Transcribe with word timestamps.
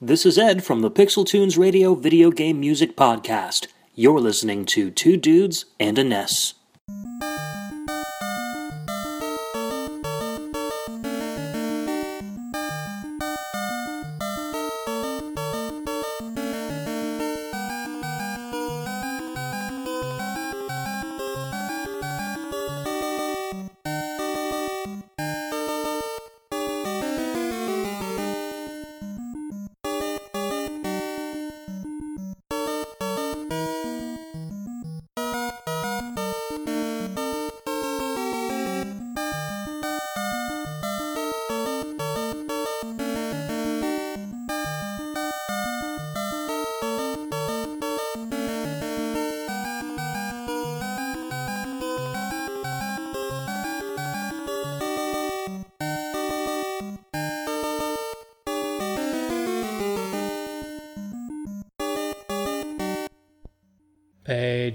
This 0.00 0.26
is 0.26 0.36
Ed 0.36 0.62
from 0.62 0.82
the 0.82 0.90
Pixel 0.90 1.24
Tunes 1.24 1.56
Radio 1.56 1.94
Video 1.94 2.30
Game 2.30 2.60
Music 2.60 2.98
Podcast. 2.98 3.68
You're 3.94 4.20
listening 4.20 4.66
to 4.66 4.90
Two 4.90 5.16
Dudes 5.16 5.64
and 5.80 5.96
a 5.96 6.04
NES. 6.04 6.52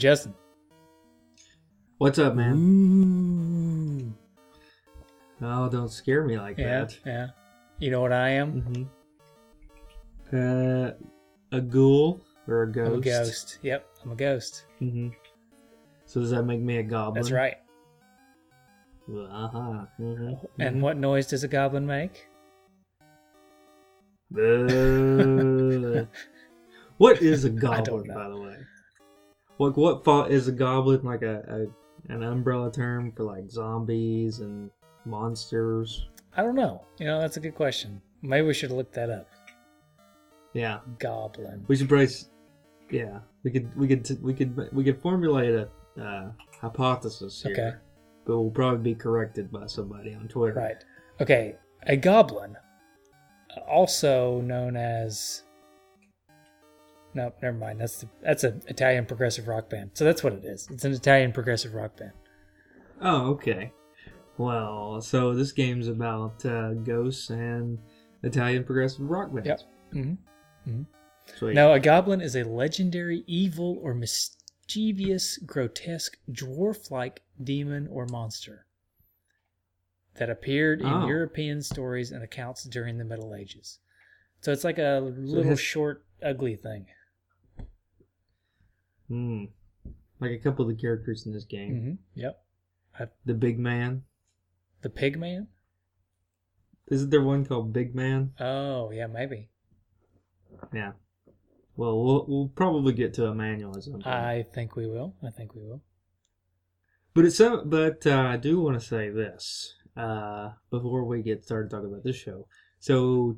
Justin. 0.01 0.33
What's 1.99 2.17
up, 2.17 2.33
man? 2.33 2.55
Ooh. 2.57 4.11
Oh, 5.43 5.69
don't 5.69 5.91
scare 5.91 6.23
me 6.25 6.39
like 6.39 6.57
Yeah, 6.57 6.85
that. 6.85 6.97
yeah. 7.05 7.27
You 7.77 7.91
know 7.91 8.01
what 8.01 8.11
I 8.11 8.29
am? 8.29 8.87
hmm 10.31 10.35
Uh, 10.35 10.91
a 11.51 11.61
ghoul 11.61 12.19
or 12.47 12.63
a 12.63 12.71
ghost? 12.71 12.87
I'm 12.87 12.99
a 12.99 13.01
ghost. 13.01 13.59
Yep, 13.61 13.87
I'm 14.03 14.11
a 14.11 14.15
ghost. 14.15 14.65
hmm 14.79 15.09
So 16.07 16.19
does 16.19 16.31
that 16.31 16.45
make 16.45 16.61
me 16.61 16.77
a 16.77 16.83
goblin? 16.83 17.21
That's 17.21 17.31
right. 17.31 17.57
Uh 19.07 19.47
huh. 19.49 19.85
hmm 19.97 20.33
And 20.59 20.81
what 20.81 20.97
noise 20.97 21.27
does 21.27 21.43
a 21.43 21.47
goblin 21.47 21.85
make? 21.85 22.27
Uh, 24.35 26.05
what 26.97 27.21
is 27.21 27.45
a 27.45 27.51
goblin, 27.51 28.07
by 28.07 28.29
the 28.29 28.39
way? 28.39 28.55
What 29.69 30.05
what 30.07 30.31
is 30.31 30.47
a 30.47 30.51
goblin 30.51 31.03
like 31.03 31.21
a, 31.21 31.67
a 32.09 32.11
an 32.13 32.23
umbrella 32.23 32.71
term 32.71 33.11
for 33.11 33.23
like 33.23 33.47
zombies 33.51 34.39
and 34.39 34.71
monsters? 35.05 36.07
I 36.35 36.41
don't 36.41 36.55
know. 36.55 36.83
You 36.97 37.05
know, 37.05 37.21
that's 37.21 37.37
a 37.37 37.39
good 37.39 37.53
question. 37.53 38.01
Maybe 38.23 38.47
we 38.47 38.53
should 38.55 38.71
look 38.71 38.91
that 38.93 39.09
up. 39.11 39.27
Yeah, 40.53 40.79
Goblin. 40.97 41.63
we 41.67 41.75
should 41.75 41.87
probably. 41.87 42.05
s- 42.05 42.29
Yeah, 42.89 43.19
we 43.43 43.51
could 43.51 43.69
we 43.77 43.87
could 43.87 44.23
we 44.23 44.33
could 44.33 44.73
we 44.73 44.83
could 44.83 44.99
formulate 44.99 45.53
a 45.53 45.69
uh, 46.01 46.31
hypothesis 46.59 47.43
here. 47.43 47.51
Okay. 47.53 47.71
but 48.25 48.39
we'll 48.39 48.49
probably 48.51 48.93
be 48.93 48.95
corrected 48.95 49.51
by 49.51 49.67
somebody 49.67 50.13
on 50.15 50.27
Twitter. 50.27 50.55
Right. 50.55 50.83
Okay. 51.21 51.55
A 51.83 51.95
goblin, 51.97 52.57
also 53.67 54.41
known 54.41 54.75
as. 54.75 55.43
No, 57.13 57.33
never 57.41 57.57
mind. 57.57 57.81
That's 57.81 57.99
the, 58.01 58.07
that's 58.21 58.43
an 58.43 58.61
Italian 58.67 59.05
progressive 59.05 59.47
rock 59.47 59.69
band. 59.69 59.91
So 59.93 60.05
that's 60.05 60.23
what 60.23 60.33
it 60.33 60.45
is. 60.45 60.67
It's 60.71 60.85
an 60.85 60.93
Italian 60.93 61.31
progressive 61.33 61.73
rock 61.73 61.97
band. 61.97 62.11
Oh, 63.01 63.31
okay. 63.31 63.71
Well, 64.37 65.01
so 65.01 65.33
this 65.33 65.51
game's 65.51 65.87
about 65.87 66.45
uh, 66.45 66.73
ghosts 66.73 67.29
and 67.29 67.77
Italian 68.23 68.63
progressive 68.63 69.01
rock 69.09 69.33
bands. 69.33 69.47
Yep. 69.47 69.61
hmm 69.93 70.13
Sweet. 71.37 71.53
Now, 71.53 71.73
a 71.73 71.79
goblin 71.79 72.21
is 72.21 72.35
a 72.35 72.43
legendary, 72.43 73.23
evil, 73.27 73.79
or 73.83 73.93
mischievous, 73.93 75.37
grotesque, 75.37 76.17
dwarf 76.31 76.91
like 76.91 77.21
demon 77.43 77.87
or 77.91 78.05
monster 78.07 78.65
that 80.15 80.29
appeared 80.29 80.81
in 80.81 80.87
Oh. 80.87 81.07
European 81.07 81.61
stories 81.61 82.11
and 82.11 82.23
accounts 82.23 82.63
during 82.63 82.97
the 82.97 83.05
Middle 83.05 83.33
Ages. 83.35 83.79
So 84.41 84.51
it's 84.51 84.63
like 84.63 84.77
a 84.79 84.99
little 85.17 85.55
short, 85.55 86.03
ugly 86.23 86.55
thing. 86.55 86.87
Hmm. 89.11 89.45
Like 90.21 90.31
a 90.31 90.37
couple 90.37 90.63
of 90.63 90.75
the 90.75 90.81
characters 90.81 91.25
in 91.25 91.33
this 91.33 91.43
game. 91.43 91.99
hmm 92.15 92.19
Yep. 92.19 92.41
The 93.25 93.33
Big 93.33 93.59
Man. 93.59 94.03
The 94.81 94.89
pig 94.89 95.19
man? 95.19 95.47
Isn't 96.87 97.09
there 97.09 97.21
one 97.21 97.45
called 97.45 97.73
Big 97.73 97.93
Man? 97.93 98.33
Oh, 98.39 98.91
yeah, 98.91 99.07
maybe. 99.07 99.49
Yeah. 100.73 100.93
Well, 101.75 102.03
we'll, 102.03 102.25
we'll 102.27 102.47
probably 102.49 102.93
get 102.93 103.13
to 103.15 103.25
Emmanuel 103.25 103.75
at 103.77 103.83
some 103.83 103.93
point. 103.93 104.07
I 104.07 104.43
think 104.53 104.75
we 104.75 104.87
will. 104.87 105.15
I 105.25 105.29
think 105.29 105.55
we 105.55 105.61
will. 105.63 105.81
But 107.13 107.25
it's 107.25 107.37
so, 107.37 107.63
but 107.65 108.05
uh, 108.07 108.15
I 108.21 108.37
do 108.37 108.61
want 108.61 108.79
to 108.79 108.85
say 108.85 109.09
this 109.09 109.73
uh, 109.97 110.51
before 110.69 111.03
we 111.05 111.21
get 111.21 111.43
started 111.43 111.69
talking 111.69 111.89
about 111.89 112.03
this 112.03 112.15
show. 112.15 112.47
So, 112.79 113.37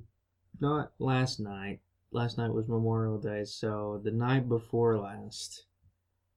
not 0.60 0.92
last 1.00 1.40
night. 1.40 1.80
Last 2.14 2.38
night 2.38 2.54
was 2.54 2.68
Memorial 2.68 3.18
Day, 3.18 3.44
so 3.44 4.00
the 4.04 4.12
night 4.12 4.48
before 4.48 5.00
last, 5.00 5.66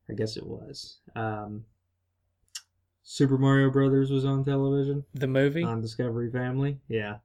I 0.09 0.15
guess 0.15 0.37
it 0.37 0.47
was. 0.47 1.01
Um, 1.15 1.65
Super 3.03 3.39
Mario 3.39 3.71
Brothers 3.71 4.11
was 4.11 4.25
on 4.25 4.45
television 4.45 5.05
The 5.15 5.27
movie? 5.27 5.63
on 5.63 5.81
Discovery 5.81 6.31
Family. 6.31 6.81
Yeah, 6.89 7.19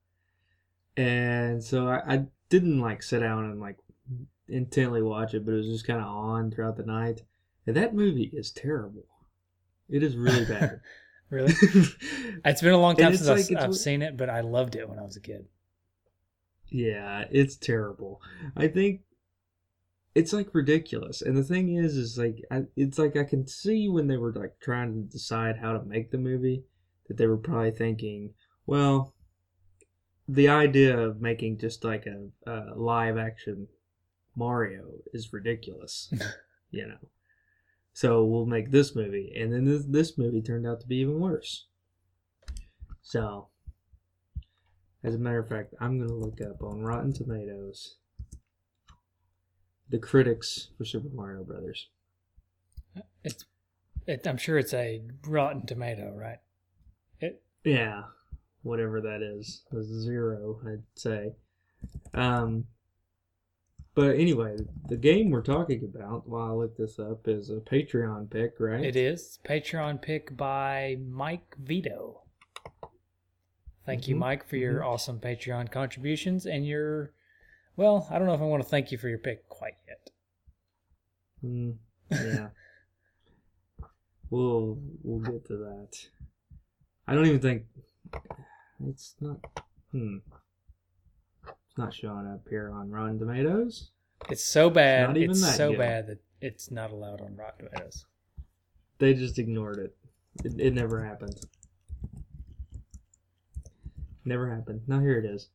and 0.97 1.63
so 1.63 1.88
I, 1.88 2.01
I 2.07 2.25
didn't 2.50 2.79
like 2.81 3.01
sit 3.03 3.22
down 3.22 3.45
and 3.45 3.59
like 3.59 3.78
intently 4.47 5.01
watch 5.01 5.33
it, 5.33 5.45
but 5.45 5.53
it 5.53 5.57
was 5.57 5.68
just 5.68 5.88
kind 5.88 6.01
of 6.01 6.07
on 6.07 6.51
throughout 6.51 6.78
the 6.78 6.85
night. 6.85 7.22
And 7.66 7.75
that 7.78 7.95
movie 7.95 8.29
is 8.33 8.51
terrible. 8.51 9.06
It 9.89 10.03
is 10.03 10.18
really 10.18 10.45
bad. 10.45 10.81
really? 11.29 11.53
It's 12.44 12.62
been 12.62 12.73
a 12.73 12.78
long 12.78 12.95
time 12.95 13.16
since 13.16 13.51
I've, 13.51 13.57
I've 13.57 13.75
seen 13.75 14.01
it, 14.01 14.18
but 14.18 14.29
I 14.29 14.41
loved 14.41 14.75
it 14.75 14.89
when 14.89 14.97
I 14.97 15.03
was 15.03 15.16
a 15.16 15.22
kid. 15.22 15.45
Yeah, 16.72 17.26
it's 17.30 17.58
terrible. 17.58 18.22
I 18.56 18.68
think 18.68 19.02
it's 20.16 20.34
like 20.34 20.54
ridiculous. 20.54 21.22
And 21.22 21.38
the 21.38 21.44
thing 21.44 21.76
is, 21.76 21.96
is 21.96 22.18
like, 22.18 22.44
I, 22.50 22.64
it's 22.76 22.98
like 22.98 23.16
I 23.16 23.24
can 23.24 23.46
see 23.46 23.90
when 23.90 24.08
they 24.08 24.18
were 24.18 24.34
like 24.34 24.59
trying 24.62 24.94
to 24.94 25.12
decide 25.12 25.58
how 25.58 25.74
to 25.74 25.84
make 25.84 26.12
the 26.12 26.18
movie 26.18 26.64
that 27.08 27.18
they 27.18 27.28
were 27.28 27.38
probably 27.38 27.72
thinking, 27.72 28.34
well, 28.66 29.14
the 30.28 30.48
idea 30.48 30.98
of 30.98 31.22
making 31.22 31.60
just 31.60 31.84
like 31.84 32.06
a, 32.06 32.50
a 32.50 32.74
live 32.76 33.18
action 33.18 33.68
Mario 34.36 34.86
is 35.14 35.34
ridiculous, 35.34 36.12
you 36.72 36.88
know. 36.88 37.10
So 37.94 38.24
we'll 38.24 38.46
make 38.46 38.72
this 38.72 38.96
movie, 38.96 39.34
and 39.38 39.52
then 39.52 39.66
this 39.66 39.84
this 39.86 40.18
movie 40.18 40.42
turned 40.42 40.66
out 40.66 40.80
to 40.81 40.88
be 40.88 40.98
even 40.98 41.20
worse. 41.20 41.68
So, 43.02 43.50
as 45.03 45.16
a 45.16 45.17
matter 45.17 45.39
of 45.39 45.50
fact, 45.50 45.73
I'm 45.79 46.00
gonna 46.00 46.13
look 46.13 46.41
up 46.41 46.62
on 46.62 46.81
Rotten 46.81 47.13
Tomatoes 47.13 47.95
the 49.91 50.00
critics 50.00 50.69
for 50.78 50.85
Super 50.85 51.09
Mario 51.13 51.44
Brothers. 51.44 51.89
It's, 53.23 53.45
it, 54.07 54.25
I'm 54.25 54.38
sure 54.38 54.57
it's 54.57 54.73
a 54.73 55.01
Rotten 55.28 55.66
Tomato, 55.66 56.13
right? 56.16 56.39
It, 57.19 57.44
Yeah, 57.63 58.03
whatever 58.63 59.01
that 59.01 59.21
is, 59.21 59.63
a 59.71 59.83
zero, 59.83 60.59
I'd 60.65 60.83
say. 60.95 61.33
Um, 62.13 62.65
but 63.94 64.15
anyway, 64.15 64.57
the 64.88 64.95
game 64.95 65.30
we're 65.30 65.42
talking 65.42 65.83
about 65.83 66.27
while 66.27 66.51
I 66.51 66.54
look 66.54 66.77
this 66.77 66.97
up 66.97 67.27
is 67.27 67.50
a 67.50 67.56
Patreon 67.56 68.30
pick, 68.30 68.54
right? 68.59 68.83
it 68.86 68.95
is 68.95 69.39
Patreon 69.45 70.01
pick 70.01 70.38
by 70.38 70.97
Mike 71.06 71.56
Vito. 71.62 72.21
Thank 73.86 74.07
you, 74.07 74.16
Mhm, 74.16 74.19
Mike, 74.19 74.48
for 74.48 74.57
your 74.57 74.83
awesome 74.83 75.19
Patreon 75.19 75.72
contributions 75.72 76.45
and 76.45 76.66
your. 76.66 77.13
Well, 77.75 78.07
I 78.12 78.18
don't 78.19 78.28
know 78.28 78.33
if 78.33 78.42
I 78.42 78.45
want 78.45 78.62
to 78.63 78.69
thank 78.69 78.92
you 78.92 78.98
for 78.98 79.10
your 79.10 79.18
pick 79.18 79.48
quite 79.50 79.74
yet. 79.88 80.10
Mm, 81.44 81.78
yeah. 82.12 82.50
we'll 84.30 84.78
we'll 85.04 85.19
get 85.19 85.45
to 85.48 85.57
that. 85.57 85.89
I 87.07 87.16
don't 87.16 87.25
even 87.25 87.39
think 87.39 87.63
it's 88.88 89.16
not. 89.19 89.38
Hmm. 89.92 90.18
It's 91.48 91.78
not 91.78 91.94
showing 91.94 92.28
up 92.28 92.48
here 92.50 92.69
on 92.72 92.92
Rotten 92.92 93.18
Tomatoes. 93.18 93.92
It's 94.30 94.44
so 94.44 94.69
bad. 94.69 95.07
not 95.07 95.18
even 95.18 95.31
It's 95.31 95.42
that 95.42 95.57
so 95.57 95.75
bad 95.75 96.07
that 96.07 96.19
it's 96.42 96.69
not 96.69 96.92
allowed 96.92 97.22
on 97.22 97.36
Rotten 97.36 97.66
Tomatoes. 97.66 98.06
They 99.00 99.13
just 99.16 99.39
ignored 99.39 99.80
it. 99.80 99.95
It, 100.45 100.60
it 100.60 100.74
never 100.74 101.04
happened. 101.04 101.39
Never 104.23 104.53
happened. 104.53 104.81
Now 104.88 105.00
here 105.00 105.18
it 105.18 105.25
is. 105.25 105.50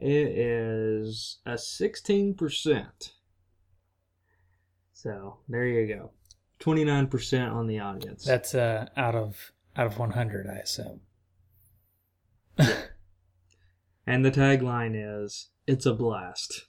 It 0.00 0.08
is 0.08 1.38
a 1.44 1.54
16%. 1.54 3.12
So 4.92 5.38
there 5.48 5.66
you 5.66 5.86
go. 5.86 6.10
29% 6.60 7.52
on 7.52 7.66
the 7.66 7.80
audience. 7.80 8.24
That's 8.24 8.54
uh, 8.54 8.86
out 8.96 9.14
of 9.14 9.52
out 9.76 9.86
of 9.86 9.98
100, 9.98 10.46
I 10.48 10.56
assume. 10.56 11.00
and 14.06 14.24
the 14.24 14.30
tagline 14.32 14.94
is 14.96 15.50
It's 15.66 15.86
a 15.86 15.94
blast. 15.94 16.66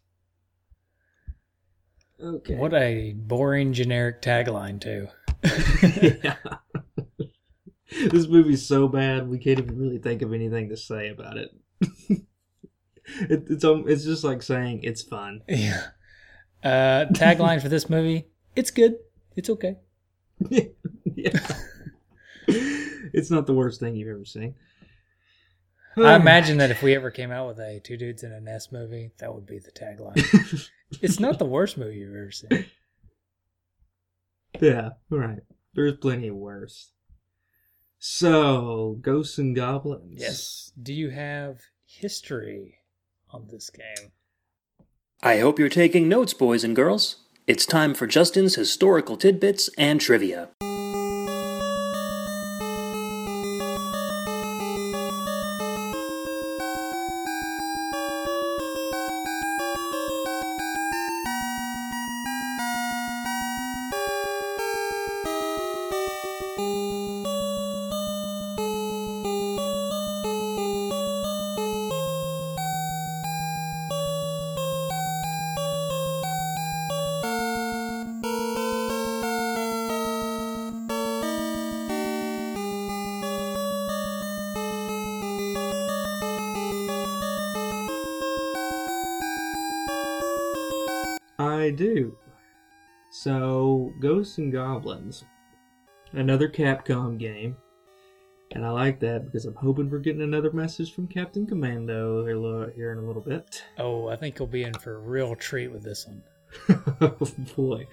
Okay. 2.21 2.55
What 2.55 2.73
a 2.73 3.13
boring 3.13 3.73
generic 3.73 4.21
tagline 4.21 4.79
too. 4.79 5.07
yeah. 6.23 6.35
this 8.11 8.27
movie's 8.27 8.65
so 8.65 8.87
bad 8.87 9.27
we 9.27 9.39
can't 9.39 9.59
even 9.59 9.77
really 9.77 9.97
think 9.97 10.21
of 10.21 10.33
anything 10.33 10.69
to 10.69 10.77
say 10.77 11.09
about 11.09 11.37
it. 11.37 11.51
it 11.81 13.45
it's 13.49 13.63
um, 13.63 13.85
it's 13.87 14.03
just 14.03 14.23
like 14.23 14.43
saying 14.43 14.81
it's 14.83 15.01
fun. 15.01 15.41
Yeah. 15.47 15.87
Uh, 16.61 17.05
tagline 17.13 17.61
for 17.61 17.69
this 17.69 17.89
movie: 17.89 18.27
It's 18.53 18.69
good. 18.69 18.97
It's 19.37 19.49
okay. 19.49 19.77
yeah. 20.49 21.39
it's 22.47 23.31
not 23.31 23.47
the 23.47 23.53
worst 23.53 23.79
thing 23.79 23.95
you've 23.95 24.09
ever 24.09 24.25
seen. 24.25 24.55
I 25.97 26.15
imagine 26.17 26.57
that 26.57 26.69
if 26.69 26.83
we 26.83 26.95
ever 26.95 27.11
came 27.11 27.31
out 27.31 27.47
with 27.47 27.59
a 27.59 27.79
two 27.79 27.95
dudes 27.95 28.23
in 28.23 28.33
a 28.33 28.41
nest 28.41 28.73
movie, 28.73 29.11
that 29.19 29.33
would 29.33 29.45
be 29.45 29.59
the 29.59 29.71
tagline. 29.71 30.69
it's 31.01 31.19
not 31.19 31.39
the 31.39 31.45
worst 31.45 31.77
movie 31.77 31.95
you've 31.95 32.13
ever 32.13 32.31
seen. 32.31 32.65
Yeah, 34.59 34.89
right. 35.09 35.39
There's 35.73 35.95
plenty 35.97 36.27
of 36.27 36.35
worse. 36.35 36.91
So, 37.99 38.97
Ghosts 39.01 39.37
and 39.37 39.53
Goblins. 39.53 40.21
Yes. 40.21 40.71
Do 40.81 40.93
you 40.93 41.09
have 41.09 41.59
history 41.85 42.79
on 43.31 43.47
this 43.51 43.69
game? 43.69 44.11
I 45.21 45.39
hope 45.39 45.59
you're 45.59 45.67
taking 45.67 46.07
notes, 46.07 46.33
boys 46.33 46.63
and 46.63 46.75
girls. 46.75 47.17
It's 47.45 47.65
time 47.65 47.93
for 47.93 48.07
Justin's 48.07 48.55
historical 48.55 49.17
tidbits 49.17 49.69
and 49.77 49.99
trivia. 49.99 50.49
So, 93.21 93.93
Ghosts 93.99 94.37
and 94.37 94.49
Goblins, 94.49 95.25
another 96.13 96.47
Capcom 96.47 97.17
game, 97.19 97.57
and 98.51 98.65
I 98.65 98.69
like 98.69 99.01
that 99.01 99.25
because 99.25 99.43
I'm 99.43 99.55
hoping 99.55 99.89
we're 99.89 99.99
getting 99.99 100.21
another 100.21 100.53
message 100.53 100.93
from 100.95 101.05
Captain 101.05 101.45
Commando 101.45 102.25
here, 102.25 102.93
in 102.93 102.97
a 102.97 103.05
little 103.05 103.21
bit. 103.21 103.61
Oh, 103.77 104.07
I 104.07 104.15
think 104.15 104.39
you'll 104.39 104.47
be 104.47 104.63
in 104.63 104.73
for 104.73 104.95
a 104.95 104.99
real 104.99 105.35
treat 105.35 105.67
with 105.67 105.83
this 105.83 106.07
one. 106.07 106.23
oh 107.01 107.17
boy. 107.57 107.87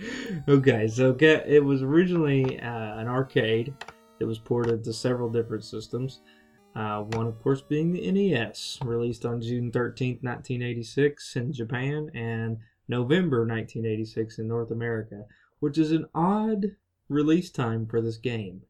Okay, 0.46 0.86
so 0.86 1.16
it 1.20 1.64
was 1.64 1.82
originally 1.82 2.60
uh, 2.60 2.98
an 3.00 3.08
arcade 3.08 3.74
that 4.20 4.26
was 4.28 4.38
ported 4.38 4.84
to 4.84 4.92
several 4.92 5.28
different 5.28 5.64
systems. 5.64 6.20
Uh, 6.76 7.00
one, 7.00 7.26
of 7.26 7.42
course, 7.42 7.62
being 7.62 7.92
the 7.92 8.12
NES, 8.12 8.78
released 8.84 9.26
on 9.26 9.40
June 9.40 9.72
13th, 9.72 10.22
1986 10.22 11.34
in 11.34 11.52
Japan, 11.52 12.12
and 12.14 12.58
November 12.88 13.40
1986 13.40 14.38
in 14.38 14.48
North 14.48 14.70
America, 14.70 15.24
which 15.60 15.78
is 15.78 15.92
an 15.92 16.06
odd 16.14 16.76
release 17.08 17.50
time 17.50 17.86
for 17.86 18.00
this 18.00 18.16
game. 18.16 18.62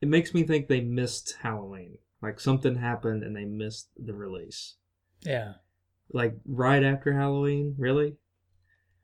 It 0.00 0.08
makes 0.08 0.34
me 0.34 0.42
think 0.42 0.68
they 0.68 0.80
missed 0.80 1.36
Halloween. 1.42 1.98
Like 2.22 2.40
something 2.40 2.76
happened 2.76 3.22
and 3.22 3.36
they 3.36 3.44
missed 3.44 3.88
the 3.98 4.14
release. 4.14 4.76
Yeah. 5.22 5.54
Like 6.12 6.36
right 6.46 6.82
after 6.82 7.12
Halloween, 7.12 7.74
really? 7.78 8.16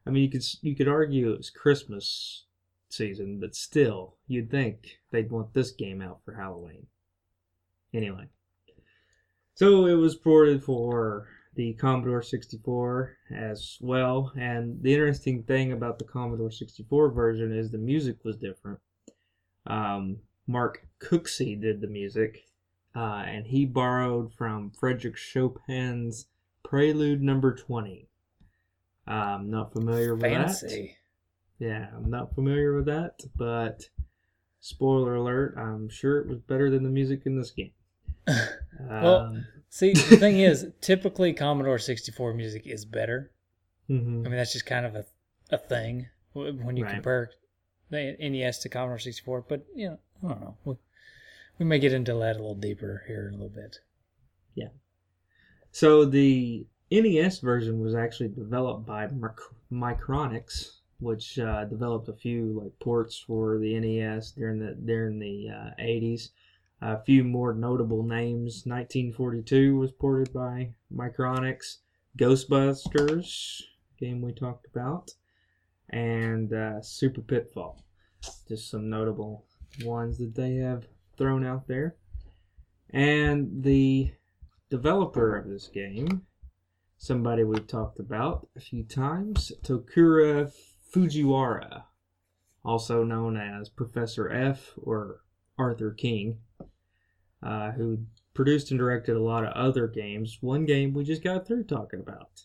I 0.07 0.11
mean, 0.11 0.23
you 0.23 0.31
could 0.31 0.45
you 0.63 0.75
could 0.75 0.89
argue 0.89 1.33
it 1.33 1.39
was 1.39 1.51
Christmas 1.51 2.45
season, 2.89 3.39
but 3.41 3.55
still, 3.55 4.17
you'd 4.27 4.51
think 4.51 4.99
they'd 5.11 5.31
want 5.31 5.53
this 5.55 5.71
game 5.71 6.01
out 6.01 6.21
for 6.25 6.35
Halloween. 6.35 6.87
Anyway, 7.93 8.29
so 9.55 9.87
it 9.87 9.95
was 9.95 10.15
ported 10.15 10.63
for 10.63 11.29
the 11.55 11.73
Commodore 11.75 12.23
64 12.23 13.17
as 13.35 13.77
well. 13.81 14.33
And 14.37 14.83
the 14.83 14.93
interesting 14.93 15.43
thing 15.43 15.73
about 15.73 15.99
the 15.99 16.05
Commodore 16.05 16.51
64 16.51 17.11
version 17.11 17.53
is 17.57 17.71
the 17.71 17.79
music 17.79 18.19
was 18.25 18.37
different. 18.37 18.79
Um, 19.67 20.19
Mark 20.47 20.87
Cooksey 21.01 21.61
did 21.61 21.81
the 21.81 21.87
music, 21.87 22.45
uh, 22.95 23.25
and 23.27 23.47
he 23.47 23.67
borrowed 23.67 24.33
from 24.33 24.71
Frederick 24.71 25.17
Chopin's 25.17 26.27
Prelude 26.65 27.23
Number 27.23 27.55
20. 27.55 28.09
I'm 29.07 29.51
not 29.51 29.73
familiar 29.73 30.15
with 30.15 30.23
that. 30.23 30.47
Fancy. 30.47 30.97
Yeah, 31.59 31.89
I'm 31.95 32.09
not 32.09 32.35
familiar 32.35 32.75
with 32.75 32.87
that, 32.87 33.21
but 33.37 33.83
spoiler 34.61 35.17
alert, 35.17 35.57
I'm 35.59 35.89
sure 35.89 36.19
it 36.19 36.29
was 36.29 36.39
better 36.41 36.71
than 36.71 36.85
the 36.85 36.91
music 36.91 37.23
in 37.27 37.37
this 37.37 37.51
game. 37.51 37.73
Well, 38.89 39.17
Um, 39.19 39.47
See, 39.71 39.93
the 39.93 40.17
thing 40.17 40.41
is, 40.41 40.67
typically 40.81 41.33
Commodore 41.33 41.79
64 41.79 42.35
music 42.35 42.67
is 42.67 42.85
better. 42.85 43.31
mhm. 43.89 44.27
I 44.27 44.29
mean, 44.29 44.37
that's 44.37 44.53
just 44.53 44.67
kind 44.67 44.85
of 44.85 44.95
a, 44.97 45.05
a 45.51 45.59
thing 45.59 46.09
when 46.33 46.77
you 46.77 46.85
Right. 46.85 46.95
compare 46.95 47.31
the 47.89 48.17
NES 48.21 48.59
to 48.61 48.69
Commodore 48.69 48.99
64. 48.99 49.47
But, 49.49 49.65
you 49.75 49.89
know, 49.91 49.99
I 50.25 50.29
don't 50.29 50.41
know. 50.41 50.57
We, 50.65 50.75
we 51.59 51.67
may 51.67 51.79
get 51.79 51.93
into 51.93 52.13
that 52.15 52.37
a 52.37 52.39
little 52.41 52.55
deeper 52.55 53.05
here 53.07 53.29
in 53.29 53.35
a 53.35 53.37
little 53.37 53.49
bit. 53.55 53.79
Yeah. 54.55 54.69
So 55.73 56.05
the 56.05 56.67
NES 56.91 57.39
version 57.39 57.81
was 57.81 57.95
actually 57.95 58.29
developed 58.31 58.87
by 58.87 59.07
Mic- 59.07 59.39
Micronics, 59.73 60.79
which 60.99 61.39
uh, 61.39 61.65
developed 61.67 62.09
a 62.09 62.13
few 62.13 62.61
like 62.63 62.77
ports 62.81 63.17
for 63.25 63.59
the 63.59 63.79
NES 63.79 64.33
during 64.33 64.59
the 64.59 64.75
during 64.75 65.19
the 65.21 65.49
uh, 65.49 65.71
80s. 65.81 66.31
A 66.83 67.03
few 67.03 67.25
more 67.25 67.53
notable 67.53 68.03
names. 68.03 68.63
1942 68.65 69.77
was 69.77 69.93
ported 69.93 70.33
by 70.33 70.73
Micronics. 70.93 71.79
Ghostbusters, 72.19 73.63
game 73.99 74.23
we 74.23 74.33
talked 74.33 74.67
about, 74.67 75.13
and 75.91 76.53
uh, 76.53 76.83
Super 76.83 77.21
Pitfall. 77.21 77.85
Just 78.49 78.71
some 78.71 78.89
notable 78.91 79.45
ones 79.85 80.19
that 80.19 80.35
they 80.35 80.57
have 80.57 80.87
thrown 81.17 81.45
out 81.47 81.69
there. 81.69 81.97
And 82.91 83.63
the 83.63 84.13
developer 84.71 85.37
of 85.37 85.49
this 85.49 85.69
game, 85.69 86.23
somebody 86.99 87.45
we've 87.45 87.67
talked 87.67 88.01
about 88.01 88.49
a 88.57 88.61
few 88.61 88.85
times, 88.85 89.53
Tokuro 89.63 90.51
Fujiwara, 90.93 91.85
also 92.65 93.05
known 93.05 93.37
as 93.37 93.69
Professor 93.69 94.31
F 94.31 94.73
or 94.77 95.21
Arthur 95.57 95.93
King, 95.93 96.39
uh, 97.43 97.73
who 97.73 97.99
produced 98.35 98.71
and 98.71 98.79
directed 98.79 99.17
a 99.17 99.23
lot 99.23 99.45
of 99.45 99.53
other 99.53 99.87
games. 99.87 100.39
One 100.41 100.65
game 100.65 100.93
we 100.95 101.05
just 101.05 101.23
got 101.25 101.47
through 101.47 101.65
talking 101.65 102.01
about, 102.01 102.43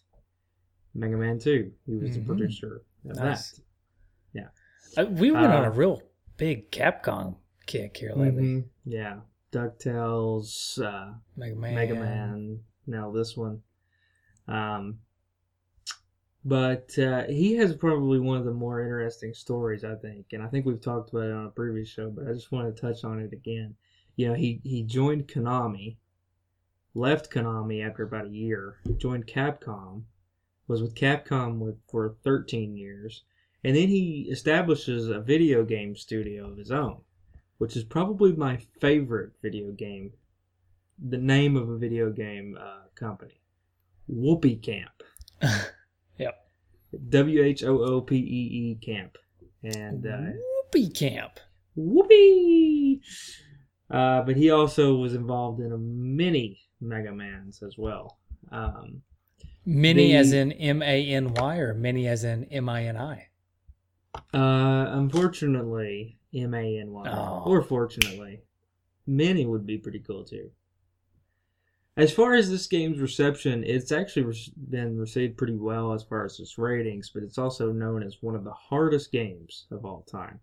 Mega 0.93 1.17
Man 1.17 1.37
2. 1.39 1.71
He 1.85 1.95
was 1.95 2.11
Mhm. 2.11 2.13
the 2.13 2.21
producer 2.21 2.81
of 3.09 3.15
Nice. 3.17 3.51
that. 3.53 3.61
Uh, 4.97 5.05
we 5.11 5.29
went 5.29 5.47
on 5.47 5.65
Uh, 5.65 5.67
a 5.67 5.71
real 5.71 6.01
big 6.37 6.71
Capcom 6.71 7.35
kick 7.65 7.97
here 7.97 8.13
lately. 8.13 8.43
Mhm. 8.43 8.69
Yeah. 8.85 9.21
DuckTales, 9.51 10.81
uh, 10.81 11.15
Mega 11.35 11.55
Man. 11.55 11.75
Mega 11.75 11.95
Man. 11.95 12.63
Now 12.87 13.11
this 13.11 13.35
one. 13.35 13.61
Um, 14.47 14.99
but 16.45 16.97
uh, 16.99 17.23
he 17.25 17.55
has 17.55 17.75
probably 17.75 18.19
one 18.19 18.37
of 18.37 18.45
the 18.45 18.53
more 18.53 18.81
interesting 18.81 19.33
stories, 19.33 19.83
I 19.83 19.95
think, 19.95 20.27
and 20.31 20.43
I 20.43 20.47
think 20.47 20.65
we've 20.65 20.79
talked 20.81 21.09
about 21.09 21.25
it 21.25 21.31
on 21.33 21.45
a 21.47 21.49
previous 21.49 21.89
show, 21.89 22.09
but 22.11 22.27
I 22.27 22.33
just 22.33 22.51
want 22.51 22.73
to 22.73 22.79
touch 22.81 23.03
on 23.03 23.19
it 23.19 23.33
again. 23.33 23.75
You 24.15 24.29
know, 24.29 24.33
he 24.33 24.61
he 24.63 24.83
joined 24.83 25.27
Konami, 25.27 25.97
left 26.93 27.31
Konami 27.31 27.85
after 27.85 28.03
about 28.03 28.27
a 28.27 28.29
year, 28.29 28.77
joined 28.97 29.27
Capcom, 29.27 30.03
was 30.67 30.81
with 30.81 30.95
Capcom 30.95 31.59
with 31.59 31.77
for 31.89 32.15
13 32.23 32.77
years, 32.77 33.23
and 33.63 33.75
then 33.75 33.89
he 33.89 34.27
establishes 34.31 35.09
a 35.09 35.19
video 35.19 35.63
game 35.63 35.95
studio 35.95 36.49
of 36.49 36.57
his 36.57 36.71
own, 36.71 37.01
which 37.57 37.75
is 37.75 37.83
probably 37.83 38.33
my 38.33 38.57
favorite 38.79 39.33
video 39.41 39.71
game 39.71 40.13
the 40.99 41.17
name 41.17 41.55
of 41.55 41.69
a 41.69 41.77
video 41.77 42.09
game 42.11 42.57
uh, 42.59 42.87
company. 42.95 43.39
Whoopee 44.07 44.57
Camp. 44.57 45.03
Yep. 46.17 46.47
W 47.09 47.43
H 47.43 47.63
O 47.65 47.83
O 47.83 47.99
P 47.99 48.15
E 48.15 48.19
E 48.19 48.75
Camp. 48.81 49.17
And 49.63 50.07
uh, 50.07 50.31
Whoopee 50.63 50.89
Camp. 50.91 51.41
whoopee! 51.75 53.01
Uh, 53.89 54.21
but 54.23 54.35
he 54.35 54.49
also 54.49 54.95
was 54.95 55.13
involved 55.13 55.61
in 55.61 55.71
a 55.71 55.77
many 55.77 56.59
Mega 56.81 57.11
Mans 57.11 57.61
as 57.61 57.77
well. 57.77 58.17
Um, 58.51 59.01
Mini 59.65 60.11
The- 60.11 60.17
as 60.17 60.33
in 60.33 60.51
M 60.53 60.81
A 60.83 61.07
N 61.09 61.33
Y 61.33 61.57
or 61.57 61.73
many 61.73 62.07
as 62.07 62.23
in 62.23 62.45
M 62.45 62.69
I 62.69 62.85
N 62.85 62.97
I? 62.97 63.27
uh, 64.33 64.97
unfortunately, 64.97 66.17
M 66.33 66.53
A 66.53 66.79
N 66.79 66.91
Y. 66.91 67.09
Oh. 67.09 67.43
Or 67.45 67.61
fortunately. 67.61 68.41
Many 69.07 69.45
would 69.45 69.65
be 69.67 69.77
pretty 69.77 69.99
cool 69.99 70.23
too. 70.23 70.49
As 71.97 72.11
far 72.11 72.33
as 72.33 72.49
this 72.49 72.67
game's 72.67 72.99
reception, 72.99 73.63
it's 73.63 73.91
actually 73.91 74.35
been 74.69 74.97
received 74.97 75.37
pretty 75.37 75.55
well 75.55 75.93
as 75.93 76.03
far 76.03 76.25
as 76.25 76.39
its 76.39 76.57
ratings, 76.57 77.09
but 77.09 77.23
it's 77.23 77.37
also 77.37 77.71
known 77.71 78.03
as 78.03 78.17
one 78.21 78.35
of 78.35 78.43
the 78.43 78.51
hardest 78.51 79.11
games 79.13 79.65
of 79.71 79.85
all 79.85 80.01
time. 80.01 80.39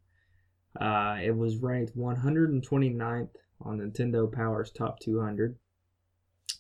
Uh, 0.81 1.19
it 1.23 1.37
was 1.37 1.57
ranked 1.59 1.97
129th 1.97 3.29
on 3.61 3.79
Nintendo 3.79 4.31
Power's 4.31 4.71
Top 4.71 4.99
200, 5.00 5.57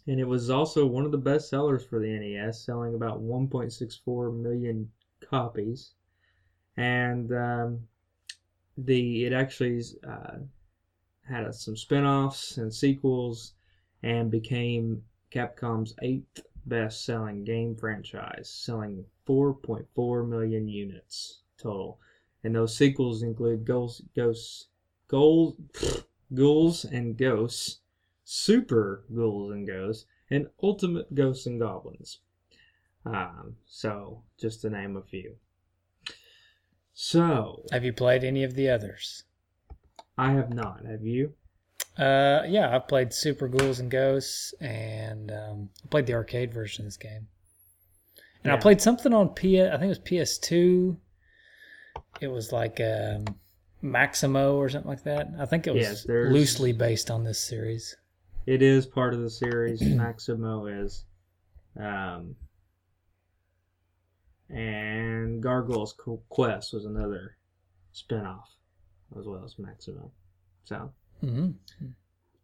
and 0.06 0.20
it 0.20 0.26
was 0.26 0.50
also 0.50 0.86
one 0.86 1.04
of 1.04 1.12
the 1.12 1.18
best 1.18 1.48
sellers 1.48 1.84
for 1.84 1.98
the 1.98 2.08
NES, 2.08 2.64
selling 2.64 2.94
about 2.94 3.22
1.64 3.22 4.36
million 4.36 4.90
copies. 5.20 5.94
And 6.76 7.32
um, 7.32 7.80
the 8.76 9.24
it 9.26 9.32
actually 9.32 9.82
uh, 10.06 10.38
had 11.28 11.54
some 11.54 11.76
spin-offs 11.76 12.56
and 12.58 12.72
sequels 12.72 13.54
and 14.02 14.30
became 14.30 15.02
Capcom's 15.30 15.94
eighth 16.02 16.42
best-selling 16.66 17.44
game 17.44 17.76
franchise, 17.76 18.48
selling 18.48 19.04
4.4 19.26 20.28
million 20.28 20.68
units 20.68 21.40
total. 21.56 21.98
And 22.44 22.54
those 22.54 22.76
sequels 22.76 23.22
include 23.22 23.64
Ghosts, 23.64 24.02
Ghosts, 24.16 24.66
Goals, 25.08 25.54
Ghouls 26.34 26.84
and 26.84 27.16
Ghosts, 27.16 27.78
Super 28.24 29.04
Ghouls 29.14 29.52
and 29.52 29.66
Ghosts, 29.66 30.06
and 30.30 30.48
Ultimate 30.62 31.14
Ghosts 31.14 31.46
and 31.46 31.60
Goblins. 31.60 32.18
Um, 33.04 33.56
so, 33.66 34.22
just 34.38 34.62
to 34.62 34.70
name 34.70 34.96
a 34.96 35.02
few. 35.02 35.36
So, 36.94 37.64
Have 37.72 37.84
you 37.84 37.92
played 37.92 38.22
any 38.22 38.44
of 38.44 38.54
the 38.54 38.68
others? 38.68 39.24
I 40.16 40.32
have 40.32 40.52
not. 40.52 40.84
Have 40.86 41.04
you? 41.04 41.34
Uh, 41.98 42.42
yeah, 42.46 42.74
I've 42.74 42.88
played 42.88 43.12
Super 43.12 43.48
Ghouls 43.48 43.80
and 43.80 43.90
Ghosts, 43.90 44.54
and 44.60 45.30
um, 45.30 45.68
I 45.84 45.88
played 45.88 46.06
the 46.06 46.14
arcade 46.14 46.52
version 46.52 46.82
of 46.82 46.86
this 46.86 46.96
game. 46.96 47.28
And 48.44 48.52
I 48.52 48.56
played 48.56 48.80
something 48.80 49.12
on 49.12 49.30
P. 49.30 49.60
I 49.60 49.70
think 49.70 49.84
it 49.84 49.88
was 49.88 49.98
PS2. 50.00 50.96
It 52.20 52.28
was 52.28 52.52
like 52.52 52.80
um, 52.80 53.24
Maximo 53.80 54.56
or 54.56 54.68
something 54.68 54.88
like 54.88 55.04
that. 55.04 55.28
I 55.38 55.46
think 55.46 55.66
it 55.66 55.72
was 55.72 56.06
Yes, 56.06 56.06
loosely 56.06 56.72
based 56.72 57.10
on 57.10 57.24
this 57.24 57.38
series. 57.38 57.96
It 58.46 58.62
is 58.62 58.86
part 58.86 59.14
of 59.14 59.20
the 59.20 59.30
series. 59.30 59.80
Maximo 59.96 60.66
is. 60.66 61.04
Um, 61.78 62.36
and 64.50 65.42
Gargoyle's 65.42 65.94
Quest 66.28 66.72
was 66.74 66.84
another 66.84 67.36
spin-off 67.92 68.48
as 69.18 69.26
well 69.26 69.44
as 69.44 69.58
Maximo. 69.58 70.10
So 70.64 70.92
hmm 71.20 71.50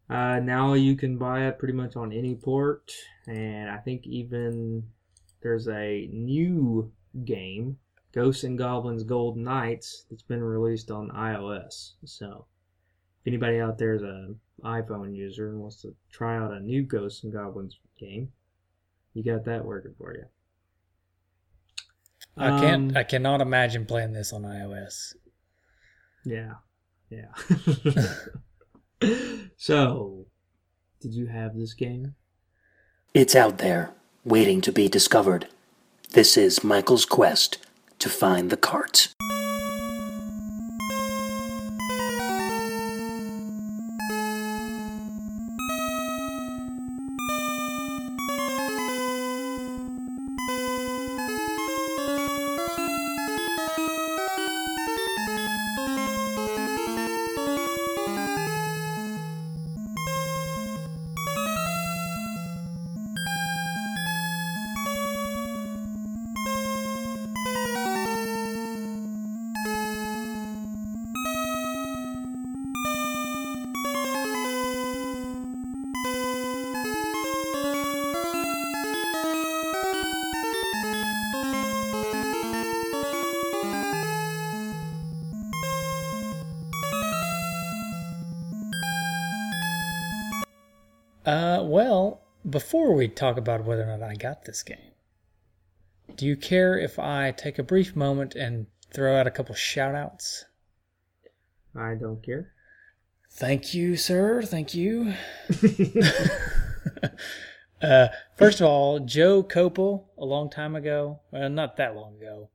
uh, 0.09 0.39
now 0.39 0.73
you 0.73 0.95
can 0.95 1.17
buy 1.17 1.47
it 1.47 1.59
pretty 1.59 1.73
much 1.73 1.95
on 1.95 2.11
any 2.11 2.33
port, 2.33 2.91
and 3.27 3.69
I 3.69 3.77
think 3.77 4.07
even 4.07 4.83
there's 5.41 5.67
a 5.67 6.09
new 6.11 6.91
game, 7.25 7.77
Ghosts 8.11 8.43
and 8.43 8.57
Goblins 8.57 9.03
Gold 9.03 9.37
Knights, 9.37 10.05
that's 10.09 10.23
been 10.23 10.43
released 10.43 10.89
on 10.89 11.09
iOS. 11.09 11.93
So 12.05 12.45
if 13.21 13.27
anybody 13.27 13.59
out 13.59 13.77
there 13.77 13.93
is 13.93 14.01
an 14.01 14.39
iPhone 14.63 15.15
user 15.15 15.49
and 15.49 15.59
wants 15.59 15.81
to 15.81 15.93
try 16.11 16.37
out 16.37 16.51
a 16.51 16.59
new 16.59 16.83
Ghosts 16.83 17.23
and 17.23 17.31
Goblins 17.31 17.77
game, 17.99 18.29
you 19.13 19.23
got 19.23 19.45
that 19.45 19.63
working 19.63 19.93
for 19.97 20.13
you. 20.13 20.25
I 22.37 22.59
can't. 22.59 22.91
Um, 22.91 22.97
I 22.97 23.03
cannot 23.03 23.41
imagine 23.41 23.85
playing 23.85 24.13
this 24.13 24.31
on 24.31 24.43
iOS. 24.43 25.13
Yeah. 26.23 26.53
Yeah. 27.09 27.33
so, 29.57 30.25
did 31.01 31.13
you 31.13 31.27
have 31.27 31.55
this 31.55 31.73
game? 31.73 32.15
It's 33.13 33.35
out 33.35 33.57
there, 33.57 33.91
waiting 34.23 34.61
to 34.61 34.71
be 34.71 34.87
discovered. 34.87 35.47
This 36.11 36.37
is 36.37 36.63
Michael's 36.63 37.05
quest 37.05 37.57
to 37.99 38.09
find 38.09 38.49
the 38.49 38.57
cart. 38.57 39.09
We 93.09 93.15
talk 93.15 93.37
about 93.37 93.65
whether 93.65 93.89
or 93.89 93.97
not 93.97 94.07
I 94.07 94.13
got 94.13 94.45
this 94.45 94.61
game, 94.61 94.91
do 96.15 96.27
you 96.27 96.35
care 96.35 96.77
if 96.77 96.99
I 96.99 97.31
take 97.31 97.57
a 97.57 97.63
brief 97.63 97.95
moment 97.95 98.35
and 98.35 98.67
throw 98.91 99.19
out 99.19 99.25
a 99.25 99.31
couple 99.31 99.55
shout 99.55 99.95
outs? 99.95 100.45
I 101.75 101.95
don't 101.95 102.23
care. 102.23 102.51
Thank 103.31 103.73
you, 103.73 103.95
sir. 103.95 104.43
Thank 104.43 104.75
you. 104.75 105.13
uh, 107.81 108.09
first 108.37 108.61
of 108.61 108.67
all, 108.67 108.99
Joe 108.99 109.41
Copel, 109.41 110.05
a 110.17 110.25
long 110.25 110.49
time 110.51 110.75
ago, 110.75 111.19
well, 111.31 111.49
not 111.49 111.77
that 111.77 111.95
long 111.95 112.15
ago, 112.17 112.49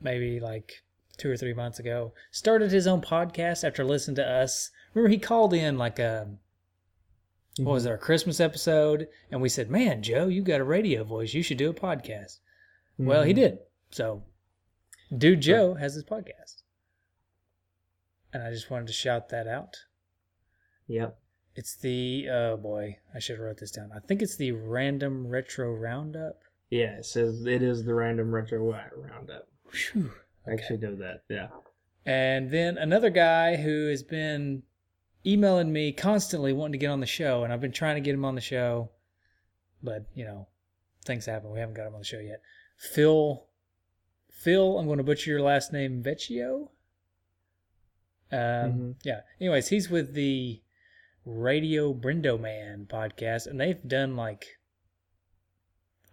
maybe 0.00 0.40
like 0.40 0.84
two 1.18 1.30
or 1.30 1.36
three 1.36 1.54
months 1.54 1.78
ago, 1.78 2.14
started 2.30 2.70
his 2.70 2.86
own 2.86 3.02
podcast 3.02 3.62
after 3.62 3.84
listening 3.84 4.16
to 4.16 4.26
us. 4.26 4.70
Remember, 4.94 5.10
he 5.10 5.18
called 5.18 5.52
in 5.52 5.76
like 5.76 5.98
a 5.98 6.28
what 7.58 7.72
was 7.72 7.86
it, 7.86 7.90
our 7.90 7.98
Christmas 7.98 8.38
episode, 8.40 9.08
and 9.30 9.40
we 9.40 9.48
said, 9.48 9.70
"Man, 9.70 10.02
Joe, 10.02 10.26
you 10.28 10.42
got 10.42 10.60
a 10.60 10.64
radio 10.64 11.04
voice. 11.04 11.32
You 11.34 11.42
should 11.42 11.58
do 11.58 11.70
a 11.70 11.74
podcast." 11.74 12.40
Well, 12.98 13.22
he 13.24 13.32
Mhm. 13.32 13.36
did. 13.36 13.58
So, 13.90 14.24
dude, 15.16 15.40
Joe 15.40 15.74
has 15.74 15.94
his 15.94 16.04
podcast, 16.04 16.62
and 18.32 18.42
I 18.42 18.50
just 18.50 18.70
wanted 18.70 18.86
to 18.88 18.92
shout 18.92 19.28
that 19.30 19.46
out. 19.46 19.76
Yep. 20.88 21.18
It's 21.54 21.76
the 21.76 22.28
oh 22.30 22.56
boy, 22.56 22.98
I 23.14 23.18
should 23.18 23.36
have 23.36 23.44
wrote 23.44 23.58
this 23.58 23.70
down. 23.70 23.90
I 23.94 24.00
think 24.00 24.20
it's 24.22 24.36
the 24.36 24.52
Random 24.52 25.26
Retro 25.26 25.72
Roundup. 25.74 26.40
Yeah, 26.70 26.98
it 26.98 27.04
says 27.06 27.46
it 27.46 27.62
is 27.62 27.84
the 27.84 27.94
random 27.94 28.34
retro 28.34 28.58
roundup. 28.96 29.48
Whew. 29.72 30.12
I 30.46 30.52
actually 30.52 30.78
know 30.78 30.96
that. 30.96 31.22
Yeah. 31.28 31.48
And 32.04 32.50
then 32.50 32.76
another 32.76 33.08
guy 33.10 33.56
who 33.56 33.86
has 33.88 34.02
been 34.02 34.64
emailing 35.26 35.72
me 35.72 35.92
constantly 35.92 36.52
wanting 36.52 36.72
to 36.72 36.78
get 36.78 36.90
on 36.90 37.00
the 37.00 37.06
show, 37.06 37.42
and 37.44 37.52
I've 37.52 37.60
been 37.60 37.72
trying 37.72 37.96
to 37.96 38.00
get 38.00 38.14
him 38.14 38.24
on 38.24 38.34
the 38.34 38.40
show, 38.40 38.90
but 39.82 40.06
you 40.14 40.24
know, 40.24 40.46
things 41.04 41.26
happen. 41.26 41.50
We 41.50 41.58
haven't 41.60 41.74
got 41.76 41.86
him 41.86 41.94
on 41.94 42.00
the 42.00 42.06
show 42.06 42.18
yet. 42.20 42.42
Phil, 42.76 43.46
Phil, 44.30 44.78
I'm 44.78 44.86
going 44.86 44.98
to 44.98 45.04
butcher 45.04 45.30
your 45.30 45.42
last 45.42 45.72
name, 45.72 46.02
Vecchio. 46.02 46.70
Um, 48.30 48.38
Mhm. 48.38 48.96
yeah. 49.04 49.20
Anyways, 49.40 49.68
he's 49.68 49.88
with 49.88 50.14
the 50.14 50.62
Radio 51.24 51.92
Brindo 51.94 52.38
Man 52.38 52.86
podcast, 52.86 53.46
and 53.46 53.60
they've 53.60 53.82
done 53.86 54.16
like, 54.16 54.58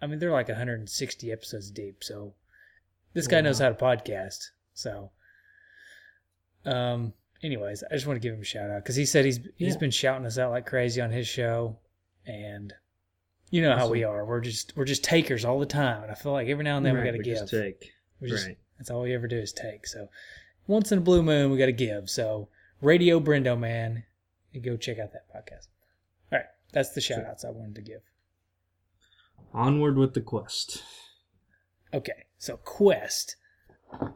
I 0.00 0.06
mean, 0.06 0.18
they're 0.18 0.30
like 0.32 0.48
160 0.48 1.30
episodes 1.32 1.70
deep. 1.70 2.02
So 2.04 2.34
this 3.12 3.26
guy 3.26 3.40
knows 3.40 3.58
how 3.58 3.68
to 3.68 3.74
podcast. 3.74 4.50
So, 4.72 5.12
um, 6.64 7.12
anyways, 7.44 7.84
I 7.90 7.94
just 7.94 8.06
want 8.06 8.16
to 8.20 8.26
give 8.26 8.34
him 8.34 8.40
a 8.40 8.44
shout 8.44 8.70
out 8.70 8.82
because 8.82 8.96
he 8.96 9.04
said 9.06 9.24
he's 9.24 9.38
he's 9.56 9.74
Yeah. 9.74 9.78
been 9.78 9.90
shouting 9.92 10.26
us 10.26 10.38
out 10.38 10.50
like 10.50 10.66
crazy 10.66 11.00
on 11.00 11.10
his 11.12 11.28
show, 11.28 11.78
and 12.26 12.72
you 13.50 13.62
know 13.62 13.76
how 13.76 13.88
we 13.88 14.02
are. 14.02 14.24
We're 14.24 14.40
just 14.40 14.76
we're 14.76 14.84
just 14.86 15.04
takers 15.04 15.44
all 15.44 15.60
the 15.60 15.66
time, 15.66 16.02
and 16.02 16.10
I 16.10 16.14
feel 16.14 16.32
like 16.32 16.48
every 16.48 16.64
now 16.64 16.76
and 16.78 16.84
then 16.86 16.96
we 16.96 17.04
got 17.04 17.12
to 17.12 17.18
give. 17.18 17.38
just 17.38 17.50
take. 17.52 17.92
We 18.20 18.28
just- 18.28 18.46
right. 18.46 18.58
That's 18.78 18.90
all 18.90 19.02
we 19.02 19.14
ever 19.14 19.28
do 19.28 19.38
is 19.38 19.52
take. 19.52 19.86
So 19.86 20.08
once 20.66 20.90
in 20.90 20.98
a 20.98 21.00
blue 21.02 21.22
moon, 21.22 21.52
we 21.52 21.58
got 21.58 21.66
to 21.66 21.72
give. 21.72 22.10
So 22.10 22.48
Radio 22.80 23.20
Brendo 23.20 23.56
Man, 23.56 24.02
you 24.50 24.60
go 24.60 24.76
check 24.76 24.98
out 24.98 25.12
that 25.12 25.28
podcast. 25.32 25.68
All 26.32 26.38
right, 26.40 26.46
that's 26.72 26.90
the 26.90 27.00
shout 27.00 27.24
outs 27.24 27.44
I 27.44 27.50
wanted 27.50 27.76
to 27.76 27.82
give. 27.82 28.00
Onward 29.52 29.96
with 29.96 30.14
the 30.14 30.20
quest. 30.20 30.82
Okay, 31.92 32.24
so 32.38 32.56
Quest. 32.56 33.36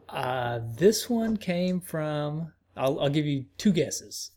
Uh, 0.09 0.59
this 0.77 1.09
one 1.09 1.37
came 1.37 1.79
from. 1.79 2.51
I'll, 2.77 2.99
I'll 2.99 3.09
give 3.09 3.25
you 3.25 3.45
two 3.57 3.71
guesses. 3.71 4.31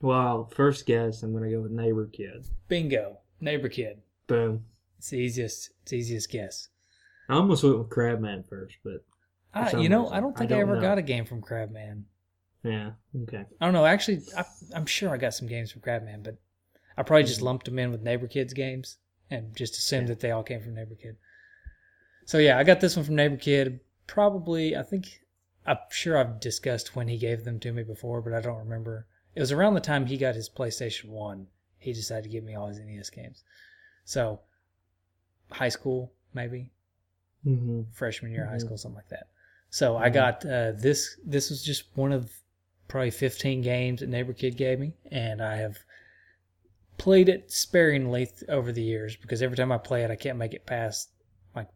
Well, 0.00 0.50
first 0.54 0.86
guess, 0.86 1.22
I'm 1.22 1.32
gonna 1.32 1.50
go 1.50 1.60
with 1.62 1.72
neighbor 1.72 2.06
kid. 2.06 2.46
Bingo, 2.68 3.18
neighbor 3.40 3.68
kid. 3.68 4.00
Boom. 4.26 4.64
It's 4.98 5.10
the 5.10 5.18
easiest. 5.18 5.70
It's 5.82 5.90
the 5.90 5.96
easiest 5.98 6.30
guess. 6.30 6.68
I 7.28 7.34
almost 7.34 7.64
went 7.64 7.78
with 7.78 7.88
Crabman 7.88 8.46
first, 8.48 8.76
but 8.84 9.04
some 9.70 9.80
you 9.80 9.88
know, 9.88 10.02
reason. 10.02 10.16
I 10.16 10.20
don't 10.20 10.36
think 10.36 10.50
I, 10.50 10.54
don't 10.54 10.62
ever 10.62 10.74
know. 10.76 10.80
got 10.82 10.98
a 10.98 11.02
game 11.02 11.24
from 11.24 11.40
Crabman. 11.40 12.02
yeah, 12.62 12.90
okay. 13.22 13.44
I 13.60 13.64
don't 13.64 13.72
know. 13.74 13.86
Actually, 13.86 14.20
I, 14.36 14.44
I'm 14.74 14.86
sure 14.86 15.10
I 15.10 15.16
got 15.16 15.34
some 15.34 15.48
games 15.48 15.72
from 15.72 15.80
Crabman, 15.82 16.22
but 16.22 16.36
I 16.96 17.02
probably 17.02 17.24
just 17.24 17.40
Mhm. 17.40 17.44
lumped 17.44 17.64
them 17.64 17.78
in 17.78 17.90
with 17.90 18.02
Neighbor 18.02 18.28
Kids 18.28 18.52
games 18.52 18.98
and 19.30 19.56
just 19.56 19.76
assumed 19.76 20.08
Yeah. 20.08 20.14
that 20.14 20.20
they 20.20 20.30
all 20.30 20.42
came 20.42 20.60
from 20.60 20.74
Neighbor 20.74 20.94
Kid. 20.94 21.16
So 22.26 22.38
yeah, 22.38 22.58
I 22.58 22.64
got 22.64 22.80
this 22.80 22.96
one 22.96 23.04
from 23.04 23.16
Neighbor 23.16 23.36
Kid. 23.36 23.80
Probably, 24.06 24.76
I 24.76 24.82
think 24.82 25.20
I'm 25.66 25.78
sure 25.90 26.16
I've 26.16 26.40
discussed 26.40 26.94
when 26.96 27.08
he 27.08 27.18
gave 27.18 27.44
them 27.44 27.58
to 27.60 27.72
me 27.72 27.82
before, 27.82 28.20
but 28.20 28.32
I 28.32 28.40
don't 28.40 28.58
remember. 28.58 29.06
It 29.34 29.40
was 29.40 29.52
around 29.52 29.74
the 29.74 29.80
time 29.80 30.06
he 30.06 30.16
got 30.16 30.34
his 30.34 30.48
PlayStation 30.48 31.06
One. 31.10 31.48
He 31.78 31.92
decided 31.92 32.24
to 32.24 32.30
give 32.30 32.44
me 32.44 32.54
all 32.54 32.68
his 32.68 32.78
NES 32.78 33.10
games. 33.10 33.42
So 34.04 34.40
high 35.50 35.68
school, 35.68 36.12
maybe 36.34 36.70
hmm 37.42 37.82
freshman 37.92 38.32
year 38.32 38.44
of 38.44 38.50
high 38.50 38.58
school, 38.58 38.76
something 38.76 38.96
like 38.96 39.08
that. 39.08 39.28
So 39.70 39.96
I 39.96 40.08
Mhm. 40.08 40.12
got 40.14 40.46
uh, 40.46 40.72
this. 40.72 41.18
This 41.24 41.50
was 41.50 41.62
just 41.62 41.84
one 41.96 42.12
of 42.12 42.30
probably 42.88 43.10
15 43.10 43.62
games 43.62 44.00
that 44.00 44.08
Neighbor 44.08 44.32
Kid 44.32 44.56
gave 44.56 44.78
me, 44.78 44.94
and 45.10 45.42
I 45.42 45.56
have 45.56 45.78
played 46.98 47.28
it 47.28 47.50
sparingly 47.52 48.26
th- 48.26 48.48
over 48.48 48.72
the 48.72 48.82
years 48.82 49.16
because 49.16 49.42
every 49.42 49.56
time 49.56 49.70
I 49.72 49.78
play 49.78 50.02
it, 50.02 50.10
I 50.10 50.16
can't 50.16 50.38
make 50.38 50.54
it 50.54 50.66
past 50.66 51.10
like 51.54 51.68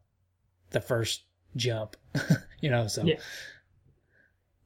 the 0.70 0.80
first 0.80 1.24
jump, 1.56 1.96
you 2.60 2.70
know. 2.70 2.86
So 2.86 3.04
Yeah. 3.04 3.16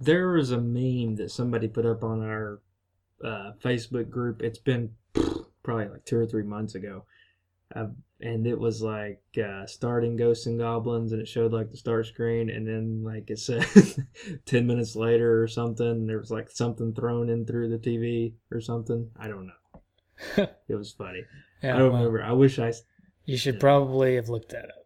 There 0.05 0.29
was 0.33 0.51
a 0.51 0.61
meme 0.61 1.17
that 1.17 1.31
somebody 1.31 1.69
put 1.69 1.87
up 1.87 2.03
on 2.05 2.23
our 2.23 2.61
uh, 3.25 3.53
Facebook 3.63 4.11
group. 4.11 4.43
It's 4.43 4.59
been 4.59 4.91
probably 5.63 5.89
like 5.89 6.05
two 6.05 6.19
or 6.19 6.27
three 6.27 6.43
months 6.43 6.75
ago. 6.75 7.05
Uh, 7.75 7.87
and 8.21 8.47
it 8.47 8.59
was 8.59 8.81
like 8.83 9.23
uh, 9.43 9.67
starting 9.67 10.17
Ghosts 10.17 10.47
and 10.47 10.59
Goblins, 10.59 11.13
and 11.13 11.21
it 11.21 11.27
showed 11.29 11.53
like 11.53 11.71
the 11.71 11.77
start 11.77 12.07
screen, 12.07 12.49
and 12.51 12.67
then 12.67 13.03
like 13.03 13.31
it 13.31 13.39
said 13.39 13.67
10 14.47 14.67
minutes 14.67 14.95
later 14.95 15.43
or 15.43 15.49
something, 15.49 16.07
there 16.07 16.19
was 16.19 16.31
like 16.31 16.51
something 16.51 16.95
thrown 16.95 17.29
in 17.29 17.45
through 17.45 17.71
the 17.71 17.79
TV 17.79 18.35
or 18.53 18.61
something. 18.61 19.11
I 19.19 19.29
don't 19.29 19.47
know. 19.49 20.49
it 20.69 20.75
was 20.77 20.93
funny. 20.93 21.23
yeah, 21.63 21.75
I 21.75 21.79
don't 21.79 21.93
well, 21.93 22.03
remember. 22.05 22.23
I 22.23 22.33
wish 22.33 22.59
I. 22.59 22.73
You 23.25 23.37
should 23.37 23.55
Yeah. 23.55 23.61
probably 23.61 24.15
have 24.17 24.29
looked 24.29 24.51
that 24.51 24.67
up. 24.67 24.84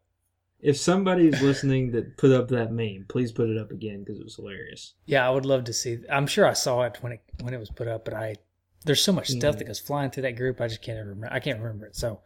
If 0.61 0.77
somebody's 0.77 1.41
listening 1.41 1.93
that 1.93 2.17
put 2.17 2.33
up 2.33 2.49
that 2.49 2.73
meme, 2.73 3.07
please 3.09 3.31
put 3.31 3.49
it 3.49 3.57
up 3.57 3.71
again 3.71 4.00
because 4.00 4.19
it 4.19 4.25
was 4.25 4.35
hilarious. 4.37 4.95
Yeah, 5.07 5.27
I 5.27 5.31
would 5.31 5.47
love 5.47 5.65
to 5.65 5.73
see. 5.73 5.99
I'm 6.11 6.27
sure 6.27 6.47
I 6.47 6.53
saw 6.55 6.83
it 6.83 6.99
when 7.00 7.12
it 7.12 7.21
when 7.43 7.55
it 7.55 7.61
was 7.61 7.71
put 7.71 7.87
up, 7.87 8.05
but 8.05 8.15
I 8.15 8.37
there's 8.85 9.03
so 9.03 9.12
much 9.12 9.29
stuff 9.29 9.55
Mhm. 9.55 9.59
that 9.59 9.64
goes 9.66 9.79
flying 9.81 10.11
through 10.11 10.23
that 10.25 10.37
group. 10.37 10.61
I 10.61 10.66
just 10.68 10.83
can't 10.83 10.99
ever 10.99 11.11
remember. 11.11 11.33
I 11.33 11.40
can't 11.40 11.61
remember 11.61 11.87
it. 11.87 11.94
So 11.97 12.21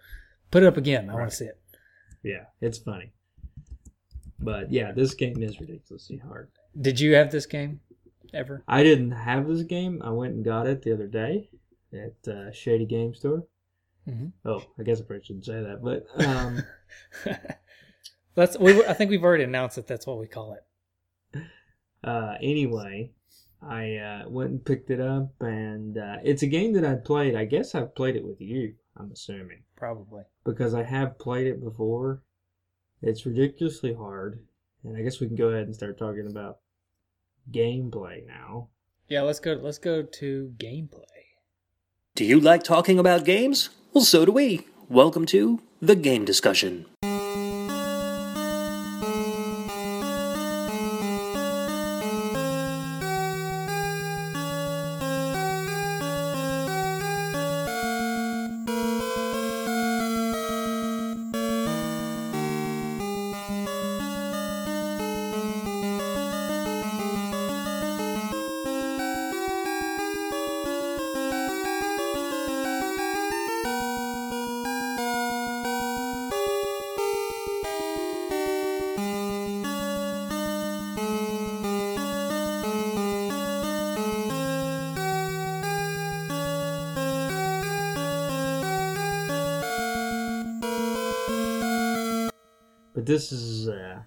put 0.50 0.62
it 0.62 0.66
up 0.66 0.76
again. 0.78 1.10
I 1.10 1.14
want 1.14 1.30
to 1.30 1.36
see 1.36 1.44
it. 1.46 1.58
Yeah, 2.22 2.44
it's 2.60 2.78
funny. 2.78 3.12
But 4.38 4.72
yeah, 4.72 4.92
this 4.92 5.14
game 5.14 5.42
is 5.42 5.60
ridiculously 5.60 6.16
hard. 6.18 6.50
Did 6.80 7.00
you 7.00 7.14
have 7.14 7.30
this 7.30 7.46
game 7.46 7.80
ever? 8.32 8.64
I 8.66 8.82
didn't 8.82 9.10
have 9.12 9.46
this 9.46 9.62
game. 9.62 10.00
I 10.02 10.10
went 10.10 10.34
and 10.34 10.44
got 10.44 10.66
it 10.66 10.82
the 10.82 10.92
other 10.92 11.06
day 11.06 11.50
at 11.92 12.32
uh, 12.32 12.50
Shady 12.52 12.86
Game 12.86 13.14
Store. 13.14 13.44
Mhm. 14.08 14.32
Oh, 14.44 14.64
I 14.78 14.82
guess 14.82 15.00
I 15.00 15.04
probably 15.04 15.24
shouldn't 15.24 15.44
say 15.44 15.62
that, 15.62 15.82
but 15.82 16.06
um, 16.26 16.62
That's 18.34 18.58
we. 18.58 18.84
I 18.84 18.94
think 18.94 19.10
we've 19.10 19.24
already 19.24 19.44
announced 19.44 19.76
that 19.76 19.86
that's 19.86 20.06
what 20.06 20.18
we 20.18 20.26
call 20.26 20.54
it. 20.54 21.42
uh, 22.04 22.34
anyway, 22.40 23.10
I 23.62 23.96
uh, 23.96 24.28
went 24.28 24.50
and 24.50 24.64
picked 24.64 24.90
it 24.90 25.00
up, 25.00 25.32
and 25.40 25.98
uh, 25.98 26.16
it's 26.24 26.42
a 26.42 26.46
game 26.46 26.72
that 26.74 26.84
I 26.84 26.94
played. 26.94 27.36
I 27.36 27.44
guess 27.44 27.74
I've 27.74 27.94
played 27.94 28.16
it 28.16 28.24
with 28.24 28.40
you. 28.40 28.74
I'm 28.96 29.10
assuming 29.12 29.62
Probably. 29.76 30.22
because 30.44 30.74
I 30.74 30.82
have 30.82 31.18
played 31.18 31.46
it 31.46 31.62
before. 31.62 32.22
It's 33.02 33.26
ridiculously 33.26 33.94
hard, 33.94 34.40
and 34.84 34.96
I 34.96 35.02
guess 35.02 35.20
we 35.20 35.26
can 35.26 35.36
go 35.36 35.48
ahead 35.48 35.64
and 35.64 35.74
start 35.74 35.98
talking 35.98 36.26
about 36.30 36.58
gameplay 37.50 38.26
now. 38.26 38.68
Yeah. 39.08 39.22
Let's 39.22 39.40
go. 39.40 39.52
Let's 39.52 39.78
go 39.78 40.02
to 40.02 40.52
gameplay. 40.56 41.04
Do 42.14 42.24
you 42.24 42.40
like 42.40 42.62
talking 42.62 42.98
about 42.98 43.24
games? 43.24 43.70
Well, 43.92 44.04
so 44.04 44.24
do 44.24 44.32
we. 44.32 44.66
Welcome 44.88 45.26
to 45.26 45.60
the 45.80 45.96
game 45.96 46.24
discussion. 46.24 46.86
But 92.94 93.06
this 93.06 93.32
is 93.32 93.68
uh 93.68 94.00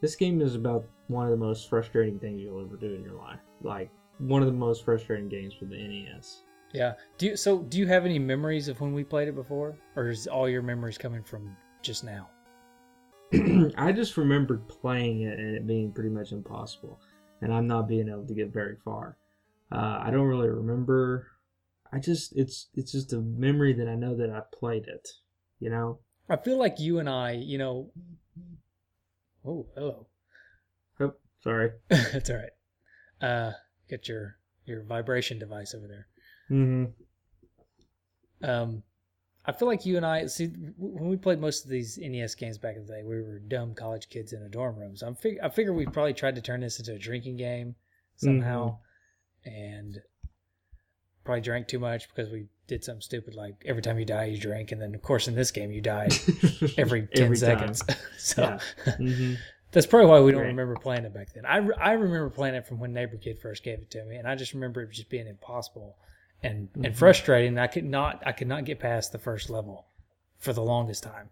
this 0.00 0.14
game 0.14 0.40
is 0.40 0.54
about 0.54 0.86
one 1.08 1.24
of 1.24 1.30
the 1.30 1.36
most 1.36 1.68
frustrating 1.68 2.18
things 2.18 2.40
you'll 2.40 2.60
ever 2.60 2.76
do 2.76 2.94
in 2.94 3.02
your 3.02 3.14
life. 3.14 3.40
Like 3.62 3.90
one 4.18 4.42
of 4.42 4.46
the 4.46 4.52
most 4.52 4.84
frustrating 4.84 5.28
games 5.28 5.54
for 5.54 5.64
the 5.64 5.76
NES. 5.76 6.42
Yeah. 6.72 6.94
Do 7.16 7.26
you? 7.26 7.36
So 7.36 7.60
do 7.62 7.78
you 7.78 7.86
have 7.86 8.04
any 8.04 8.18
memories 8.18 8.68
of 8.68 8.80
when 8.80 8.92
we 8.92 9.04
played 9.04 9.28
it 9.28 9.34
before, 9.34 9.76
or 9.96 10.08
is 10.08 10.26
all 10.26 10.48
your 10.48 10.62
memories 10.62 10.98
coming 10.98 11.22
from 11.22 11.56
just 11.82 12.04
now? 12.04 12.28
I 13.76 13.92
just 13.92 14.16
remembered 14.16 14.68
playing 14.68 15.22
it 15.22 15.38
and 15.38 15.54
it 15.54 15.66
being 15.66 15.92
pretty 15.92 16.10
much 16.10 16.32
impossible, 16.32 17.00
and 17.40 17.52
I'm 17.52 17.66
not 17.66 17.88
being 17.88 18.08
able 18.08 18.26
to 18.26 18.34
get 18.34 18.52
very 18.52 18.76
far. 18.84 19.16
Uh, 19.72 20.00
I 20.02 20.10
don't 20.10 20.26
really 20.26 20.48
remember. 20.48 21.28
I 21.92 21.98
just 21.98 22.36
it's 22.36 22.68
it's 22.74 22.92
just 22.92 23.12
a 23.12 23.20
memory 23.20 23.72
that 23.74 23.88
I 23.88 23.94
know 23.94 24.14
that 24.16 24.30
I 24.30 24.42
played 24.52 24.86
it. 24.88 25.08
You 25.60 25.70
know. 25.70 26.00
I 26.28 26.36
feel 26.36 26.58
like 26.58 26.78
you 26.78 26.98
and 26.98 27.08
I, 27.08 27.32
you 27.32 27.58
know. 27.58 27.90
Oh, 29.46 29.66
hello. 29.74 30.06
Oh, 31.00 31.14
sorry. 31.42 31.72
That's 31.88 32.30
all 32.30 32.36
right. 32.36 33.26
Uh, 33.26 33.52
get 33.88 34.08
your 34.08 34.36
your 34.66 34.82
vibration 34.82 35.38
device 35.38 35.74
over 35.74 35.86
there. 35.86 36.06
Mm-hmm. 36.50 36.84
Um, 38.48 38.82
I 39.46 39.52
feel 39.52 39.66
like 39.66 39.86
you 39.86 39.96
and 39.96 40.04
I 40.04 40.26
see 40.26 40.46
when 40.76 41.08
we 41.08 41.16
played 41.16 41.40
most 41.40 41.64
of 41.64 41.70
these 41.70 41.98
NES 41.98 42.34
games 42.34 42.58
back 42.58 42.76
in 42.76 42.84
the 42.84 42.92
day, 42.92 43.02
we 43.02 43.22
were 43.22 43.38
dumb 43.38 43.74
college 43.74 44.10
kids 44.10 44.34
in 44.34 44.42
a 44.42 44.48
dorm 44.48 44.76
room. 44.76 44.94
So 44.94 45.06
I'm 45.06 45.14
fig- 45.14 45.38
I 45.42 45.48
figure 45.48 45.72
we 45.72 45.86
probably 45.86 46.12
tried 46.12 46.34
to 46.34 46.42
turn 46.42 46.60
this 46.60 46.78
into 46.78 46.92
a 46.92 46.98
drinking 46.98 47.38
game 47.38 47.74
somehow, 48.16 48.78
and 49.44 49.98
probably 51.24 51.40
drank 51.40 51.68
too 51.68 51.78
much 51.78 52.08
because 52.08 52.30
we 52.30 52.46
did 52.68 52.84
something 52.84 53.00
stupid 53.00 53.34
like 53.34 53.64
every 53.66 53.82
time 53.82 53.98
you 53.98 54.04
die 54.04 54.26
you 54.26 54.38
drink, 54.38 54.70
and 54.72 54.80
then 54.80 54.94
of 54.94 55.02
course 55.02 55.26
in 55.26 55.34
this 55.34 55.50
game 55.50 55.72
you 55.72 55.80
die 55.80 56.08
every 56.78 57.08
ten 57.08 57.24
Every 57.24 57.36
seconds. 57.36 57.82
so 58.18 58.42
Yeah. 58.42 58.60
hmm 58.96 59.34
that's 59.72 59.86
probably 59.86 60.08
why 60.08 60.20
we 60.20 60.30
don't 60.32 60.42
Right. 60.42 60.48
remember 60.48 60.76
playing 60.76 61.04
it 61.04 61.12
back 61.12 61.32
then. 61.34 61.44
I, 61.44 61.56
re- 61.58 61.76
I 61.78 61.92
remember 61.92 62.30
playing 62.30 62.54
it 62.54 62.66
from 62.66 62.78
when 62.78 62.92
Neighbor 62.94 63.16
Kid 63.18 63.38
first 63.40 63.62
gave 63.64 63.80
it 63.80 63.90
to 63.90 64.04
me, 64.04 64.16
and 64.16 64.26
I 64.28 64.34
just 64.34 64.54
remember 64.54 64.82
it 64.82 64.92
just 64.92 65.10
being 65.10 65.26
impossible 65.26 65.96
and 66.42 66.68
and 66.82 66.94
Mhm. 66.94 66.96
frustrating. 66.96 67.58
I 67.58 67.66
could 67.66 67.84
not 67.84 68.22
I 68.24 68.32
could 68.32 68.48
not 68.48 68.64
get 68.64 68.78
past 68.78 69.12
the 69.12 69.18
first 69.18 69.50
level 69.50 69.86
for 70.38 70.52
the 70.52 70.62
longest 70.62 71.02
time. 71.02 71.30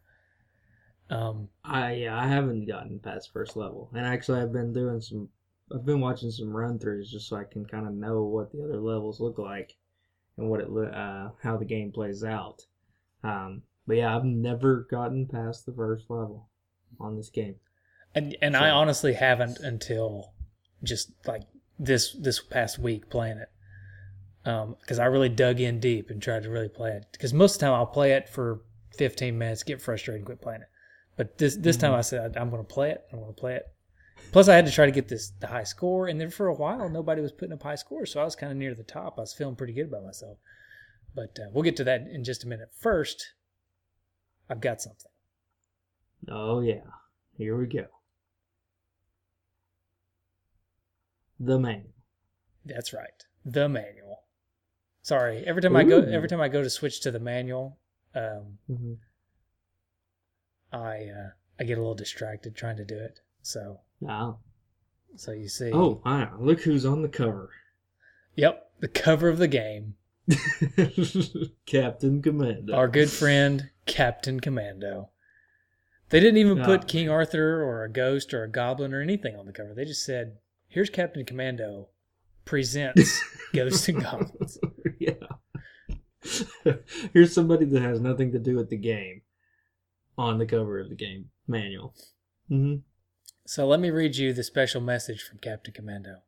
Um, 1.09 1.49
I 1.64 1.92
yeah, 1.94 2.18
I 2.18 2.27
haven't 2.27 2.66
gotten 2.66 2.99
past 2.99 3.33
first 3.33 3.57
level, 3.57 3.90
and 3.94 4.05
actually 4.05 4.40
I've 4.40 4.53
been 4.53 4.72
doing 4.72 5.01
some. 5.01 5.29
I've 5.72 5.85
been 5.87 6.01
watching 6.01 6.31
some 6.31 6.57
run 6.57 6.79
throughs 6.79 7.09
just 7.09 7.29
so 7.29 7.37
I 7.37 7.44
can 7.44 7.64
kind 7.64 7.87
of 7.87 7.94
know 7.94 8.22
what 8.25 8.53
the 8.53 8.62
other 8.64 8.81
levels 8.81 9.20
look 9.20 9.38
like, 9.38 9.77
and 10.38 10.49
what 10.49 10.61
it 10.61 10.68
uh, 10.68 11.31
how 11.42 11.57
the 11.57 11.64
game 11.64 11.92
plays 11.92 12.25
out. 12.25 12.62
Um, 13.22 13.62
but 13.87 13.96
yeah, 13.96 14.16
I've 14.16 14.25
never 14.25 14.87
gotten 14.90 15.27
past 15.27 15.66
the 15.66 15.72
first 15.72 16.11
level 16.11 16.49
on 17.01 17.16
this 17.16 17.31
game. 17.31 17.57
And 18.14 18.37
and 18.40 18.57
I 18.57 18.70
honestly 18.70 19.14
haven't 19.14 19.59
until 19.61 20.33
just 20.83 21.12
like 21.27 21.42
this 21.79 22.12
this 22.12 22.40
past 22.40 22.79
week 22.79 23.11
playing 23.11 23.38
it. 23.38 23.51
Um, 24.49 24.77
because 24.81 25.01
I 25.01 25.07
really 25.07 25.29
dug 25.29 25.59
in 25.59 25.81
deep 25.81 26.09
and 26.09 26.22
tried 26.22 26.44
to 26.44 26.51
really 26.51 26.68
play 26.68 26.92
it. 26.92 27.07
Because 27.11 27.35
most 27.35 27.55
of 27.55 27.61
the 27.61 27.66
time 27.66 27.75
I'll 27.75 27.87
play 27.87 28.12
it 28.12 28.29
for 28.29 28.61
15 28.96 29.37
minutes, 29.37 29.64
get 29.64 29.83
frustrated, 29.83 30.20
and 30.20 30.27
quit 30.27 30.40
playing 30.40 30.62
it. 30.62 30.68
But 31.16 31.38
this 31.38 31.57
this 31.57 31.77
time 31.77 31.92
I 31.92 32.03
said 32.03 32.37
I'm 32.37 32.51
going 32.51 32.64
to 32.64 32.75
play 32.75 32.90
it. 32.90 33.05
I'm 33.12 33.18
going 33.18 33.35
to 33.35 33.40
play 33.40 33.57
it. 33.57 33.64
Plus, 34.33 34.48
I 34.48 34.57
had 34.57 34.66
to 34.66 34.72
try 34.72 34.87
to 34.87 34.92
get 34.92 35.09
this 35.09 35.31
the 35.40 35.46
high 35.46 35.64
score, 35.64 36.07
and 36.09 36.20
then 36.20 36.31
for 36.31 36.46
a 36.46 36.55
while 36.55 36.88
nobody 36.88 37.22
was 37.22 37.33
putting 37.33 37.52
up 37.52 37.62
high 37.62 37.74
scores, 37.74 38.12
so 38.12 38.20
I 38.20 38.24
was 38.24 38.37
kind 38.37 38.52
of 38.52 38.59
near 38.59 38.74
the 38.74 38.83
top. 38.83 39.14
I 39.18 39.22
was 39.22 39.33
feeling 39.35 39.57
pretty 39.57 39.72
good 39.72 39.87
about 39.87 40.05
myself. 40.05 40.38
But 41.14 41.38
uh, 41.40 41.48
we'll 41.52 41.62
get 41.64 41.76
to 41.76 41.85
that 41.85 42.02
in 42.12 42.24
just 42.24 42.44
a 42.44 42.48
minute. 42.48 42.70
First, 42.79 43.33
I've 44.50 44.61
got 44.61 44.83
something. 44.83 45.11
Oh 46.29 46.61
yeah, 46.61 46.83
here 47.37 47.57
we 47.57 47.66
go. 47.66 47.87
The 51.38 51.59
manual. 51.59 51.92
That's 52.64 52.92
right. 52.92 53.24
The 53.44 53.68
manual. 53.68 54.24
Sorry. 55.02 55.44
Every 55.46 55.62
time 55.62 55.76
I 55.76 55.85
go 55.85 56.00
every 56.00 56.29
time 56.29 56.40
I 56.40 56.48
go 56.48 56.62
to 56.62 56.70
switch 56.70 57.00
to 57.02 57.11
the 57.11 57.20
manual, 57.20 57.79
um, 58.14 58.59
Mm-hmm. 58.70 58.94
I 60.72 61.07
uh, 61.07 61.31
I 61.61 61.64
get 61.64 61.79
a 61.79 61.81
little 61.81 61.94
distracted 61.94 62.57
trying 62.57 62.76
to 62.76 62.85
do 62.85 62.98
it. 62.98 63.20
So 63.46 63.78
Wow. 64.00 64.40
so 65.14 65.30
you 65.30 65.48
see 65.48 65.70
Oh 65.72 66.02
wow! 66.04 66.37
Look 66.40 66.62
who's 66.62 66.85
on 66.85 67.02
the 67.02 67.09
cover. 67.09 67.50
Yep, 68.35 68.72
the 68.80 68.88
cover 68.88 69.28
of 69.28 69.38
the 69.38 69.46
game. 69.46 69.94
Captain 71.64 72.20
Commando. 72.22 72.74
Our 72.74 72.88
good 72.88 73.09
friend 73.09 73.70
Captain 73.87 74.40
Commando. 74.40 75.11
They 76.09 76.18
didn't 76.18 76.38
even 76.38 76.61
put 76.64 76.88
King 76.88 77.09
Arthur 77.09 77.62
or 77.62 77.85
a 77.85 77.88
ghost 77.88 78.35
or 78.35 78.42
a 78.42 78.50
goblin 78.50 78.92
or 78.92 79.00
anything 79.00 79.37
on 79.37 79.46
the 79.46 79.52
cover. 79.52 79.74
They 79.74 79.85
just 79.85 80.04
said, 80.04 80.38
"Here's 80.66 80.90
Captain 80.90 81.24
Commando 81.24 81.88
presents 82.44 83.22
Ghosts 83.54 83.88
and 83.88 84.02
Goblins." 84.02 84.59
yeah. 84.98 85.12
Here's 87.12 87.32
somebody 87.32 87.64
that 87.64 87.82
has 87.82 88.00
nothing 88.00 88.32
to 88.32 88.40
do 88.40 88.56
with 88.56 88.70
the 88.70 88.76
game 88.76 89.22
on 90.18 90.38
the 90.38 90.46
cover 90.46 90.80
of 90.80 90.88
the 90.88 90.96
game 90.96 91.30
manual. 91.46 91.94
Mm-hmm. 92.50 92.80
So 93.48 93.64
let 93.64 93.78
me 93.78 93.90
read 93.90 94.16
you 94.16 94.32
the 94.32 94.42
special 94.42 94.80
message 94.80 95.22
from 95.22 95.38
Captain 95.38 95.72
Commando. 95.72 96.22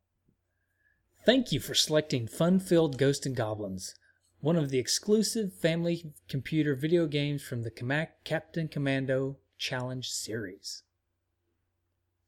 Thank 1.26 1.50
you 1.50 1.58
for 1.58 1.74
selecting 1.74 2.28
fun 2.28 2.60
filled 2.60 2.96
Ghosts 2.96 3.26
and 3.26 3.34
Goblins, 3.34 3.96
one 4.38 4.54
of 4.54 4.70
the 4.70 4.78
exclusive 4.78 5.52
family 5.52 6.12
computer 6.28 6.76
video 6.76 7.08
games 7.08 7.42
from 7.42 7.64
the 7.64 8.06
Captain 8.22 8.68
Commando 8.68 9.36
Challenge 9.58 10.08
series. 10.08 10.84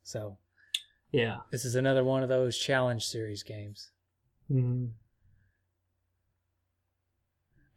So, 0.03 0.39
Yeah. 1.13 1.43
this 1.53 1.65
is 1.65 1.77
another 1.77 2.03
one 2.03 2.25
of 2.25 2.29
those 2.29 2.59
Challenge 2.59 3.07
series 3.07 3.45
games. 3.45 3.93
Mm-hmm. 4.51 4.87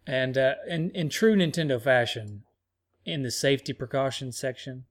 And 0.07 0.35
uh, 0.35 0.55
in, 0.67 0.89
in 0.91 1.09
true 1.09 1.35
Nintendo 1.35 1.79
fashion, 1.79 2.43
in 3.05 3.21
the 3.21 3.29
safety 3.29 3.71
precautions 3.71 4.35
section, 4.35 4.85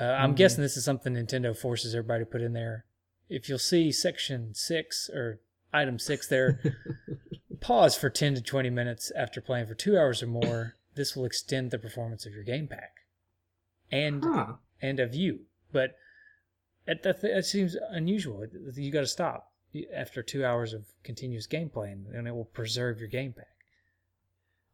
uh, 0.00 0.04
I'm 0.04 0.32
Mhm. 0.32 0.36
guessing 0.36 0.62
this 0.62 0.76
is 0.76 0.84
something 0.84 1.14
Nintendo 1.14 1.56
forces 1.56 1.94
everybody 1.94 2.24
to 2.24 2.30
put 2.30 2.40
in 2.42 2.52
there. 2.52 2.84
If 3.28 3.48
you'll 3.48 3.58
see 3.58 3.92
section 3.92 4.54
six 4.54 5.08
or 5.10 5.40
item 5.72 5.98
six 5.98 6.26
there, 6.26 6.60
pause 7.60 7.94
for 7.96 8.10
10 8.10 8.34
to 8.36 8.40
20 8.42 8.70
minutes 8.70 9.10
after 9.14 9.40
playing 9.40 9.66
for 9.66 9.74
two 9.74 9.96
hours 9.98 10.22
or 10.22 10.26
more. 10.26 10.76
This 10.94 11.14
will 11.14 11.24
extend 11.24 11.70
the 11.70 11.78
performance 11.78 12.26
of 12.26 12.32
your 12.32 12.42
game 12.42 12.66
pack 12.66 12.96
and 13.92 14.24
Huh. 14.24 14.54
and 14.82 14.98
of 14.98 15.14
you. 15.14 15.46
But 15.72 15.96
that, 16.86 17.02
that, 17.04 17.20
that 17.20 17.44
seems 17.44 17.76
unusual. 17.90 18.44
You 18.74 18.90
got 18.90 19.00
to 19.02 19.06
stop 19.06 19.52
after 19.94 20.22
two 20.22 20.44
hours 20.44 20.72
of 20.72 20.86
continuous 21.04 21.46
gameplay, 21.46 21.92
and, 21.92 22.06
and 22.08 22.26
it 22.26 22.32
will 22.34 22.46
preserve 22.46 22.98
your 22.98 23.08
game 23.08 23.32
pack. 23.34 23.46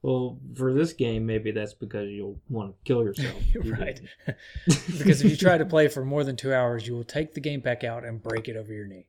Well, 0.07 0.39
for 0.55 0.73
this 0.73 0.93
game, 0.93 1.27
maybe 1.27 1.51
that's 1.51 1.75
because 1.75 2.09
you'll 2.11 2.39
want 2.49 2.71
to 2.71 2.77
kill 2.85 3.03
yourself. 3.03 3.43
Right. 3.65 4.01
because 4.65 5.21
if 5.25 5.33
you 5.33 5.37
try 5.37 5.59
to 5.59 5.65
play 5.75 5.89
for 5.89 6.05
more 6.05 6.23
than 6.23 6.37
two 6.37 6.55
hours, 6.55 6.87
you 6.87 6.95
will 6.95 7.03
take 7.03 7.35
the 7.35 7.41
game 7.41 7.61
pack 7.61 7.83
out 7.83 8.05
and 8.05 8.23
break 8.23 8.47
it 8.47 8.57
over 8.57 8.73
your 8.73 8.87
knee. 8.87 9.09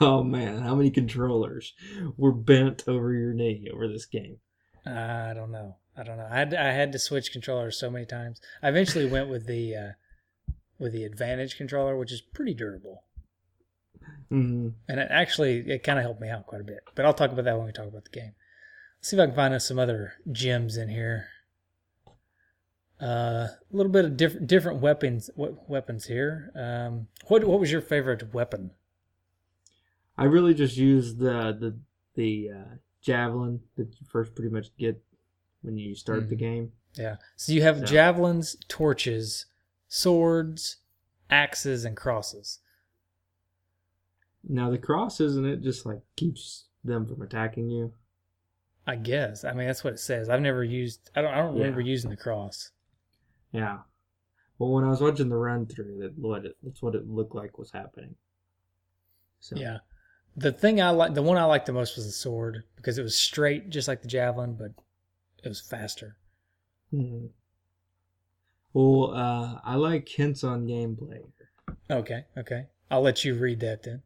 oh 0.00 0.22
man, 0.22 0.60
how 0.62 0.74
many 0.74 0.90
controllers 0.90 1.74
were 2.16 2.32
bent 2.32 2.84
over 2.88 3.12
your 3.12 3.34
knee 3.34 3.68
over 3.70 3.86
this 3.88 4.06
game? 4.06 4.38
I 4.86 5.34
don't 5.34 5.52
know. 5.52 5.76
I 5.98 6.02
don't 6.02 6.16
know. 6.16 6.28
I 6.30 6.38
had 6.38 6.54
I 6.54 6.72
had 6.72 6.90
to 6.92 6.98
switch 6.98 7.30
controllers 7.30 7.78
so 7.78 7.90
many 7.90 8.06
times. 8.06 8.40
I 8.62 8.70
eventually 8.70 9.04
went 9.04 9.28
with 9.28 9.46
the 9.46 9.76
uh, 9.76 10.52
with 10.78 10.94
the 10.94 11.04
Advantage 11.04 11.58
controller, 11.58 11.98
which 11.98 12.10
is 12.10 12.22
pretty 12.22 12.54
durable, 12.54 13.04
Mm-hmm. 14.32 14.68
and 14.88 15.00
it 15.00 15.08
actually 15.10 15.58
it 15.70 15.82
kind 15.84 15.98
of 15.98 16.04
helped 16.04 16.22
me 16.22 16.30
out 16.30 16.46
quite 16.46 16.62
a 16.62 16.64
bit. 16.64 16.80
But 16.94 17.04
I'll 17.04 17.12
talk 17.12 17.32
about 17.32 17.44
that 17.44 17.56
when 17.58 17.66
we 17.66 17.72
talk 17.72 17.86
about 17.88 18.04
the 18.04 18.10
game. 18.18 18.32
See 19.02 19.16
if 19.16 19.20
I 19.20 19.26
can 19.26 19.34
find 19.34 19.52
us 19.52 19.66
some 19.66 19.78
other 19.80 20.14
gems 20.30 20.76
in 20.76 20.88
here. 20.88 21.26
Uh, 23.00 23.48
a 23.48 23.58
little 23.72 23.90
bit 23.90 24.04
of 24.04 24.16
different 24.16 24.46
different 24.46 24.80
weapons 24.80 25.28
we- 25.36 25.56
weapons 25.66 26.06
here. 26.06 26.52
Um, 26.54 27.08
what 27.26 27.42
what 27.44 27.58
was 27.58 27.72
your 27.72 27.80
favorite 27.80 28.32
weapon? 28.32 28.70
I 30.16 30.24
really 30.24 30.54
just 30.54 30.76
used 30.76 31.18
the 31.18 31.52
the 31.58 31.76
the 32.14 32.50
uh, 32.56 32.74
javelin 33.00 33.60
that 33.76 33.88
you 34.00 34.06
first 34.08 34.36
pretty 34.36 34.50
much 34.54 34.68
get 34.76 35.02
when 35.62 35.76
you 35.76 35.96
start 35.96 36.28
the 36.28 36.36
Mhm. 36.36 36.38
game. 36.38 36.72
Yeah. 36.94 37.16
So 37.34 37.52
you 37.52 37.62
have 37.62 37.78
So- 37.80 37.86
javelins, 37.86 38.56
torches, 38.68 39.46
swords, 39.88 40.76
axes, 41.28 41.84
and 41.84 41.96
crosses. 41.96 42.60
Now 44.44 44.70
the 44.70 44.78
cross 44.78 45.20
isn't 45.20 45.44
it 45.46 45.60
just 45.62 45.84
like 45.84 46.02
keeps 46.14 46.66
them 46.84 47.04
from 47.06 47.20
attacking 47.22 47.68
you? 47.68 47.94
I 48.86 48.96
guess. 48.96 49.44
I 49.44 49.52
mean, 49.52 49.66
that's 49.66 49.84
what 49.84 49.92
it 49.94 50.00
says. 50.00 50.28
I've 50.28 50.40
never 50.40 50.64
used. 50.64 51.10
I 51.14 51.22
don't. 51.22 51.32
I 51.32 51.38
don't 51.38 51.54
Yeah. 51.56 51.62
remember 51.62 51.80
using 51.80 52.10
the 52.10 52.16
cross. 52.16 52.70
Yeah. 53.52 53.80
Well, 54.58 54.70
when 54.72 54.84
I 54.84 54.88
was 54.88 55.00
watching 55.00 55.28
the 55.28 55.36
run 55.36 55.66
through, 55.66 55.98
that 56.00 56.18
what 56.18 56.44
it 56.46 56.56
that's 56.62 56.82
what 56.82 56.94
it 56.94 57.06
looked 57.08 57.34
like 57.34 57.58
was 57.58 57.70
happening. 57.70 58.16
So 59.40 59.56
Yeah. 59.56 59.78
The 60.36 60.52
thing 60.52 60.80
I 60.80 60.90
like, 60.90 61.14
the 61.14 61.22
one 61.22 61.36
I 61.36 61.44
liked 61.44 61.66
the 61.66 61.72
most 61.72 61.94
was 61.96 62.06
the 62.06 62.12
sword 62.12 62.64
because 62.76 62.96
it 62.98 63.02
was 63.02 63.16
straight, 63.16 63.68
just 63.70 63.86
like 63.86 64.00
the 64.02 64.08
javelin, 64.08 64.54
but 64.54 64.72
it 65.44 65.48
was 65.48 65.60
faster. 65.60 66.16
Mhm. 66.92 67.30
Well, 68.72 69.12
uh, 69.14 69.60
I 69.62 69.74
like 69.76 70.08
hints 70.08 70.42
on 70.42 70.66
gameplay. 70.66 71.30
Okay. 71.90 72.24
Okay. 72.36 72.66
I'll 72.90 73.02
let 73.02 73.24
you 73.24 73.34
read 73.34 73.60
that 73.60 73.82
then. 73.82 74.02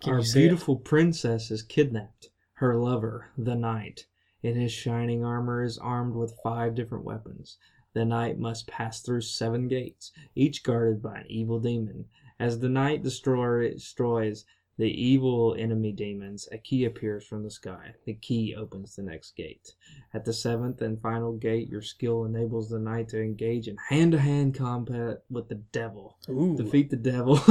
Can 0.00 0.14
Our 0.14 0.22
see 0.22 0.40
it? 0.40 0.42
beautiful 0.48 0.76
princess 0.76 1.50
is 1.50 1.62
kidnapped. 1.62 2.30
Her 2.64 2.76
lover, 2.78 3.26
the 3.36 3.54
knight, 3.54 4.06
in 4.42 4.54
his 4.56 4.72
shining 4.72 5.22
armor, 5.22 5.62
is 5.62 5.76
armed 5.76 6.14
with 6.14 6.40
five 6.42 6.74
different 6.74 7.04
weapons. 7.04 7.58
The 7.92 8.06
knight 8.06 8.38
must 8.38 8.66
pass 8.66 9.02
through 9.02 9.20
seven 9.20 9.68
gates, 9.68 10.12
each 10.34 10.62
guarded 10.62 11.02
by 11.02 11.18
an 11.18 11.26
evil 11.28 11.60
demon. 11.60 12.06
As 12.40 12.60
the 12.60 12.70
knight 12.70 13.02
destroy, 13.02 13.70
destroys 13.70 14.46
the 14.76 14.90
evil 14.90 15.54
enemy 15.56 15.92
demons, 15.92 16.48
a 16.50 16.58
key 16.58 16.84
appears 16.84 17.24
from 17.24 17.44
the 17.44 17.50
sky. 17.50 17.94
The 18.06 18.14
key 18.14 18.56
opens 18.56 18.96
the 18.96 19.02
next 19.02 19.36
gate. 19.36 19.72
At 20.12 20.24
the 20.24 20.32
seventh 20.32 20.82
and 20.82 21.00
final 21.00 21.32
gate, 21.32 21.68
your 21.68 21.82
skill 21.82 22.24
enables 22.24 22.70
the 22.70 22.80
knight 22.80 23.08
to 23.10 23.22
engage 23.22 23.68
in 23.68 23.76
hand-to-hand 23.88 24.56
combat 24.56 25.22
with 25.30 25.48
the 25.48 25.62
devil 25.72 26.18
Ooh. 26.28 26.56
defeat 26.56 26.90
the 26.90 26.96
devil 26.96 27.36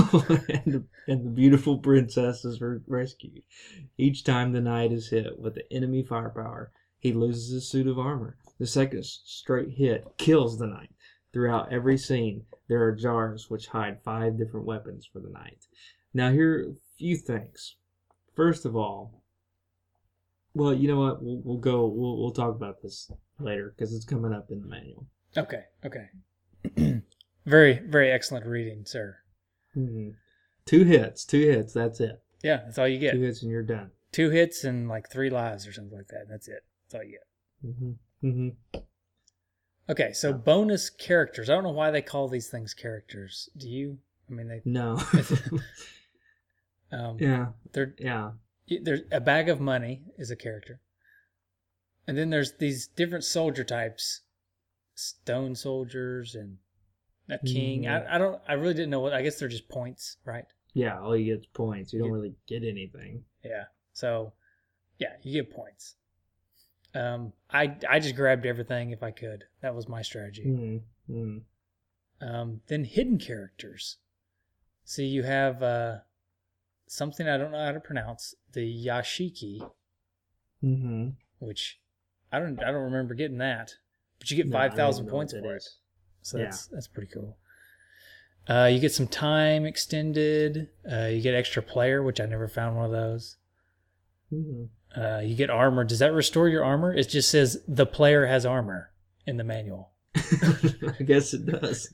and, 0.49 0.65
the, 0.65 0.83
and 1.07 1.25
the 1.25 1.29
beautiful 1.29 1.77
princess 1.77 2.43
is 2.43 2.59
re- 2.59 2.79
rescued. 2.87 3.43
Each 3.97 4.25
time 4.25 4.51
the 4.51 4.59
knight 4.59 4.91
is 4.91 5.09
hit 5.09 5.39
with 5.39 5.55
the 5.55 5.71
enemy 5.71 6.03
firepower, 6.03 6.71
he 6.99 7.13
loses 7.13 7.53
his 7.53 7.69
suit 7.69 7.87
of 7.87 7.97
armor. 7.99 8.37
The 8.59 8.67
second 8.67 9.05
straight 9.05 9.71
hit 9.71 10.17
kills 10.17 10.57
the 10.57 10.67
knight. 10.67 10.91
Throughout 11.31 11.71
every 11.71 11.97
scene, 11.97 12.45
there 12.67 12.83
are 12.83 12.91
jars 12.91 13.49
which 13.49 13.67
hide 13.67 14.03
five 14.03 14.37
different 14.37 14.65
weapons 14.65 15.07
for 15.11 15.19
the 15.19 15.29
knight. 15.29 15.65
Now, 16.13 16.31
here 16.31 16.73
few 16.97 17.17
things. 17.17 17.75
First 18.35 18.65
of 18.65 18.75
all, 18.75 19.23
well, 20.53 20.73
you 20.73 20.87
know 20.87 20.99
what? 20.99 21.23
We'll, 21.23 21.41
we'll 21.43 21.57
go. 21.57 21.85
We'll, 21.87 22.17
we'll 22.17 22.31
talk 22.31 22.55
about 22.55 22.81
this 22.81 23.11
later 23.39 23.73
because 23.75 23.93
it's 23.93 24.05
coming 24.05 24.33
up 24.33 24.51
in 24.51 24.61
the 24.61 24.67
manual. 24.67 25.07
Okay. 25.35 25.63
Okay. 25.85 27.01
very, 27.45 27.79
very 27.85 28.11
excellent 28.11 28.45
reading, 28.45 28.83
sir. 28.85 29.17
hmm 29.73 30.09
Two 30.65 30.83
hits. 30.85 31.25
Two 31.25 31.41
hits. 31.41 31.73
That's 31.73 31.99
it. 31.99 32.21
Yeah, 32.41 32.61
that's 32.65 32.77
all 32.77 32.87
you 32.87 32.99
get. 32.99 33.13
Two 33.13 33.21
hits 33.21 33.41
and 33.41 33.51
you're 33.51 33.63
done. 33.63 33.91
Two 34.11 34.29
hits 34.29 34.63
and 34.63 34.87
like 34.87 35.09
three 35.09 35.29
lives 35.29 35.67
or 35.67 35.73
something 35.73 35.97
like 35.97 36.07
that. 36.07 36.27
That's 36.29 36.47
it. 36.47 36.63
That's 36.85 36.95
all 36.95 37.03
you 37.03 37.17
get. 37.17 37.69
Mm-hmm. 37.69 38.27
Mm-hmm. 38.27 38.79
Okay, 39.89 40.13
so 40.13 40.31
bonus 40.31 40.89
characters. 40.89 41.49
I 41.49 41.55
don't 41.55 41.63
know 41.63 41.71
why 41.71 41.91
they 41.91 42.01
call 42.01 42.29
these 42.29 42.49
things 42.49 42.73
characters. 42.73 43.49
Do 43.57 43.67
you? 43.67 43.97
I 44.29 44.33
mean, 44.33 44.47
they. 44.47 44.61
No. 44.63 45.01
Um, 46.93 47.17
yeah. 47.19 47.47
they're 47.71 47.95
Yeah. 47.97 48.31
there's 48.81 49.01
a 49.11 49.19
bag 49.19 49.49
of 49.49 49.59
money 49.59 50.03
is 50.17 50.29
a 50.31 50.35
character, 50.35 50.79
and 52.07 52.17
then 52.17 52.29
there's 52.29 52.53
these 52.57 52.87
different 52.87 53.23
soldier 53.23 53.63
types, 53.63 54.21
stone 54.93 55.55
soldiers 55.55 56.35
and 56.35 56.57
a 57.29 57.39
king. 57.39 57.83
Mhm. 57.83 58.07
I, 58.07 58.15
I 58.15 58.17
don't. 58.17 58.41
I 58.47 58.53
really 58.53 58.73
didn't 58.75 58.91
know 58.91 58.99
what. 58.99 59.13
I 59.13 59.21
guess 59.23 59.39
they're 59.39 59.47
just 59.47 59.69
points, 59.69 60.17
right? 60.25 60.45
Yeah, 60.73 60.99
all 60.99 61.15
you 61.17 61.25
get 61.33 61.41
is 61.41 61.45
points. 61.53 61.93
You 61.93 61.99
don't 61.99 62.11
really 62.11 62.35
get 62.47 62.63
anything. 62.63 63.23
Yeah. 63.43 63.65
So, 63.93 64.33
yeah, 64.97 65.13
you 65.21 65.41
get 65.43 65.51
points. 65.53 65.95
Um, 66.95 67.33
I 67.49 67.75
I 67.89 67.99
just 67.99 68.15
grabbed 68.15 68.45
everything 68.45 68.91
if 68.91 69.01
I 69.01 69.11
could. 69.11 69.45
That 69.61 69.73
was 69.75 69.87
my 69.87 70.01
strategy. 70.03 70.45
Mm, 70.45 70.81
mm. 71.09 71.41
Um, 72.21 72.61
then 72.67 72.83
hidden 72.85 73.17
characters. 73.17 73.97
See, 74.85 75.05
you 75.05 75.23
have 75.23 75.63
uh, 75.63 75.99
something 76.87 77.27
I 77.27 77.37
don't 77.37 77.51
know 77.51 77.63
how 77.65 77.71
to 77.71 77.79
pronounce. 77.79 78.35
The 78.53 78.85
Yashiki, 78.85 79.59
Mm-hmm. 80.63 81.09
which 81.39 81.79
I 82.31 82.39
don't 82.39 82.59
I 82.63 82.71
don't 82.71 82.83
remember 82.83 83.13
getting 83.15 83.37
that, 83.39 83.73
but 84.19 84.31
you 84.31 84.37
get 84.37 84.47
No, 84.47 84.53
five 84.57 84.73
thousand 84.75 85.05
even 85.05 85.11
know 85.11 85.15
what 85.17 85.19
points 85.19 85.33
for 85.33 85.55
it. 85.55 85.63
So 86.21 86.37
Yeah. 86.37 86.45
that's 86.45 86.67
that's 86.67 86.87
pretty 86.87 87.11
cool. 87.13 87.37
Uh, 88.47 88.69
you 88.71 88.79
get 88.79 88.91
some 88.91 89.07
time 89.07 89.65
extended. 89.65 90.69
Uh, 90.91 91.05
you 91.05 91.21
get 91.21 91.33
extra 91.33 91.61
player, 91.63 92.03
which 92.03 92.19
I 92.19 92.25
never 92.25 92.47
found 92.49 92.75
one 92.75 92.85
of 92.85 92.91
those. 92.91 93.37
Mhm. 94.31 94.69
Uh, 94.95 95.19
you 95.23 95.35
get 95.35 95.49
armor. 95.49 95.83
Does 95.85 95.99
that 95.99 96.13
restore 96.13 96.49
your 96.49 96.63
armor? 96.63 96.93
It 96.93 97.07
just 97.09 97.29
says 97.31 97.63
the 97.67 97.85
player 97.85 98.25
has 98.25 98.45
armor 98.45 98.91
in 99.25 99.37
the 99.37 99.43
manual. 99.45 99.92
I 100.99 101.03
guess 101.03 101.33
it 101.33 101.45
does. 101.45 101.91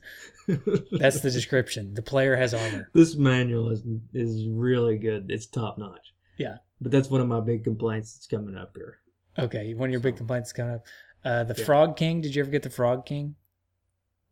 That's 0.92 1.20
the 1.20 1.30
description. 1.30 1.94
The 1.94 2.02
player 2.02 2.36
has 2.36 2.52
armor. 2.54 2.90
this 2.92 3.16
manual 3.16 3.70
is 3.70 3.82
is 4.12 4.46
really 4.48 4.98
good. 4.98 5.30
It's 5.30 5.46
top 5.46 5.78
notch. 5.78 6.12
Yeah. 6.36 6.56
But 6.80 6.92
that's 6.92 7.08
one 7.10 7.20
of 7.20 7.28
my 7.28 7.40
big 7.40 7.64
complaints 7.64 8.14
that's 8.14 8.26
coming 8.26 8.56
up 8.56 8.72
here. 8.74 8.98
Okay, 9.38 9.74
one 9.74 9.88
of 9.88 9.92
your 9.92 10.00
big 10.00 10.16
complaints 10.16 10.52
coming 10.52 10.74
up. 10.74 10.86
Uh, 11.24 11.44
the 11.44 11.54
Yeah. 11.56 11.64
Frog 11.64 11.96
King. 11.96 12.20
Did 12.20 12.34
you 12.34 12.42
ever 12.42 12.50
get 12.50 12.62
the 12.62 12.70
Frog 12.70 13.04
King? 13.06 13.36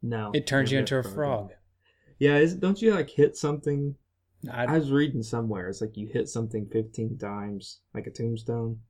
No. 0.03 0.31
It 0.35 0.47
turns 0.47 0.71
you 0.73 0.79
into 0.79 0.99
a 0.99 1.03
got 1.03 1.13
frog. 1.13 1.53
Yeah, 2.19 2.37
is, 2.39 2.55
don't 2.55 2.81
you 2.81 2.95
like 2.95 3.11
hit 3.11 3.37
something? 3.37 3.95
I, 4.53 4.65
I 4.67 4.79
was 4.79 4.91
reading 4.91 5.23
somewhere. 5.23 5.69
It's 5.69 5.81
like 5.81 5.97
you 5.97 6.07
hit 6.07 6.29
something 6.29 6.67
15 6.67 7.19
times, 7.19 7.81
like 7.95 8.07
a 8.07 8.11
tombstone. 8.11 8.81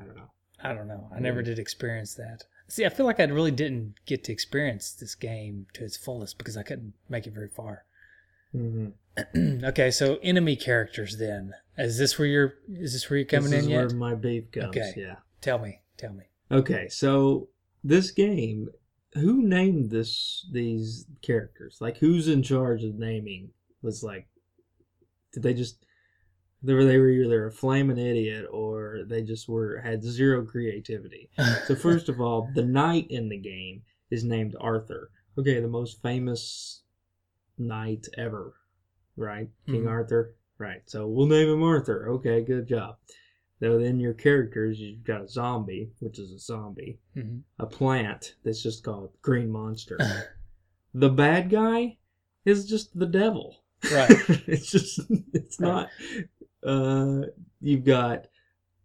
I 0.00 0.04
don't 0.04 0.16
know. 0.16 0.30
I 0.62 0.72
don't 0.72 0.88
know. 0.88 1.10
I 1.14 1.20
never 1.20 1.42
did 1.42 1.58
experience 1.58 2.14
that. 2.14 2.44
See, 2.68 2.84
I 2.84 2.88
feel 2.88 3.06
like 3.06 3.20
I 3.20 3.24
really 3.24 3.50
didn't 3.50 3.94
get 4.06 4.24
to 4.24 4.32
experience 4.32 4.92
this 4.92 5.14
game 5.14 5.66
to 5.74 5.84
its 5.84 5.96
fullest 5.96 6.38
because 6.38 6.56
I 6.56 6.62
couldn't 6.62 6.94
make 7.08 7.26
it 7.26 7.32
very 7.32 7.48
far. 7.48 7.84
Mm-hmm. 8.54 9.64
okay, 9.64 9.90
so 9.90 10.18
enemy 10.22 10.56
characters 10.56 11.18
then. 11.18 11.54
Is 11.78 11.98
this 11.98 12.18
where 12.18 12.28
you're 12.28 12.54
is 12.68 12.92
this 12.92 13.08
where 13.08 13.18
you're 13.18 13.26
coming 13.26 13.50
this 13.50 13.66
in 13.66 13.72
is 13.72 13.92
yet? 13.92 13.98
my 13.98 14.14
beef 14.14 14.50
comes. 14.50 14.76
Okay. 14.76 14.92
Yeah. 14.96 15.16
Tell 15.40 15.58
me. 15.58 15.80
Tell 15.96 16.12
me. 16.12 16.24
Okay, 16.50 16.88
so 16.88 17.48
this 17.82 18.10
game, 18.10 18.68
who 19.14 19.42
named 19.42 19.90
this 19.90 20.46
these 20.52 21.06
characters? 21.22 21.78
Like, 21.80 21.98
who's 21.98 22.28
in 22.28 22.42
charge 22.42 22.82
of 22.82 22.98
naming? 22.98 23.50
Was 23.82 24.02
like, 24.02 24.26
did 25.32 25.42
they 25.42 25.54
just 25.54 25.85
they 26.66 26.74
were 26.74 26.84
they 26.84 26.98
were 26.98 27.08
either 27.08 27.46
a 27.46 27.52
flaming 27.52 27.98
idiot 27.98 28.46
or 28.50 29.00
they 29.06 29.22
just 29.22 29.48
were 29.48 29.80
had 29.80 30.02
zero 30.02 30.44
creativity. 30.44 31.30
So 31.66 31.74
first 31.74 32.08
of 32.08 32.20
all, 32.20 32.50
the 32.54 32.64
knight 32.64 33.06
in 33.10 33.28
the 33.28 33.38
game 33.38 33.82
is 34.10 34.24
named 34.24 34.54
Arthur. 34.60 35.10
Okay, 35.38 35.60
the 35.60 35.68
most 35.68 36.00
famous 36.02 36.82
knight 37.58 38.06
ever, 38.16 38.54
right? 39.16 39.48
King 39.66 39.84
Mhm. 39.84 39.90
Arthur. 39.90 40.34
Right. 40.58 40.82
So 40.86 41.06
we'll 41.06 41.26
name 41.26 41.48
him 41.48 41.62
Arthur. 41.62 42.08
Okay, 42.10 42.42
good 42.42 42.66
job. 42.66 42.96
So 43.60 43.78
then 43.78 44.00
your 44.00 44.14
characters, 44.14 44.78
you've 44.80 45.04
got 45.04 45.22
a 45.22 45.28
zombie, 45.28 45.90
which 46.00 46.18
is 46.18 46.30
a 46.32 46.38
zombie, 46.38 46.98
Mhm. 47.16 47.42
a 47.58 47.66
plant 47.66 48.36
that's 48.42 48.62
just 48.62 48.82
called 48.84 49.12
Green 49.22 49.50
Monster. 49.50 49.98
the 50.94 51.10
bad 51.10 51.50
guy 51.50 51.98
is 52.44 52.66
just 52.66 52.98
the 52.98 53.06
devil. 53.06 53.56
Right. 53.92 54.10
it's 54.46 54.70
just 54.70 55.00
it's 55.32 55.60
not 55.60 55.90
uh 56.64 57.22
you've 57.60 57.84
got 57.84 58.26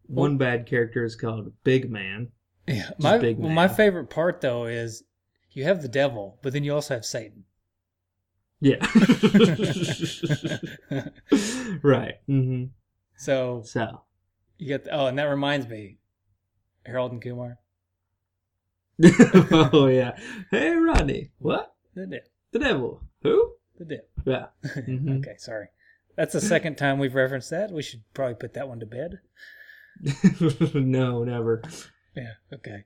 one 0.08 0.38
bad 0.38 0.66
character 0.68 1.04
is 1.06 1.16
called 1.16 1.52
Big 1.64 1.90
Man. 1.90 2.30
Yeah. 2.68 2.92
My 3.00 3.18
big 3.18 3.38
well, 3.38 3.50
my 3.50 3.68
favorite 3.68 4.10
part 4.10 4.42
though 4.42 4.66
is 4.66 5.04
you 5.52 5.64
have 5.66 5.82
the 5.82 5.88
devil, 5.88 6.38
but 6.42 6.54
then 6.54 6.64
you 6.64 6.74
also 6.74 6.94
have 6.96 7.06
Satan. 7.06 7.46
Yeah. 8.60 8.76
right. 11.82 12.16
Mm-hmm. 12.30 12.66
So 13.18 13.62
So. 13.66 14.02
you 14.58 14.68
get 14.68 14.88
oh, 14.92 15.08
and 15.08 15.18
that 15.18 15.24
reminds 15.26 15.68
me, 15.68 15.98
Harold 16.86 17.12
and 17.12 17.22
Kumar. 17.22 17.58
oh 19.04 19.88
yeah. 19.88 20.18
Hey 20.52 20.76
Rodney. 20.76 21.32
What? 21.40 21.74
The 21.96 22.06
devil. 22.06 22.28
The 22.52 22.60
devil. 22.60 23.02
Who? 23.24 23.54
The 23.78 23.86
devil. 23.86 24.06
Yeah. 24.26 24.46
Mhm. 24.88 25.20
Okay, 25.20 25.36
sorry. 25.38 25.68
That's 26.16 26.34
the 26.34 26.42
second 26.42 26.76
time 26.78 27.00
we've 27.00 27.16
referenced 27.16 27.50
that. 27.52 27.72
We 27.72 27.82
should 27.82 28.04
probably 28.14 28.36
put 28.36 28.54
that 28.54 28.68
one 28.68 28.80
to 28.80 28.86
bed. 28.86 29.20
no, 30.74 31.24
never. 31.24 31.62
Yeah. 32.16 32.34
Okay. 32.54 32.84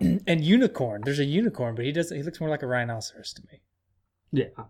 and 0.26 0.44
unicorn. 0.44 1.02
There's 1.04 1.18
a 1.18 1.24
unicorn, 1.24 1.74
but 1.74 1.84
he 1.84 1.92
does. 1.92 2.10
He 2.10 2.22
looks 2.22 2.40
more 2.40 2.50
like 2.50 2.62
a 2.62 2.66
rhinoceros 2.66 3.32
to 3.34 3.42
me. 3.50 3.60
Yeah. 4.32 4.64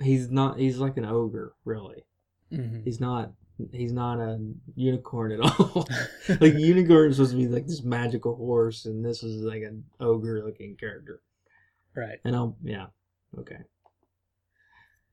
He's 0.00 0.30
not 0.30 0.58
he's 0.58 0.78
like 0.78 0.96
an 0.96 1.04
ogre, 1.04 1.54
really. 1.64 2.04
hmm 2.54 2.80
He's 2.84 3.00
not 3.00 3.32
he's 3.72 3.92
not 3.92 4.20
a 4.20 4.38
unicorn 4.76 5.32
at 5.32 5.40
all. 5.60 5.88
like 6.40 6.54
unicorn 6.56 7.10
is 7.10 7.16
supposed 7.16 7.32
to 7.32 7.38
be 7.38 7.48
like 7.48 7.66
this 7.66 7.82
magical 7.82 8.36
horse 8.36 8.84
and 8.84 9.04
this 9.04 9.22
is 9.22 9.42
like 9.42 9.62
an 9.62 9.84
ogre 10.00 10.42
looking 10.44 10.76
character. 10.76 11.20
Right. 11.96 12.18
And 12.24 12.36
I'll 12.36 12.56
yeah. 12.62 12.86
Okay. 13.38 13.58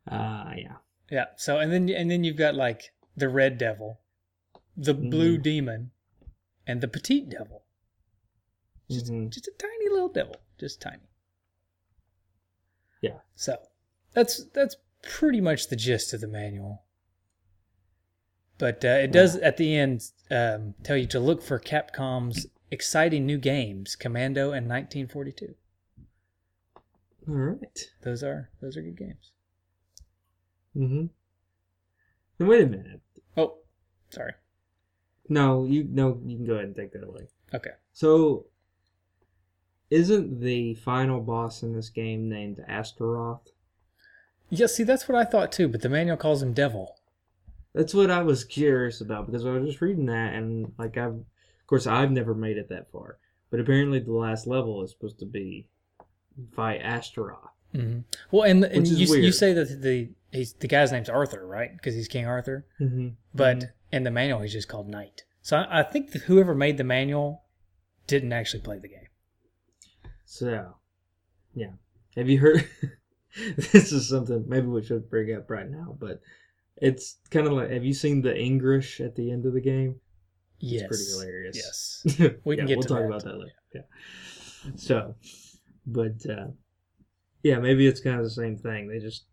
Uh 0.09 0.51
yeah. 0.57 0.75
Yeah. 1.09 1.25
So 1.37 1.59
and 1.59 1.71
then 1.71 1.89
and 1.89 2.09
then 2.09 2.23
you've 2.23 2.37
got 2.37 2.55
like 2.55 2.91
the 3.15 3.29
red 3.29 3.57
devil, 3.57 3.99
the 4.75 4.93
blue 4.93 5.37
demon, 5.37 5.91
and 6.67 6.81
the 6.81 6.87
petite 6.87 7.29
devil. 7.29 7.63
Just, 8.89 9.07
Mhm. 9.11 9.29
just 9.31 9.47
a 9.47 9.51
tiny 9.57 9.89
little 9.89 10.09
devil, 10.09 10.35
just 10.59 10.79
tiny. 10.81 11.09
Yeah. 13.01 13.19
So 13.35 13.57
that's 14.13 14.43
that's 14.45 14.75
pretty 15.01 15.41
much 15.41 15.67
the 15.69 15.75
gist 15.75 16.13
of 16.13 16.21
the 16.21 16.27
manual. 16.27 16.83
But 18.57 18.85
uh, 18.85 18.99
it 19.03 19.11
does 19.11 19.35
at 19.37 19.57
the 19.57 19.75
end 19.75 20.11
um, 20.31 20.75
tell 20.83 20.95
you 20.97 21.07
to 21.07 21.19
look 21.19 21.41
for 21.41 21.59
Capcom's 21.59 22.47
exciting 22.71 23.25
new 23.25 23.37
games, 23.37 23.95
Commando 23.95 24.51
and 24.53 24.67
1942. 24.69 25.55
All 27.27 27.33
right. 27.35 27.79
Those 28.03 28.23
are 28.23 28.49
those 28.61 28.77
are 28.77 28.81
good 28.81 28.97
games. 28.97 29.31
Mm-hmm. 30.75 31.05
Now 32.39 32.45
wait 32.45 32.63
a 32.63 32.67
minute. 32.67 33.01
Oh, 33.37 33.57
sorry. 34.09 34.33
No, 35.29 35.65
you 35.65 35.87
no, 35.89 36.19
you 36.25 36.37
can 36.37 36.45
go 36.45 36.53
ahead 36.53 36.65
and 36.65 36.75
take 36.75 36.93
that 36.93 37.03
away. 37.03 37.27
Okay. 37.53 37.71
So, 37.93 38.45
isn't 39.89 40.41
the 40.41 40.75
final 40.75 41.21
boss 41.21 41.63
in 41.63 41.73
this 41.73 41.89
game 41.89 42.29
named 42.29 42.63
Astaroth? 42.67 43.51
Yeah, 44.49 44.67
see, 44.67 44.83
that's 44.83 45.07
what 45.07 45.17
I 45.17 45.25
thought 45.25 45.51
too, 45.51 45.67
but 45.67 45.81
the 45.81 45.89
manual 45.89 46.17
calls 46.17 46.43
him 46.43 46.53
Devil. 46.53 46.97
That's 47.73 47.93
what 47.93 48.11
I 48.11 48.21
was 48.21 48.43
curious 48.43 49.01
about 49.01 49.25
because 49.25 49.45
I 49.45 49.51
was 49.51 49.67
just 49.67 49.81
reading 49.81 50.05
that 50.05 50.33
and 50.33 50.73
like 50.77 50.97
I've, 50.97 51.13
of 51.13 51.67
course, 51.67 51.87
I've 51.87 52.11
never 52.11 52.33
made 52.33 52.57
it 52.57 52.69
that 52.69 52.91
far, 52.91 53.17
but 53.49 53.59
apparently 53.59 53.99
the 53.99 54.13
last 54.13 54.45
level 54.47 54.83
is 54.83 54.91
supposed 54.91 55.19
to 55.19 55.25
be 55.25 55.67
fight 56.53 56.81
Astaroth. 56.83 57.49
hmm 57.73 57.99
Well, 58.31 58.43
and, 58.43 58.63
and 58.63 58.87
you, 58.87 59.13
you 59.15 59.31
say 59.31 59.53
that 59.53 59.81
the 59.81 60.09
he's, 60.35 60.53
the 60.53 60.67
guy's 60.67 60.91
name's 60.91 61.09
Arthur, 61.09 61.45
right? 61.47 61.71
Because 61.75 61.95
he's 61.95 62.07
King 62.07 62.25
Arthur. 62.27 62.65
Mm-hmm. 62.79 63.09
But 63.33 63.63
in 63.91 64.03
the 64.03 64.11
manual, 64.11 64.41
he's 64.41 64.53
just 64.53 64.67
called 64.67 64.87
Knight. 64.87 65.23
So 65.41 65.57
I, 65.57 65.79
I 65.79 65.83
think 65.83 66.11
that 66.11 66.23
whoever 66.23 66.53
made 66.53 66.77
the 66.77 66.83
manual 66.83 67.43
didn't 68.07 68.33
actually 68.33 68.61
play 68.61 68.79
the 68.79 68.89
game. 68.89 69.07
So, 70.25 70.75
yeah, 71.53 71.73
have 72.15 72.29
you 72.29 72.39
heard? 72.39 72.67
this 73.57 73.91
is 73.91 74.09
something 74.09 74.45
maybe 74.47 74.67
we 74.67 74.83
should 74.83 75.09
bring 75.09 75.35
up 75.35 75.49
right 75.49 75.69
now, 75.69 75.95
but 75.99 76.21
it's 76.77 77.17
kind 77.31 77.47
of 77.47 77.53
like 77.53 77.69
have 77.69 77.85
you 77.85 77.93
seen 77.93 78.21
the 78.21 78.35
English 78.37 78.99
at 78.99 79.15
the 79.15 79.31
end 79.31 79.45
of 79.45 79.53
the 79.53 79.61
game? 79.61 79.99
Yes. 80.59 80.83
It's 80.83 81.13
pretty 81.13 81.25
hilarious. 81.27 82.01
Yes. 82.05 82.35
We 82.45 82.55
can 82.57 82.67
Yeah, 82.67 82.75
get 82.75 82.77
we'll 82.79 82.87
talk 82.87 82.99
that. 82.99 83.05
about 83.07 83.23
that 83.23 83.37
later. 83.37 83.51
Yeah. 83.73 83.81
So, 84.77 85.15
but 85.85 86.25
uh, 86.29 86.47
yeah, 87.43 87.59
maybe 87.59 87.85
it's 87.87 87.99
kind 88.01 88.17
of 88.17 88.23
the 88.23 88.31
same 88.31 88.57
thing. 88.57 88.87
They 88.87 88.99
just 88.99 89.25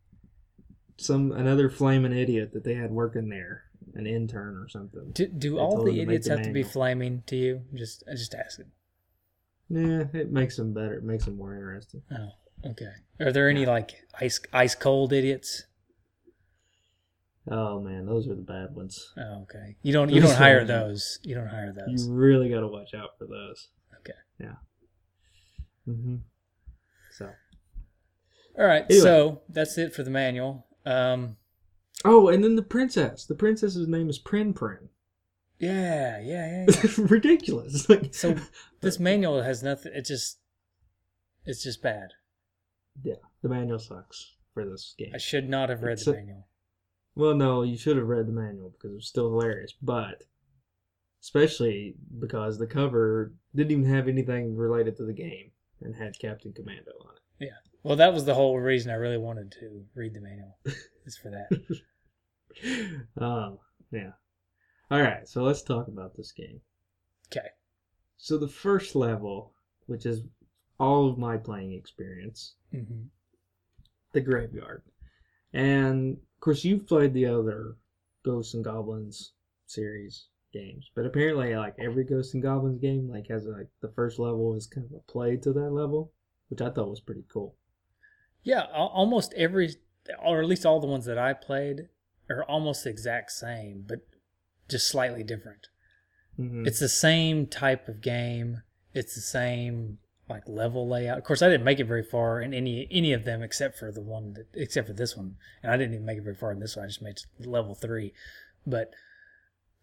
some 1.03 1.33
another 1.33 1.69
flaming 1.69 2.17
idiot 2.17 2.53
that 2.53 2.65
they 2.65 2.75
had 2.75 2.91
working 2.91 3.29
there, 3.29 3.65
an 3.95 4.07
intern 4.07 4.57
or 4.57 4.69
something. 4.69 5.11
Do, 5.13 5.27
do 5.27 5.59
all 5.59 5.85
the 5.85 6.01
idiots 6.01 6.29
have 6.29 6.43
to 6.43 6.53
be 6.53 6.63
flaming 6.63 7.23
to 7.27 7.37
you? 7.37 7.63
Just 7.75 8.05
I 8.11 8.13
just 8.13 8.35
asking. 8.35 8.71
Yeah, 9.69 10.05
it 10.13 10.31
makes 10.31 10.57
them 10.57 10.75
better. 10.75 10.95
It 10.95 11.05
makes 11.05 11.25
them 11.25 11.37
more 11.37 11.55
interesting. 11.55 12.03
Oh, 12.13 12.71
okay. 12.71 12.93
Are 13.21 13.33
there 13.33 13.49
any 13.49 13.67
like 13.67 13.93
ice 14.21 14.41
ice 14.53 14.75
cold 14.75 15.13
idiots? 15.13 15.65
Oh 17.51 17.81
man, 17.81 18.07
those 18.07 18.29
are 18.29 18.35
the 18.35 18.43
bad 18.43 18.75
ones. 18.75 19.13
Oh, 19.19 19.43
okay. 19.43 19.77
You 19.83 19.93
don't 19.93 20.11
you 20.11 20.21
don't 20.21 20.37
hire 20.37 20.65
those. 20.65 21.19
You 21.23 21.35
don't 21.35 21.49
hire 21.49 21.73
those. 21.73 22.07
You 22.07 22.13
really 22.13 22.49
got 22.49 22.61
to 22.61 22.69
watch 22.69 22.95
out 22.95 23.11
for 23.19 23.27
those. 23.27 23.69
Okay. 24.01 24.19
Yeah. 24.39 24.55
Mm-hmm. 25.89 26.17
So. 27.13 27.31
All 28.59 28.67
right. 28.67 28.85
Anyway. 28.89 29.03
So 29.03 29.43
that's 29.49 29.77
it 29.79 29.95
for 29.95 30.03
the 30.03 30.11
manual. 30.11 30.67
Um. 30.85 31.37
Oh, 32.05 32.29
and 32.29 32.43
then 32.43 32.57
the 32.57 32.63
princess. 32.63 33.25
The 33.27 33.35
princess's 33.35 33.87
name 33.89 34.09
is 34.11 34.19
Prin 34.19 34.53
Prin. 34.55 34.89
Yeah. 35.59 36.21
Yeah. 36.21 36.65
Yeah. 36.69 36.75
yeah. 36.83 36.91
Ridiculous. 36.99 37.89
Like, 37.89 38.15
so 38.15 38.37
this 38.81 38.99
manual 38.99 39.43
has 39.43 39.63
nothing. 39.63 39.93
It 39.95 40.05
just. 40.07 40.39
It's 41.45 41.63
just 41.65 41.83
bad. 41.83 42.11
yeah, 43.03 43.15
the 43.43 43.49
manual 43.49 43.79
sucks 43.81 44.37
for 44.55 44.65
this 44.65 44.95
game. 44.99 45.11
I 45.15 45.19
should 45.19 45.49
not 45.49 45.71
have 45.71 45.83
read 45.83 45.95
It's 45.95 46.05
the 46.05 46.13
a- 46.13 46.15
manual. 46.15 46.47
Well, 47.15 47.35
no, 47.35 47.63
you 47.63 47.77
should 47.77 47.97
have 47.97 48.07
read 48.07 48.27
the 48.29 48.33
manual 48.33 48.71
because 48.71 48.93
it 48.93 48.95
was 48.95 49.09
still 49.09 49.29
hilarious, 49.31 49.75
but 49.83 50.23
especially 51.21 51.95
because 52.21 52.59
the 52.59 52.67
cover 52.67 53.33
didn't 53.55 53.71
even 53.73 53.85
have 53.85 54.09
anything 54.09 54.57
related 54.57 54.97
to 54.97 55.05
the 55.05 55.13
game 55.13 55.51
and 55.81 55.95
had 55.97 56.19
Captain 56.19 56.53
Commando 56.53 56.93
on 57.03 57.15
it. 57.41 57.51
Well, 57.83 57.97
that 57.97 58.15
was 58.15 58.25
the 58.25 58.35
whole 58.35 58.59
reason 58.59 58.91
I 58.91 58.95
really 58.95 59.19
wanted 59.19 59.53
to 59.61 59.85
read 59.95 60.15
the 60.15 60.21
manual. 60.21 60.59
is 61.07 61.17
for 61.17 61.31
that. 61.31 61.49
um, 63.21 63.59
yeah. 63.91 64.13
All 64.91 65.01
right, 65.01 65.27
so 65.27 65.43
let's 65.43 65.63
talk 65.63 65.89
about 65.89 66.17
this 66.17 66.33
game. 66.33 66.61
Okay. 67.29 67.49
So 68.19 68.39
the 68.39 68.49
first 68.49 68.95
level, 68.95 69.53
which 69.87 70.07
is 70.07 70.23
all 70.79 71.09
of 71.09 71.19
my 71.19 71.37
playing 71.37 71.73
experience, 71.73 72.55
hmm 72.71 73.05
the 74.13 74.21
graveyard, 74.21 74.83
and 75.55 76.19
of 76.19 76.41
course 76.41 76.65
you've 76.65 76.87
played 76.87 77.15
the 77.15 77.25
other 77.25 77.77
Ghosts 78.23 78.53
and 78.53 78.63
Goblins 78.63 79.33
series 79.65 80.27
games, 80.53 80.91
but 80.95 81.07
apparently 81.07 81.57
like 81.57 81.75
every 81.79 82.05
Ghosts 82.05 82.35
and 82.35 82.43
Goblins 82.43 82.79
game 82.79 83.09
like 83.09 83.29
has 83.29 83.47
like 83.47 83.69
the 83.81 83.89
first 83.89 84.19
level 84.19 84.55
is 84.55 84.67
kind 84.67 84.87
of 84.87 84.93
a 84.93 85.11
play 85.11 85.39
to 85.39 85.53
that 85.55 85.71
level, 85.71 86.13
which 86.49 86.61
I 86.61 86.69
thought 86.69 86.91
was 86.91 87.01
pretty 87.01 87.25
cool. 87.33 87.57
Yeah. 88.43 88.63
Almost 88.73 89.33
every, 89.35 89.77
or 90.23 90.41
at 90.41 90.47
least 90.49 90.67
all 90.67 90.81
the 90.81 90.87
ones 90.87 91.05
that 91.07 91.19
I 91.19 91.33
played, 91.33 91.89
are 92.29 92.45
almost 92.45 92.85
the 92.85 92.91
exact 92.91 93.31
same, 93.33 93.85
but 93.87 94.01
just 94.69 94.89
slightly 94.89 95.23
different. 95.23 95.69
Mhm. 96.39 96.67
It's 96.67 96.79
the 96.81 96.89
same 96.89 97.47
type 97.47 97.89
of 97.89 98.01
game. 98.01 98.63
It's 98.95 99.15
the 99.15 99.21
same 99.21 99.99
like 100.29 100.49
level 100.49 100.89
layout. 100.89 101.19
Of 101.19 101.25
course, 101.25 101.43
I 101.43 101.49
didn't 101.49 101.65
make 101.65 101.79
it 101.79 101.85
very 101.85 102.03
far 102.03 102.41
in 102.41 102.55
any 102.55 102.89
any 102.91 103.13
of 103.13 103.25
them 103.25 103.43
except 103.43 103.77
for 103.77 103.93
the 103.93 104.01
one 104.01 104.33
that, 104.35 104.47
except 104.55 104.87
for 104.87 104.95
this 104.95 105.15
one, 105.17 105.37
and 105.63 105.71
I 105.71 105.77
didn't 105.77 105.95
even 105.95 106.07
make 106.07 106.17
it 106.19 106.23
very 106.25 106.37
far 106.37 106.53
in 106.53 106.61
this 106.61 106.75
one. 106.77 106.85
I 106.85 106.89
just 106.89 107.03
made 107.03 107.19
level 107.41 107.75
three, 107.75 108.15
but 108.67 108.95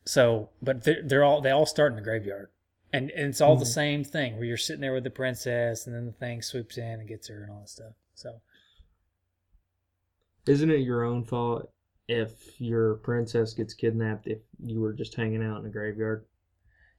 so 0.05 0.49
but 0.61 0.83
they're, 0.85 1.03
they're 1.03 1.23
all 1.23 1.41
they 1.41 1.51
all 1.51 1.65
start 1.67 1.91
in 1.91 1.97
the 1.97 2.01
graveyard, 2.01 2.49
and, 2.91 3.11
and 3.11 3.27
it's 3.29 3.41
all 3.41 3.57
the 3.57 3.65
Mhm. 3.65 3.73
same 3.73 4.03
thing 4.03 4.35
where 4.37 4.45
you're 4.45 4.57
sitting 4.57 4.81
there 4.81 4.93
with 4.93 5.03
the 5.03 5.09
princess, 5.11 5.85
and 5.85 5.95
then 5.95 6.05
the 6.07 6.11
thing 6.13 6.41
swoops 6.41 6.77
in 6.77 6.99
and 6.99 7.07
gets 7.07 7.27
her 7.27 7.43
and 7.43 7.51
all 7.51 7.59
that 7.59 7.69
stuff. 7.69 7.93
So 8.15 8.41
Isn't 10.49 10.71
it 10.71 10.79
your 10.81 11.03
own 11.03 11.23
fault 11.25 11.71
if 12.07 12.59
your 12.59 12.95
princess 12.95 13.53
gets 13.53 13.73
kidnapped 13.75 14.25
if 14.27 14.39
you 14.63 14.79
were 14.81 14.93
just 14.93 15.15
hanging 15.15 15.43
out 15.43 15.59
in 15.59 15.65
a 15.65 15.69
graveyard? 15.69 16.25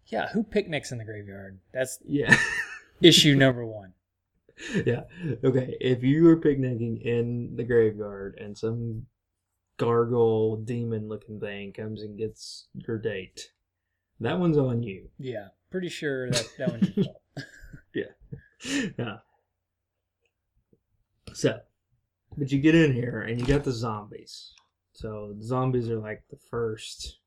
yeah, 0.07 0.29
who 0.29 0.43
picnics 0.43 0.91
in 0.93 0.99
the 0.99 1.05
graveyard? 1.05 1.59
That's 1.73 1.99
Yeah. 2.05 2.37
issue 3.01 3.35
number 3.37 3.65
one. 3.67 3.93
yeah. 4.87 5.03
Okay. 5.45 5.77
If 5.81 6.03
you 6.03 6.25
were 6.25 6.37
picnicking 6.37 6.99
in 6.99 7.55
the 7.57 7.65
graveyard 7.65 8.39
and 8.41 8.57
some 8.57 9.07
gargle 9.79 10.57
demon 10.57 11.09
looking 11.09 11.41
thing 11.41 11.73
comes 11.73 12.03
and 12.03 12.19
gets 12.19 12.69
your 12.75 12.99
date, 12.99 13.51
that 14.21 14.39
one's 14.39 14.59
on 14.59 14.83
you. 14.83 15.09
Yeah, 15.19 15.49
pretty 15.71 15.89
sure 15.89 16.31
that 16.31 16.49
that 16.59 16.71
one's 16.71 16.97
your 16.97 17.05
fault. 17.05 17.23
yeah. 17.95 18.91
yeah. 18.99 19.17
So, 21.33 21.61
but 22.41 22.51
you 22.51 22.59
get 22.59 22.75
in 22.75 22.95
here 22.95 23.21
and 23.21 23.39
you 23.39 23.47
got 23.47 23.65
the 23.65 23.71
zombies. 23.71 24.55
So 24.95 25.35
the 25.37 25.45
zombies 25.45 25.91
are 25.91 25.99
like 25.99 26.23
the 26.31 26.39
first 26.51 27.19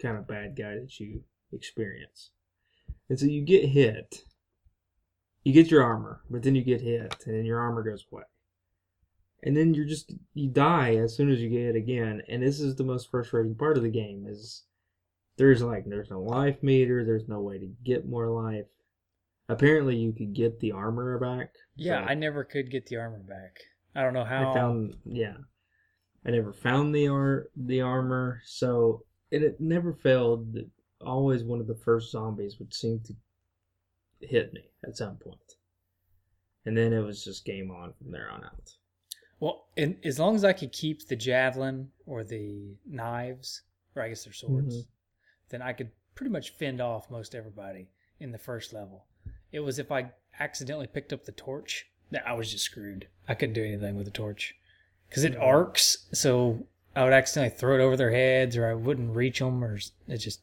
kind 0.00 0.16
of 0.16 0.26
bad 0.26 0.56
guy 0.56 0.76
that 0.76 0.98
you 0.98 1.24
experience. 1.52 2.30
And 3.10 3.20
so 3.20 3.26
you 3.26 3.44
get 3.44 3.66
hit. 3.66 4.22
You 5.44 5.52
get 5.52 5.70
your 5.70 5.84
armor, 5.84 6.22
but 6.30 6.42
then 6.42 6.54
you 6.54 6.64
get 6.64 6.80
hit 6.80 7.14
and 7.26 7.36
then 7.36 7.44
your 7.44 7.60
armor 7.60 7.82
goes 7.82 8.06
away. 8.10 8.22
And 9.42 9.54
then 9.54 9.74
you're 9.74 9.86
just 9.86 10.14
you 10.32 10.48
die 10.48 10.94
as 10.94 11.14
soon 11.14 11.30
as 11.30 11.38
you 11.38 11.50
get 11.50 11.74
hit 11.74 11.76
again. 11.76 12.22
And 12.26 12.42
this 12.42 12.58
is 12.58 12.76
the 12.76 12.82
most 12.82 13.10
frustrating 13.10 13.54
part 13.54 13.76
of 13.76 13.82
the 13.82 13.90
game 13.90 14.24
is 14.26 14.64
there's 15.36 15.62
like 15.62 15.84
there's 15.84 16.10
no 16.10 16.22
life 16.22 16.62
meter, 16.62 17.04
there's 17.04 17.28
no 17.28 17.40
way 17.40 17.58
to 17.58 17.68
get 17.84 18.08
more 18.08 18.30
life. 18.30 18.64
Apparently 19.50 19.96
you 19.96 20.14
could 20.14 20.32
get 20.32 20.60
the 20.60 20.72
armor 20.72 21.18
back. 21.18 21.52
Yeah, 21.76 22.00
I 22.00 22.14
never 22.14 22.42
could 22.42 22.70
get 22.70 22.86
the 22.86 22.96
armor 22.96 23.22
back. 23.22 23.58
I 23.96 24.02
don't 24.02 24.12
know 24.14 24.24
how. 24.24 24.50
I 24.50 24.54
found 24.54 24.96
yeah. 25.04 25.36
I 26.24 26.30
never 26.30 26.52
found 26.52 26.94
the 26.94 27.08
ar- 27.08 27.46
the 27.56 27.80
armor, 27.80 28.42
so 28.44 29.04
and 29.32 29.42
it 29.42 29.60
never 29.60 29.92
failed 29.92 30.52
that 30.54 30.68
always 31.00 31.42
one 31.44 31.60
of 31.60 31.66
the 31.66 31.74
first 31.74 32.10
zombies 32.12 32.58
would 32.58 32.74
seem 32.74 33.00
to 33.00 33.14
hit 34.20 34.52
me 34.52 34.62
at 34.86 34.96
some 34.96 35.16
point. 35.16 35.38
And 36.64 36.76
then 36.76 36.92
it 36.92 37.00
was 37.00 37.22
just 37.24 37.44
game 37.44 37.70
on 37.70 37.92
from 37.94 38.10
there 38.10 38.28
on 38.30 38.44
out. 38.44 38.72
Well, 39.38 39.66
and 39.76 39.98
as 40.04 40.18
long 40.18 40.34
as 40.34 40.44
I 40.44 40.52
could 40.52 40.72
keep 40.72 41.06
the 41.06 41.16
javelin 41.16 41.90
or 42.06 42.24
the 42.24 42.76
knives, 42.86 43.62
or 43.94 44.02
I 44.02 44.08
guess 44.08 44.24
they're 44.24 44.32
swords, 44.32 44.82
Mhm. 44.82 44.86
then 45.50 45.62
I 45.62 45.72
could 45.74 45.90
pretty 46.14 46.30
much 46.30 46.50
fend 46.50 46.80
off 46.80 47.10
most 47.10 47.34
everybody 47.34 47.90
in 48.18 48.32
the 48.32 48.38
first 48.38 48.72
level. 48.72 49.06
It 49.52 49.60
was 49.60 49.78
if 49.78 49.92
I 49.92 50.12
accidentally 50.40 50.86
picked 50.86 51.12
up 51.12 51.24
the 51.24 51.32
torch 51.32 51.90
that 52.10 52.26
I 52.26 52.32
was 52.32 52.50
just 52.50 52.64
screwed. 52.64 53.08
I 53.28 53.34
couldn't 53.34 53.54
do 53.54 53.64
anything 53.64 53.96
with 53.96 54.06
the 54.06 54.12
torch 54.12 54.54
because 55.08 55.24
it 55.24 55.36
arcs, 55.36 56.06
so 56.12 56.66
I 56.94 57.04
would 57.04 57.12
accidentally 57.12 57.56
throw 57.56 57.74
it 57.74 57.82
over 57.82 57.96
their 57.96 58.10
heads, 58.10 58.56
or 58.56 58.66
I 58.66 58.74
wouldn't 58.74 59.14
reach 59.14 59.38
them, 59.38 59.62
or 59.62 59.78
it 60.08 60.18
just. 60.18 60.40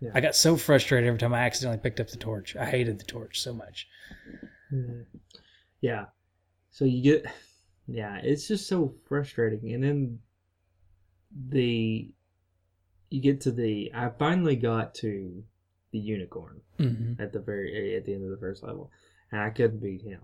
Yeah. 0.00 0.10
I 0.14 0.20
got 0.20 0.34
so 0.34 0.56
frustrated 0.56 1.06
every 1.06 1.20
time 1.20 1.32
I 1.32 1.42
accidentally 1.42 1.80
picked 1.80 2.00
up 2.00 2.08
the 2.08 2.16
torch. 2.16 2.56
I 2.56 2.64
hated 2.64 2.98
the 2.98 3.04
torch 3.04 3.40
so 3.40 3.54
much. 3.54 3.86
Mhm. 4.72 5.06
Yeah. 5.80 6.06
So 6.70 6.84
you 6.84 7.02
get 7.02 7.26
yeah, 7.86 8.18
it's 8.22 8.48
just 8.48 8.66
so 8.66 8.94
frustrating. 9.06 9.72
And 9.72 9.84
then 9.84 10.18
the 11.48 12.12
you 13.10 13.20
get 13.20 13.40
to 13.42 13.52
the 13.52 13.92
I 13.94 14.08
finally 14.08 14.56
got 14.56 14.94
to 14.96 15.44
the 15.92 15.98
unicorn 15.98 16.60
hmm 16.78 17.12
at 17.18 17.32
the 17.32 17.38
very 17.38 17.96
at 17.96 18.04
the 18.06 18.14
end 18.14 18.24
of 18.24 18.30
the 18.30 18.38
first 18.38 18.62
level, 18.62 18.90
and 19.30 19.40
I 19.40 19.50
couldn't 19.50 19.82
beat 19.82 20.02
him. 20.02 20.20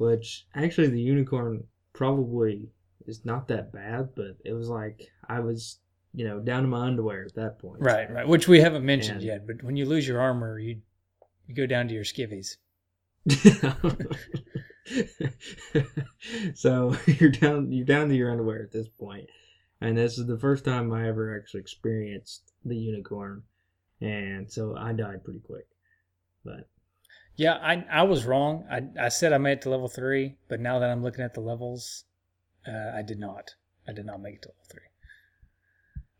Which 0.00 0.46
actually 0.54 0.88
the 0.88 0.98
unicorn 0.98 1.64
probably 1.92 2.70
is 3.06 3.26
not 3.26 3.48
that 3.48 3.70
bad, 3.70 4.14
but 4.14 4.38
it 4.46 4.54
was 4.54 4.70
like 4.70 5.10
I 5.28 5.40
was 5.40 5.78
you 6.14 6.26
know 6.26 6.40
down 6.40 6.62
to 6.62 6.68
my 6.68 6.86
underwear 6.86 7.26
at 7.26 7.34
that 7.34 7.58
point. 7.58 7.82
Right, 7.82 8.10
right. 8.10 8.26
Which 8.26 8.48
we 8.48 8.60
haven't 8.60 8.86
mentioned 8.86 9.18
And- 9.18 9.26
yet, 9.26 9.46
but 9.46 9.62
when 9.62 9.76
you 9.76 9.84
lose 9.84 10.08
your 10.08 10.18
armor, 10.18 10.58
you 10.58 10.80
you 11.46 11.54
go 11.54 11.66
down 11.66 11.86
to 11.88 11.94
your 11.94 12.04
skivvies. 12.04 12.56
so 16.54 16.96
you're 17.06 17.28
down 17.30 17.70
you're 17.70 17.84
down 17.84 18.08
to 18.08 18.16
your 18.16 18.30
underwear 18.30 18.62
at 18.62 18.72
this 18.72 18.88
point 18.88 19.28
and 19.82 19.98
this 19.98 20.16
is 20.16 20.26
the 20.26 20.38
first 20.38 20.64
time 20.64 20.90
i 20.90 21.06
ever 21.06 21.36
actually 21.36 21.60
experienced 21.60 22.52
the 22.64 22.74
unicorn 22.74 23.42
and 24.00 24.50
so 24.50 24.74
i 24.78 24.92
died 24.92 25.22
pretty 25.22 25.40
quick 25.40 25.66
but 26.44 26.66
Yeah, 27.36 27.54
I 27.54 27.84
I 27.90 28.02
was 28.02 28.24
wrong. 28.26 28.66
I 28.70 28.82
I 29.06 29.08
said 29.08 29.32
I 29.32 29.38
made 29.38 29.52
it 29.52 29.62
to 29.62 29.70
level 29.70 29.88
three, 29.88 30.36
but 30.48 30.60
now 30.60 30.78
that 30.78 30.90
I'm 30.90 31.02
looking 31.02 31.24
at 31.24 31.34
the 31.34 31.40
levels, 31.40 32.04
uh, 32.66 32.90
I 32.94 33.02
did 33.02 33.18
not. 33.18 33.54
I 33.88 33.92
did 33.92 34.04
not 34.06 34.20
make 34.20 34.34
it 34.36 34.42
to 34.42 34.48
level 34.48 34.64
three. 34.70 34.82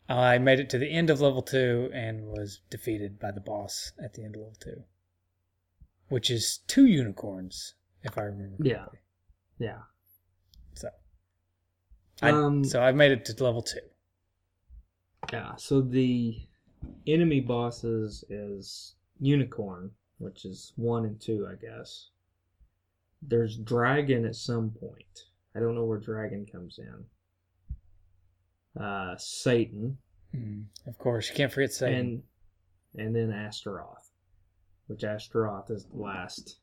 I 0.08 0.38
made 0.38 0.58
it 0.58 0.68
to 0.70 0.78
the 0.78 0.90
end 0.90 1.08
of 1.10 1.20
level 1.20 1.42
two 1.42 1.88
and 1.94 2.26
was 2.26 2.60
defeated 2.68 3.20
by 3.20 3.30
the 3.30 3.40
boss 3.40 3.92
at 4.02 4.14
the 4.14 4.24
end 4.24 4.34
of 4.34 4.40
level 4.40 4.56
two, 4.60 4.82
which 6.08 6.30
is 6.30 6.58
two 6.66 6.86
unicorns, 6.86 7.74
if 8.02 8.18
I 8.18 8.22
remember. 8.22 8.56
Yeah. 8.64 8.76
correctly. 8.78 8.98
yeah 9.58 9.78
So. 10.74 10.88
I, 12.22 12.30
Um, 12.30 12.64
so 12.64 12.80
I 12.82 12.90
made 12.92 13.12
it 13.12 13.24
to 13.26 13.44
level 13.44 13.62
two. 13.62 13.78
yeah 15.32 15.54
so 15.56 15.80
the 15.80 16.40
enemy 17.06 17.40
bosses 17.40 18.24
is 18.28 18.94
unicorn 19.20 19.92
which 20.20 20.44
is 20.44 20.72
one 20.76 21.04
and 21.04 21.20
two 21.20 21.46
i 21.50 21.54
guess 21.54 22.10
there's 23.22 23.56
dragon 23.56 24.24
at 24.24 24.34
some 24.36 24.70
point 24.70 25.24
i 25.56 25.58
don't 25.60 25.74
know 25.74 25.84
where 25.84 25.98
dragon 25.98 26.46
comes 26.46 26.78
in 26.78 27.04
uh 28.82 29.14
satan 29.18 29.98
Mm, 30.32 30.66
of 30.86 30.96
course, 30.96 31.28
you 31.28 31.34
can't 31.34 31.52
forget 31.52 31.72
Satan. 31.72 32.22
and 32.94 33.04
and 33.06 33.16
then 33.16 33.32
Astaroth, 33.36 34.12
which 34.86 35.02
Astaroth 35.02 35.70
is 35.72 35.86
the 35.86 35.96
last 36.00 36.60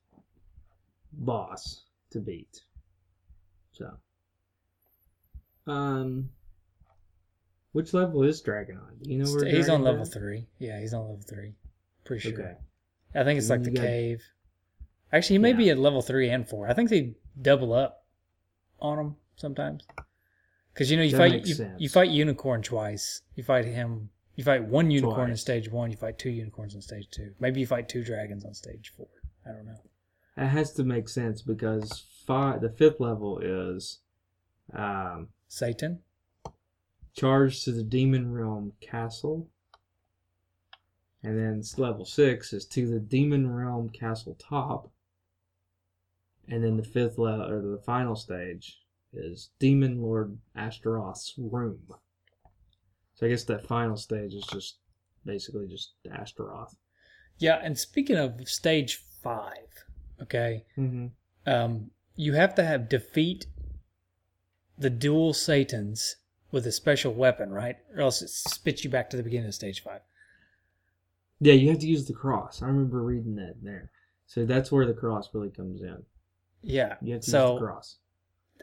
boss 1.12 1.84
to 2.12 2.20
beat. 2.20 2.62
So, 3.74 3.92
um, 5.70 6.30
Which 7.74 7.94
level 7.94 8.24
is 8.24 8.42
Dragonon? 8.42 9.04
Do 9.04 9.12
you 9.12 9.18
know 9.18 9.30
where 9.30 9.46
he's 9.46 9.68
on 9.68 9.82
level 9.84 10.06
three. 10.06 10.48
Yeah, 10.60 10.80
he's 10.80 10.94
on 10.94 11.02
level 11.02 11.22
three. 11.28 11.54
Pretty 12.06 12.22
sure. 12.22 12.40
Okay. 12.40 12.56
I 13.16 13.24
think 13.24 13.38
it's 13.38 13.50
like 13.50 13.64
the 13.64 13.72
cave. 13.72 14.24
Actually, 15.12 15.36
he 15.36 15.40
may 15.40 15.52
Yeah. 15.52 15.58
be 15.58 15.70
at 15.70 15.78
level 15.78 16.02
three 16.02 16.30
and 16.30 16.48
four. 16.48 16.68
I 16.68 16.74
think 16.74 16.90
they 16.90 17.16
double 17.42 17.74
up 17.74 18.06
on 18.80 19.00
him 19.00 19.16
sometimes. 19.36 19.86
Because 20.74 20.92
you 20.92 20.98
know 20.98 21.04
you 21.04 21.12
That 21.12 21.18
fight 21.18 21.46
you, 21.48 21.72
you 21.80 21.90
fight 21.90 22.10
unicorn 22.12 22.62
twice. 22.62 23.22
You 23.36 23.44
fight 23.44 23.66
him. 23.66 24.10
You 24.36 24.44
fight 24.44 24.66
one 24.66 24.92
unicorn 24.92 25.32
in 25.32 25.38
stage 25.38 25.72
one. 25.72 25.90
You 25.90 25.98
fight 25.98 26.20
two 26.20 26.30
unicorns 26.30 26.76
in 26.76 26.82
stage 26.82 27.10
two. 27.10 27.34
Maybe 27.40 27.60
you 27.60 27.66
fight 27.66 27.90
two 27.90 28.04
dragons 28.04 28.46
on 28.46 28.54
stage 28.54 28.94
four. 28.96 29.08
I 29.46 29.54
don't 29.54 29.66
know. 29.66 29.80
That 30.36 30.50
has 30.50 30.74
to 30.74 30.84
make 30.84 31.10
sense 31.10 31.42
because 31.42 32.06
five, 32.28 32.62
the 32.62 32.70
fifth 32.70 33.00
level 33.00 33.40
is 33.40 34.00
um, 34.74 35.30
Satan. 35.48 36.02
charged 37.16 37.64
to 37.66 37.72
the 37.72 37.82
demon 37.84 38.32
realm 38.32 38.74
castle, 38.80 39.48
and 41.28 41.38
then 41.38 41.62
level 41.76 42.06
six 42.06 42.54
is 42.54 42.66
to 42.68 42.88
the 42.88 43.02
demon 43.02 43.54
realm 43.54 43.90
castle 43.90 44.38
top, 44.40 44.90
and 46.48 46.64
then 46.64 46.78
the 46.78 46.84
fifth 46.84 47.18
level 47.18 47.46
or 47.52 47.62
the 47.62 47.82
final 47.86 48.16
stage 48.16 48.80
is 49.12 49.50
demon 49.60 50.02
lord 50.02 50.38
Astaroth's 50.56 51.34
room. 51.38 51.80
So 53.16 53.26
I 53.26 53.30
guess 53.30 53.44
that 53.46 53.68
final 53.68 53.98
stage 53.98 54.34
is 54.34 54.46
just 54.46 54.78
basically 55.26 55.68
just 55.68 55.96
Astaroth. 56.10 56.78
Yeah, 57.40 57.60
and 57.62 57.78
speaking 57.78 58.16
of 58.16 58.48
stage 58.48 59.02
five, 59.22 59.68
okay, 60.22 60.64
Mm-hmm. 60.78 61.08
um, 61.46 61.92
you 62.16 62.34
have 62.34 62.56
to 62.56 62.64
have 62.64 62.88
defeat 62.88 63.48
the 64.78 64.90
dual 64.90 65.34
satans 65.34 66.16
with 66.52 66.66
a 66.66 66.72
special 66.72 67.14
weapon, 67.14 67.52
right? 67.52 67.76
Or 67.94 68.00
else 68.02 68.22
it 68.22 68.30
spits 68.30 68.86
you 68.86 68.90
back 68.90 69.10
to 69.10 69.18
the 69.18 69.24
beginning 69.24 69.50
of 69.50 69.56
stage 69.56 69.84
five. 69.84 70.02
Yeah, 71.40 71.54
you 71.54 71.70
have 71.70 71.80
to 71.80 71.88
use 71.88 72.06
the 72.06 72.14
cross. 72.14 72.62
I 72.62 72.68
remember 72.68 73.02
reading 73.04 73.36
that 73.36 73.56
there. 73.62 73.92
So 74.26 74.46
that's 74.46 74.72
where 74.72 74.86
the 74.86 74.94
cross 74.94 75.30
really 75.34 75.50
comes 75.50 75.82
in. 75.82 76.04
Yeah. 76.62 76.96
You 77.02 77.14
have 77.14 77.22
to 77.22 77.28
use 77.28 77.32
so 77.32 77.54
the 77.54 77.66
cross. 77.66 77.98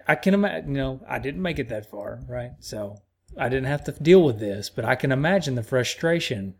I 0.09 0.17
can 0.17 0.35
imagine, 0.35 0.71
you 0.71 0.77
know, 0.77 1.01
I 1.09 1.19
didn't 1.19 1.41
make 1.43 1.59
it 1.59 1.69
that 1.69 1.89
far, 1.91 2.21
right? 2.29 2.51
So 2.59 2.97
I 3.39 3.49
didn't 3.49 3.67
have 3.69 3.85
to 3.85 3.93
deal 3.93 4.23
with 4.23 4.39
this, 4.39 4.69
but 4.69 4.85
I 4.85 4.97
can 4.97 5.13
imagine 5.13 5.55
the 5.55 5.63
frustration 5.63 6.55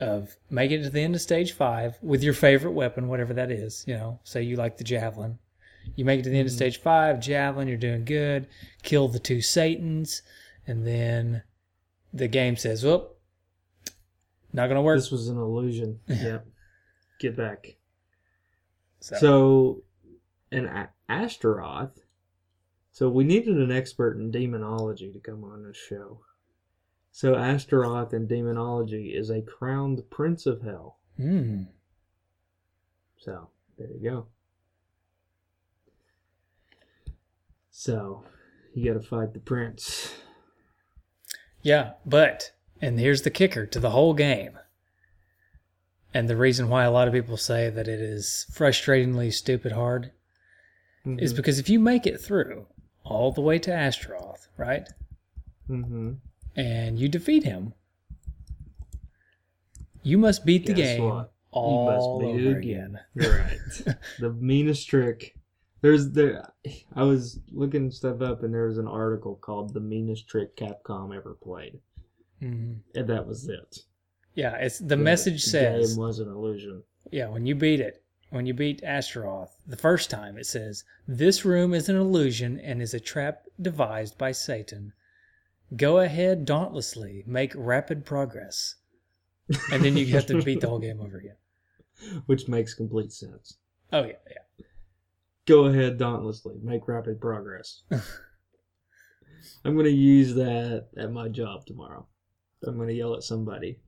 of 0.00 0.36
making 0.50 0.80
it 0.80 0.84
to 0.84 0.90
the 0.90 1.00
end 1.00 1.14
of 1.14 1.20
stage 1.20 1.52
five 1.52 1.96
with 2.02 2.22
your 2.22 2.34
favorite 2.34 2.72
weapon, 2.72 3.08
whatever 3.08 3.32
that 3.34 3.50
is. 3.50 3.84
You 3.86 3.94
know, 3.94 4.20
say 4.24 4.42
you 4.42 4.56
like 4.56 4.76
the 4.76 4.84
javelin. 4.84 5.38
You 5.96 6.04
make 6.04 6.20
it 6.20 6.24
to 6.24 6.30
the 6.30 6.38
end 6.38 6.46
of 6.46 6.52
Mhm. 6.52 6.56
stage 6.56 6.78
five, 6.78 7.20
javelin, 7.20 7.68
you're 7.68 7.76
doing 7.76 8.04
good. 8.04 8.46
Kill 8.82 9.08
the 9.08 9.18
two 9.18 9.40
Satans, 9.40 10.22
and 10.66 10.86
then 10.86 11.42
the 12.12 12.28
game 12.28 12.56
says, 12.56 12.84
"Whoop, 12.84 13.11
not 14.52 14.68
gonna 14.68 14.82
work." 14.82 14.98
This 14.98 15.10
was 15.10 15.28
an 15.28 15.38
illusion. 15.38 16.00
yep. 16.06 16.46
Get 17.18 17.36
back. 17.36 17.76
So, 19.00 19.16
So, 19.16 19.82
an 20.50 20.66
A- 20.66 20.92
Astaroth. 21.08 22.04
So 22.90 23.08
we 23.08 23.24
needed 23.24 23.56
an 23.56 23.72
expert 23.72 24.18
in 24.18 24.30
demonology 24.30 25.10
to 25.12 25.18
come 25.18 25.44
on 25.44 25.62
this 25.64 25.76
show. 25.76 26.24
So 27.10 27.34
Astaroth 27.36 28.12
in 28.12 28.26
demonology 28.26 29.14
is 29.14 29.30
a 29.30 29.40
crowned 29.42 30.08
prince 30.10 30.46
of 30.46 30.62
hell. 30.62 30.98
hmm. 31.16 31.64
So 33.18 33.50
there 33.78 33.88
you 33.90 34.00
go. 34.10 34.26
So 37.70 38.24
you 38.74 38.92
got 38.92 39.00
to 39.00 39.06
fight 39.06 39.32
the 39.32 39.40
prince. 39.40 40.14
Yeah, 41.62 41.92
but 42.04 42.52
and 42.82 42.98
here's 43.00 43.22
the 43.22 43.30
kicker 43.30 43.64
to 43.66 43.80
the 43.80 43.90
whole 43.90 44.12
game. 44.12 44.58
And 46.12 46.28
the 46.28 46.36
reason 46.36 46.68
why 46.68 46.84
a 46.84 46.90
lot 46.90 47.08
of 47.08 47.14
people 47.14 47.38
say 47.38 47.70
that 47.70 47.88
it 47.88 48.00
is 48.00 48.44
frustratingly 48.52 49.32
stupid 49.32 49.72
hard 49.72 50.12
is 51.06 51.32
Mhm. 51.32 51.36
because 51.36 51.58
if 51.58 51.70
you 51.70 51.80
make 51.80 52.06
it 52.06 52.20
through 52.20 52.66
all 53.04 53.32
the 53.32 53.40
way 53.40 53.58
to 53.60 53.72
Astaroth, 53.72 54.48
right? 54.58 54.86
Mhm. 55.70 56.18
And 56.54 56.98
you 56.98 57.08
defeat 57.08 57.44
him, 57.44 57.72
you 60.02 60.18
must 60.18 60.44
beat 60.44 60.66
the 60.66 60.74
Guess 60.74 60.96
game 60.98 61.04
what? 61.08 61.32
all 61.50 62.18
beat 62.20 62.26
over 62.26 62.38
it 62.50 62.58
again. 62.58 62.98
You're 63.14 63.38
right. 63.38 63.58
the 64.18 64.32
meanest 64.32 64.88
trick. 64.88 65.34
There's 65.80 66.10
there. 66.10 66.52
I 66.94 67.02
was 67.02 67.40
looking 67.50 67.90
stuff 67.90 68.20
up, 68.20 68.42
and 68.42 68.54
there 68.54 68.66
was 68.68 68.78
an 68.78 68.86
article 68.86 69.34
called 69.36 69.74
"The 69.74 69.80
Meanest 69.80 70.28
Trick 70.28 70.56
Capcom 70.56 71.14
Ever 71.16 71.34
Played," 71.42 71.80
Mhm. 72.42 72.80
and 72.94 73.08
that 73.08 73.26
was 73.26 73.48
it. 73.48 73.78
Yeah, 74.34 74.56
it's 74.56 74.78
the 74.78 74.96
message 74.96 75.44
says 75.44 75.94
game 75.94 76.02
was 76.04 76.18
an 76.18 76.28
illusion. 76.28 76.82
Yeah, 77.10 77.28
when 77.28 77.46
you 77.46 77.54
beat 77.54 77.80
it, 77.80 78.02
when 78.30 78.46
you 78.46 78.54
beat 78.54 78.82
Astaroth 78.82 79.56
the 79.66 79.76
first 79.76 80.10
time, 80.10 80.36
it 80.38 80.46
says, 80.46 80.84
This 81.06 81.44
room 81.44 81.74
is 81.74 81.88
an 81.88 81.96
illusion 81.96 82.58
and 82.58 82.80
is 82.82 82.94
a 82.94 83.00
trap 83.00 83.44
devised 83.60 84.16
by 84.18 84.32
Satan. 84.32 84.92
Go 85.76 85.98
ahead 86.00 86.44
dauntlessly, 86.44 87.22
make 87.26 87.52
rapid 87.54 88.04
progress. 88.04 88.76
And 89.70 89.84
then 89.84 89.96
you 89.96 90.06
have 90.08 90.26
to 90.26 90.42
beat 90.42 90.60
the 90.60 90.68
whole 90.68 90.78
game 90.88 91.00
over 91.00 91.18
again. 91.18 91.36
which 92.26 92.48
makes 92.48 92.74
complete 92.74 93.12
sense. 93.12 93.58
Oh, 93.92 94.04
yeah, 94.04 94.12
yeah. 94.30 94.64
Go 95.46 95.66
ahead 95.66 95.98
dauntlessly, 95.98 96.56
make 96.62 96.88
rapid 96.88 97.20
progress. 97.20 97.82
I'm 99.64 99.76
gonna 99.76 99.88
use 99.90 100.34
that 100.34 100.88
at 100.96 101.12
my 101.12 101.28
job 101.28 101.66
tomorrow. 101.66 102.06
I'm 102.66 102.78
gonna 102.78 102.92
yell 102.92 103.14
at 103.14 103.22
somebody. 103.22 103.78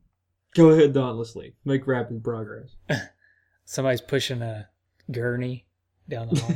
Go 0.54 0.70
ahead 0.70 0.92
dauntlessly, 0.92 1.54
make 1.64 1.86
rapid 1.86 2.22
progress. 2.22 2.76
Somebody's 3.64 4.00
pushing 4.00 4.42
a 4.42 4.68
gurney 5.10 5.66
down 6.08 6.28
the 6.28 6.40
hall. 6.40 6.54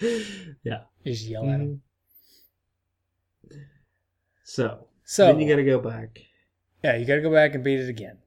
yeah. 0.64 0.80
You 1.04 1.12
just 1.12 1.26
yell 1.26 1.48
at 1.48 1.58
them. 1.58 1.80
Mhm. 3.50 3.60
So, 4.42 4.86
So, 5.04 5.26
then 5.26 5.40
you 5.40 5.48
got 5.48 5.56
to 5.56 5.64
go 5.64 5.78
back. 5.78 6.18
yeah, 6.82 6.96
you 6.96 7.06
got 7.06 7.14
to 7.16 7.20
go 7.22 7.32
back 7.32 7.54
and 7.54 7.64
beat 7.64 7.80
it 7.80 7.88
again. 7.88 8.18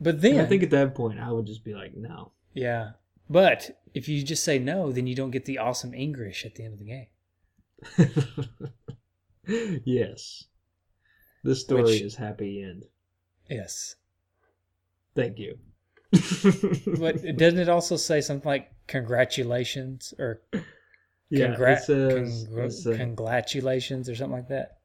But 0.00 0.20
then, 0.22 0.40
I 0.40 0.46
think 0.46 0.62
at 0.62 0.70
that 0.70 0.94
point, 0.94 1.18
I 1.20 1.30
would 1.30 1.46
just 1.46 1.64
be 1.64 1.74
like, 1.74 1.94
no. 1.94 2.32
yeah. 2.54 2.92
But 3.28 3.78
if 3.94 4.08
you 4.08 4.22
just 4.24 4.42
say 4.42 4.58
no, 4.58 4.90
then 4.90 5.06
you 5.06 5.14
don't 5.14 5.30
get 5.30 5.44
the 5.44 5.58
awesome 5.58 5.92
English 5.92 6.44
at 6.46 6.54
the 6.54 6.64
end 6.64 6.72
of 6.72 6.78
the 6.78 6.84
game. 6.86 7.08
yes. 9.84 10.44
This 11.42 11.60
story 11.60 11.82
Which- 11.82 12.02
is 12.02 12.14
happy 12.14 12.62
end. 12.62 12.84
Yes. 13.48 13.96
Thank 15.14 15.38
you. 15.38 15.58
But 16.98 17.36
doesn't 17.36 17.58
it 17.58 17.68
also 17.68 17.96
say 17.96 18.20
something 18.20 18.48
like 18.48 18.70
congratulations 18.86 20.12
or 20.18 20.42
yeah, 21.30 21.54
it 21.58 21.82
says, 21.84 22.48
congr- 22.48 22.96
congratulations 22.96 24.08
or 24.08 24.14
something 24.16 24.36
like 24.36 24.48
that? 24.48 24.78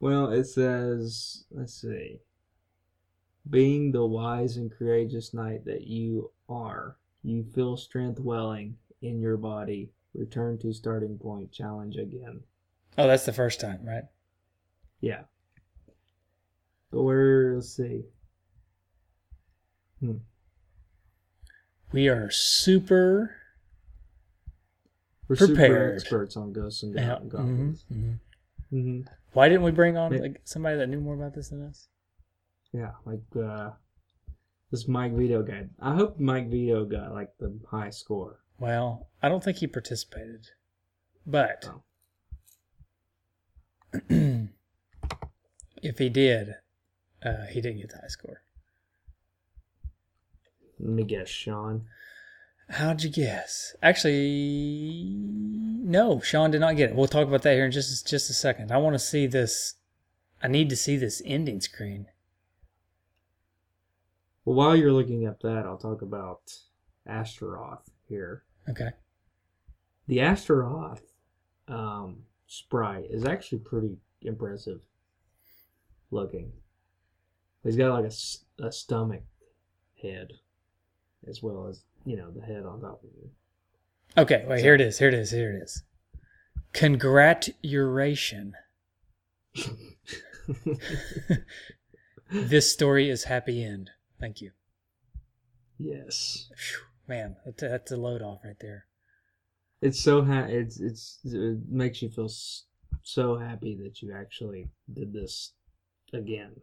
well, 0.00 0.30
it 0.32 0.44
says, 0.44 1.44
let's 1.50 1.74
see. 1.80 2.20
Being 3.48 3.92
the 3.92 4.04
wise 4.04 4.56
and 4.56 4.70
courageous 4.70 5.32
knight 5.32 5.64
that 5.64 5.82
you 5.82 6.32
are, 6.48 6.96
you 7.22 7.44
feel 7.44 7.76
strength 7.76 8.18
welling 8.20 8.76
in 9.02 9.20
your 9.20 9.36
body. 9.36 9.90
Return 10.14 10.58
to 10.58 10.72
starting 10.72 11.18
point. 11.18 11.52
Challenge 11.52 11.96
again. 11.96 12.40
Oh, 12.98 13.06
that's 13.06 13.26
the 13.26 13.32
first 13.32 13.60
time, 13.60 13.80
right? 13.84 14.04
Yeah. 15.00 15.22
But 16.90 17.00
let's 17.00 17.68
see. 17.76 18.02
Hmm. 20.00 20.16
We 21.92 22.08
are 22.08 22.30
super. 22.30 23.34
We're 25.28 25.36
super 25.36 25.54
Prepared. 25.54 25.94
experts 25.96 26.36
on 26.36 26.52
ghosts 26.52 26.82
and 26.82 26.94
Yeah, 26.94 27.18
go- 27.20 27.38
goblins. 27.38 27.84
mhm, 27.92 27.96
mhm. 28.02 28.18
hmm 28.70 29.00
Why 29.32 29.48
didn't 29.48 29.64
we 29.64 29.70
bring 29.72 29.96
on 29.96 30.16
like, 30.16 30.40
somebody 30.44 30.76
that 30.78 30.88
knew 30.88 31.00
more 31.00 31.14
about 31.14 31.34
this 31.34 31.48
than 31.48 31.62
us? 31.62 31.88
Yeah, 32.72 32.92
like 33.04 33.22
uh, 33.36 33.70
this 34.70 34.86
Mike 34.86 35.12
Vito 35.14 35.42
guy. 35.42 35.66
I 35.80 35.94
hope 35.94 36.18
Mike 36.20 36.48
Vito 36.48 36.84
got 36.84 37.12
like 37.12 37.30
the 37.38 37.58
high 37.70 37.90
score. 37.90 38.40
Well, 38.58 39.08
I 39.22 39.28
don't 39.28 39.42
think 39.42 39.58
he 39.58 39.66
participated, 39.66 40.46
but 41.26 41.68
Oh. 41.68 41.82
if 45.86 45.98
he 45.98 46.08
did, 46.08 46.54
uh, 47.24 47.46
he 47.50 47.60
didn't 47.60 47.78
get 47.78 47.90
the 47.90 47.96
high 47.96 48.08
score. 48.08 48.42
Let 50.78 50.90
me 50.90 51.04
guess, 51.04 51.28
Sean. 51.28 51.86
How'd 52.68 53.02
you 53.02 53.10
guess? 53.10 53.76
Actually, 53.82 55.14
no, 55.16 56.20
Sean 56.20 56.50
did 56.50 56.60
not 56.60 56.76
get 56.76 56.90
it. 56.90 56.96
We'll 56.96 57.06
talk 57.06 57.28
about 57.28 57.42
that 57.42 57.54
here 57.54 57.64
in 57.64 57.70
just 57.70 58.06
just 58.06 58.28
a 58.28 58.32
second. 58.32 58.72
I 58.72 58.76
want 58.78 58.94
to 58.94 58.98
see 58.98 59.26
this. 59.26 59.74
I 60.42 60.48
need 60.48 60.68
to 60.70 60.76
see 60.76 60.96
this 60.96 61.22
ending 61.24 61.60
screen. 61.60 62.06
Well, 64.44 64.56
while 64.56 64.76
you're 64.76 64.92
looking 64.92 65.26
up 65.26 65.40
that, 65.42 65.64
I'll 65.64 65.78
talk 65.78 66.02
about 66.02 66.52
Astaroth 67.06 67.88
here. 68.08 68.42
Okay. 68.68 68.90
The 70.08 70.20
Astaroth 70.20 71.02
um, 71.68 72.24
sprite 72.46 73.06
is 73.10 73.24
actually 73.24 73.58
pretty 73.58 73.96
impressive 74.22 74.80
looking. 76.10 76.52
He's 77.62 77.76
got 77.76 78.00
like 78.00 78.10
a, 78.10 78.66
a 78.66 78.72
stomach 78.72 79.22
head, 80.02 80.32
as 81.28 81.42
well 81.42 81.66
as 81.68 81.82
you 82.04 82.16
know 82.16 82.30
the 82.30 82.42
head 82.44 82.64
on 82.64 82.80
top 82.80 83.02
of 83.02 83.10
it. 83.22 84.20
Okay, 84.20 84.44
wait, 84.46 84.60
here 84.60 84.74
it 84.74 84.80
is. 84.80 84.98
Here 84.98 85.08
it 85.08 85.14
is. 85.14 85.30
Here 85.30 85.52
it 85.52 85.62
is. 85.62 85.82
Congratulation. 86.72 88.54
This 92.30 92.72
story 92.72 93.08
is 93.08 93.24
happy 93.24 93.62
end. 93.64 93.90
Thank 94.18 94.40
you. 94.40 94.50
yes, 95.78 96.48
man, 97.06 97.36
that's 97.56 97.92
a, 97.92 97.96
load 97.96 98.20
off 98.20 98.40
right 98.44 98.56
there. 98.60 98.86
it's 99.80 100.00
so 100.00 100.24
ha- 100.24 100.46
it's 100.48 100.80
it's 100.80 101.20
it 101.24 101.58
makes 101.68 102.02
you 102.02 102.08
feel 102.10 102.28
so 103.02 103.38
happy 103.38 103.76
that 103.76 104.02
you 104.02 104.12
actually 104.12 104.68
did 104.92 105.12
this 105.12 105.52
again 106.12 106.60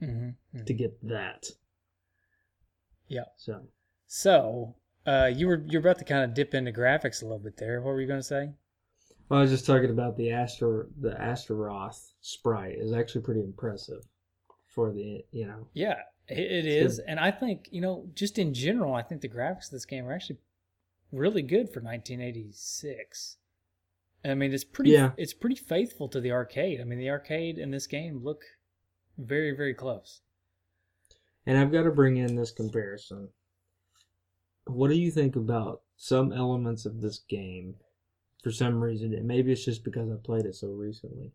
hmm 0.00 0.30
to 0.66 0.72
get 0.74 0.96
that. 1.08 1.46
Yeah. 3.08 3.24
So 3.36 3.68
So, 4.06 4.76
uh, 5.06 5.30
you 5.34 5.46
were 5.46 5.62
you're 5.66 5.80
about 5.80 5.98
to 5.98 6.04
kind 6.04 6.24
of 6.24 6.34
dip 6.34 6.54
into 6.54 6.72
graphics 6.72 7.22
a 7.22 7.24
little 7.26 7.38
bit 7.38 7.56
there. 7.56 7.80
What 7.80 7.92
were 7.92 8.00
you 8.00 8.06
going 8.06 8.20
to 8.20 8.24
say? 8.24 8.52
well, 9.28 9.38
I 9.40 9.42
was 9.42 9.50
just 9.50 9.66
talking 9.66 9.90
about 9.90 10.16
the 10.16 10.30
Astro 10.30 10.86
the 11.00 11.20
Astaroth 11.20 12.12
sprite 12.20 12.76
is 12.78 12.92
actually 12.92 13.22
pretty 13.22 13.40
impressive 13.42 14.02
for 14.66 14.92
the 14.92 15.24
you 15.30 15.46
know 15.46 15.68
Yeah, 15.74 16.00
it, 16.28 16.38
it 16.38 16.66
is, 16.66 16.98
and 16.98 17.18
I 17.20 17.30
think 17.30 17.68
you 17.70 17.80
know, 17.80 18.08
just 18.14 18.38
in 18.38 18.54
general, 18.54 18.94
I 18.94 19.02
think 19.02 19.20
the 19.20 19.28
graphics 19.28 19.66
of 19.66 19.72
this 19.72 19.86
game 19.86 20.06
are 20.06 20.12
actually 20.12 20.38
really 21.12 21.42
good 21.42 21.68
for 21.72 21.80
1986. 21.80 23.36
I 24.24 24.34
mean, 24.34 24.52
it's 24.52 24.64
pretty. 24.64 24.90
Yeah. 24.92 25.12
It's 25.16 25.34
pretty 25.34 25.56
faithful 25.56 26.08
to 26.08 26.20
the 26.20 26.32
arcade. 26.32 26.80
I 26.80 26.84
mean, 26.84 26.98
the 26.98 27.10
arcade 27.10 27.58
and 27.58 27.72
this 27.74 27.86
game 27.86 28.22
look 28.22 28.42
very, 29.22 29.52
very 29.56 29.74
close. 29.74 30.20
And 31.46 31.58
I've 31.58 31.72
got 31.72 31.82
to 31.82 31.90
bring 31.90 32.16
in 32.18 32.36
this 32.36 32.52
comparison. 32.52 33.28
What 34.66 34.88
do 34.88 34.94
you 34.94 35.10
think 35.10 35.34
about 35.36 35.82
some 35.96 36.32
elements 36.32 36.86
of 36.86 37.00
this 37.00 37.18
game? 37.28 37.74
For 38.42 38.50
some 38.50 38.82
reason, 38.82 39.14
and 39.14 39.24
maybe 39.24 39.52
it's 39.52 39.64
just 39.64 39.84
because 39.84 40.10
I 40.10 40.16
played 40.16 40.46
it 40.46 40.56
so 40.56 40.66
recently, 40.66 41.30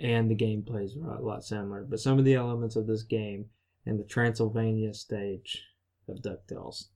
and 0.00 0.28
the 0.28 0.34
gameplay 0.34 0.84
is 0.84 0.96
a 0.96 1.22
lot 1.22 1.44
similar. 1.44 1.84
But 1.84 2.00
some 2.00 2.18
of 2.18 2.24
the 2.24 2.34
elements 2.34 2.74
of 2.74 2.88
this 2.88 3.04
game 3.04 3.46
and 3.86 4.00
the 4.00 4.04
Transylvania 4.04 4.94
stage 4.94 5.62
of 6.08 6.16
Ducktales, 6.16 6.86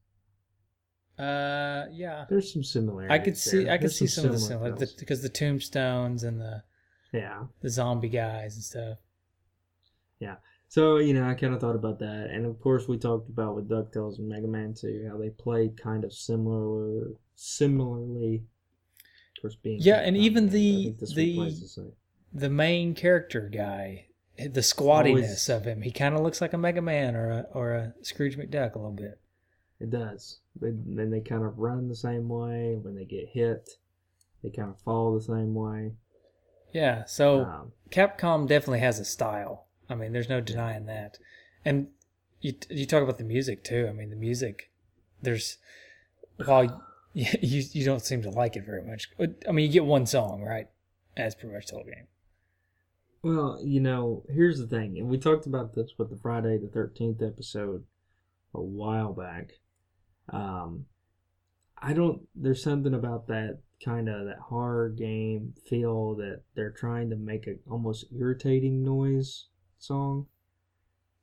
Uh, 1.17 1.87
yeah, 1.93 2.27
there's 2.29 2.53
some 2.53 2.65
similarities. 2.65 3.15
I 3.15 3.19
could 3.21 3.37
see. 3.39 3.65
there. 3.65 3.75
I 3.75 3.77
could 3.77 3.85
There's 3.85 3.99
see 3.99 4.07
some 4.09 4.27
of 4.27 4.41
the 4.41 4.93
because 4.99 5.23
the 5.23 5.29
tombstones 5.29 6.25
and 6.25 6.41
the 6.41 6.65
yeah. 7.13 7.45
the 7.61 7.71
zombie 7.71 8.09
guys 8.09 8.57
and 8.57 8.65
stuff. 8.65 8.99
So, 10.69 10.97
you 10.97 11.15
know, 11.15 11.29
I 11.29 11.35
kind 11.35 11.55
of 11.55 11.61
thought 11.61 11.77
about 11.77 12.01
that. 12.01 12.29
And 12.33 12.45
of 12.45 12.59
course, 12.61 12.89
we 12.89 12.99
talked 12.99 13.29
about 13.29 13.55
with 13.55 13.69
DuckTales 13.69 14.19
and 14.19 14.29
Mega 14.29 14.49
Man 14.49 14.75
2 14.75 15.09
how 15.09 15.17
they 15.17 15.31
played 15.31 15.81
kind 15.81 16.03
of 16.03 16.13
similar, 16.13 17.13
similarly. 17.37 18.43
Of 19.37 19.43
course, 19.43 19.55
being. 19.55 19.79
Yeah, 19.81 20.01
and 20.01 20.17
even 20.17 20.49
the- 20.49 20.85
think 20.87 20.99
this 20.99 21.11
one 21.11 21.17
the- 21.17 21.51
the. 21.77 21.93
The 22.33 22.51
main 22.51 22.95
character 22.95 23.49
guy, 23.49 24.09
the 24.37 24.61
squattiness 24.61 25.09
Always- 25.09 25.49
of 25.49 25.65
him, 25.65 25.83
he 25.83 25.93
kind 25.93 26.15
of 26.17 26.21
looks 26.23 26.41
like 26.41 26.53
a 26.53 26.59
Mega 26.59 26.83
Man 26.83 27.15
or 27.15 27.31
a 27.31 27.47
or 27.55 27.73
a 27.73 27.95
Scrooge 28.03 28.37
McDuck 28.37 28.75
a 28.75 28.79
little 28.79 28.91
bit. 28.93 29.21
It 29.79 29.91
does. 29.91 30.41
They, 30.61 30.73
then 30.73 31.11
they 31.11 31.21
kind 31.21 31.45
of 31.45 31.59
run 31.59 31.89
the 31.89 31.95
same 31.95 32.29
way. 32.29 32.77
When 32.83 32.97
they 32.97 33.05
get 33.05 33.29
hit, 33.29 33.71
they 34.43 34.51
kind 34.51 34.71
of 34.71 34.81
fall 34.81 35.15
the 35.15 35.23
same 35.23 35.55
way. 35.55 35.93
Yeah, 36.73 37.05
so 37.05 37.45
Um, 37.45 37.73
Capcom 37.91 38.49
definitely 38.49 38.81
has 38.81 38.99
a 38.99 39.05
style. 39.05 39.66
I 39.89 39.95
mean, 39.95 40.13
there's 40.13 40.29
no 40.29 40.41
denying 40.41 40.87
that. 40.87 41.19
And 41.65 41.89
you 42.41 42.55
you 42.71 42.87
talk 42.87 43.03
about 43.03 43.19
the 43.19 43.25
music 43.25 43.65
too. 43.65 43.87
I 43.89 43.93
mean, 43.93 44.11
the 44.11 44.17
music. 44.17 44.71
There's 45.23 45.59
while 46.45 46.83
you 47.13 47.27
you, 47.41 47.85
don't 47.85 48.05
seem 48.05 48.23
to 48.23 48.31
like 48.31 48.57
it 48.57 48.65
very 48.65 48.83
much. 48.83 49.11
I 49.49 49.53
mean, 49.53 49.67
you 49.67 49.73
get 49.73 49.85
one 49.85 50.07
song, 50.07 50.43
right? 50.43 50.69
That's 51.17 51.35
pretty 51.35 51.55
much 51.55 51.69
the 51.69 51.77
whole 51.77 51.85
game. 51.85 52.07
Well, 53.23 53.59
you 53.63 53.81
know, 53.81 54.23
here's 54.29 54.59
the 54.59 54.67
thing, 54.67 54.99
and 54.99 55.09
we 55.09 55.19
talked 55.19 55.47
about 55.47 55.75
this 55.75 55.93
with 55.99 56.11
the 56.11 56.17
Friday 56.17 56.59
the 56.59 56.69
Thirteenth 56.69 57.23
episode 57.23 57.85
a 58.55 58.61
while 58.61 59.13
back. 59.13 59.53
Um, 60.31 60.87
I 61.79 61.93
don't. 61.93 62.29
There's 62.35 62.63
something 62.63 62.95
about 62.95 63.27
that 63.29 63.61
kind 63.85 64.09
of 64.09 64.27
that 64.27 64.39
horror 64.39 64.89
game 64.89 65.55
feel 65.69 66.15
that 66.17 66.43
they're 66.55 66.71
trying 66.71 67.11
to 67.11 67.17
make 67.17 67.47
a 67.47 67.57
almost 67.71 68.07
irritating 68.17 68.83
noise 68.83 69.47
song. 69.79 70.27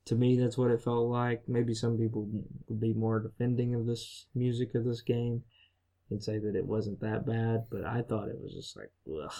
To 0.06 0.14
me, 0.14 0.36
that's 0.38 0.58
what 0.58 0.70
it 0.70 0.82
felt 0.82 1.08
like. 1.08 1.48
Maybe 1.48 1.74
some 1.74 1.96
people 1.96 2.28
would 2.68 2.80
be 2.80 2.92
more 2.92 3.20
defending 3.20 3.74
of 3.74 3.86
this 3.86 4.26
music 4.34 4.74
of 4.74 4.84
this 4.84 5.00
game 5.00 5.42
and 6.10 6.22
say 6.22 6.38
that 6.38 6.54
it 6.54 6.66
wasn't 6.66 7.00
that 7.00 7.24
bad, 7.26 7.64
but 7.70 7.84
I 7.84 8.02
thought 8.02 8.28
it 8.28 8.38
was 8.40 8.52
just 8.52 8.76
like 8.76 8.90
ugh, 9.10 9.32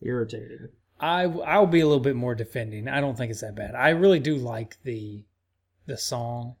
irritating. 0.00 0.68
I 1.00 1.24
I'll 1.24 1.66
be 1.66 1.80
a 1.80 1.86
little 1.86 2.02
bit 2.02 2.14
more 2.14 2.36
defending. 2.36 2.86
I 2.88 3.00
don't 3.00 3.16
think 3.18 3.32
it's 3.32 3.40
that 3.40 3.56
bad. 3.56 3.74
I 3.74 3.88
really 3.90 4.20
do 4.20 4.36
like 4.36 4.80
the 4.84 5.24
the 5.86 5.98
song, 5.98 6.54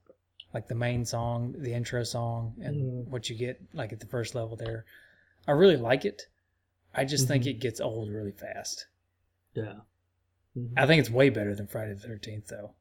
like 0.52 0.66
the 0.66 0.74
main 0.74 1.04
song, 1.04 1.54
the 1.56 1.72
intro 1.74 2.02
song, 2.02 2.54
and 2.60 3.06
Mhm. 3.06 3.08
what 3.08 3.30
you 3.30 3.36
get 3.36 3.62
like 3.72 3.92
at 3.92 4.00
the 4.00 4.06
first 4.06 4.34
level 4.34 4.56
there. 4.56 4.84
I 5.46 5.52
really 5.52 5.76
like 5.76 6.04
it. 6.04 6.22
I 6.92 7.04
just 7.04 7.28
think 7.28 7.44
Mhm. 7.44 7.50
it 7.50 7.60
gets 7.60 7.80
old 7.80 8.10
really 8.10 8.32
fast. 8.32 8.86
Yeah. 9.54 9.80
Mhm. 10.56 10.72
I 10.76 10.86
think 10.86 11.00
it's 11.00 11.10
way 11.10 11.30
better 11.30 11.54
than 11.54 11.66
Friday 11.66 11.94
the 11.94 12.00
Thirteenth 12.00 12.46
though. 12.48 12.72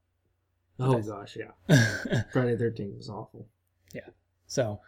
Oh 0.80 1.02
gosh, 1.02 1.38
yeah. 1.38 1.52
Friday 2.34 2.52
the 2.54 2.58
Thirteenth 2.58 2.96
was 2.98 3.10
awful. 3.10 3.48
Yeah. 3.94 4.10
So 4.48 4.82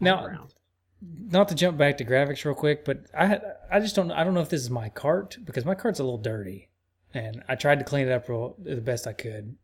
now, 0.00 0.24
around. 0.24 0.54
not 1.00 1.48
to 1.48 1.54
jump 1.54 1.78
back 1.78 1.96
to 1.98 2.04
graphics 2.04 2.44
real 2.44 2.54
quick, 2.54 2.84
but 2.84 3.06
I 3.16 3.40
I 3.70 3.80
just 3.80 3.94
don't 3.96 4.10
I 4.10 4.24
don't 4.24 4.34
know 4.34 4.40
if 4.40 4.48
this 4.48 4.62
is 4.62 4.70
my 4.70 4.88
cart 4.88 5.38
because 5.44 5.64
my 5.64 5.74
cart's 5.74 6.00
a 6.00 6.04
little 6.04 6.18
dirty, 6.18 6.68
and 7.12 7.42
I 7.48 7.54
tried 7.54 7.78
to 7.78 7.84
clean 7.84 8.06
it 8.08 8.12
up 8.12 8.28
real, 8.28 8.56
the 8.58 8.76
best 8.80 9.06
I 9.06 9.12
could. 9.12 9.56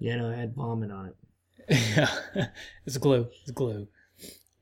yeah, 0.00 0.16
no, 0.16 0.30
I 0.30 0.34
had 0.34 0.54
vomit 0.54 0.90
on 0.90 1.06
it. 1.06 1.14
Yeah, 1.96 2.46
it's 2.86 2.96
glue. 2.98 3.28
It's 3.42 3.50
glue. 3.50 3.88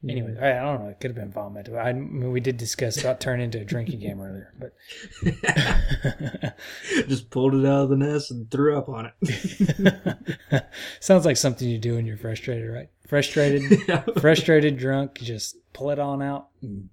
Anyway, 0.08 0.32
Mm. 0.38 0.42
I, 0.42 0.58
I 0.58 0.62
don't 0.62 0.82
know. 0.84 0.88
It 0.90 1.00
could 1.00 1.10
have 1.10 1.16
been 1.16 1.32
vomit. 1.32 1.68
I, 1.70 1.88
I 1.88 1.92
mean, 1.92 2.30
we 2.30 2.40
did 2.40 2.56
discuss 2.58 3.00
about 3.00 3.20
turning 3.20 3.44
into 3.46 3.60
a 3.60 3.64
drinking 3.64 4.00
game 4.00 4.20
earlier, 4.20 4.52
but 4.58 4.72
just 7.08 7.30
pulled 7.30 7.54
it 7.54 7.66
out 7.66 7.84
of 7.84 7.88
the 7.90 7.96
NES 7.96 8.30
and 8.30 8.50
threw 8.50 8.76
up 8.76 8.88
on 8.88 9.10
it. 9.22 10.64
sounds 11.00 11.24
like 11.24 11.36
something 11.36 11.68
you 11.68 11.78
do 11.78 11.94
when 11.96 12.06
you're 12.06 12.16
frustrated, 12.16 12.70
right? 12.70 12.88
Frustrated, 13.06 13.80
frustrated, 14.20 14.76
drunk. 14.78 15.20
You 15.20 15.26
just 15.26 15.56
pull 15.72 15.90
it 15.90 15.98
on 15.98 16.22
out 16.22 16.48
and 16.62 16.88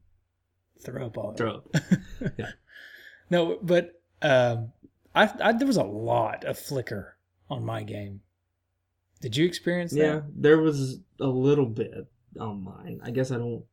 throw 0.81 1.05
up 1.07 1.17
all 1.17 1.27
over. 1.27 1.37
throw 1.37 1.55
up. 1.55 1.75
Yeah. 2.37 2.51
No, 3.29 3.57
but 3.61 4.01
um, 4.21 4.71
I, 5.15 5.31
I 5.41 5.51
there 5.53 5.67
was 5.67 5.77
a 5.77 5.83
lot 5.83 6.45
of 6.45 6.57
flicker 6.57 7.17
on 7.49 7.65
my 7.65 7.83
game. 7.83 8.21
Did 9.21 9.37
you 9.37 9.45
experience 9.45 9.91
that? 9.91 9.97
Yeah, 9.99 10.21
there 10.35 10.59
was 10.59 10.99
a 11.19 11.27
little 11.27 11.65
bit 11.65 12.07
on 12.39 12.63
mine. 12.63 12.99
I 13.03 13.11
guess 13.11 13.31
I 13.31 13.37
don't 13.37 13.63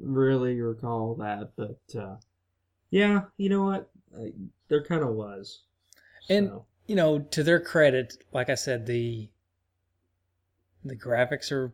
really 0.00 0.60
recall 0.60 1.14
that, 1.16 1.52
but 1.56 1.78
uh, 1.98 2.16
yeah, 2.90 3.22
you 3.36 3.48
know 3.48 3.64
what? 3.64 3.90
I, 4.16 4.32
there 4.68 4.82
kind 4.82 5.02
of 5.02 5.10
was. 5.10 5.62
And- 6.28 6.48
So, 6.48 6.66
you 6.86 6.94
know, 6.96 7.18
to 7.18 7.42
their 7.42 7.60
credit, 7.60 8.22
like 8.32 8.48
I 8.50 8.54
said, 8.54 8.86
the 8.86 9.28
the 10.84 10.94
graphics 10.96 11.50
are 11.50 11.72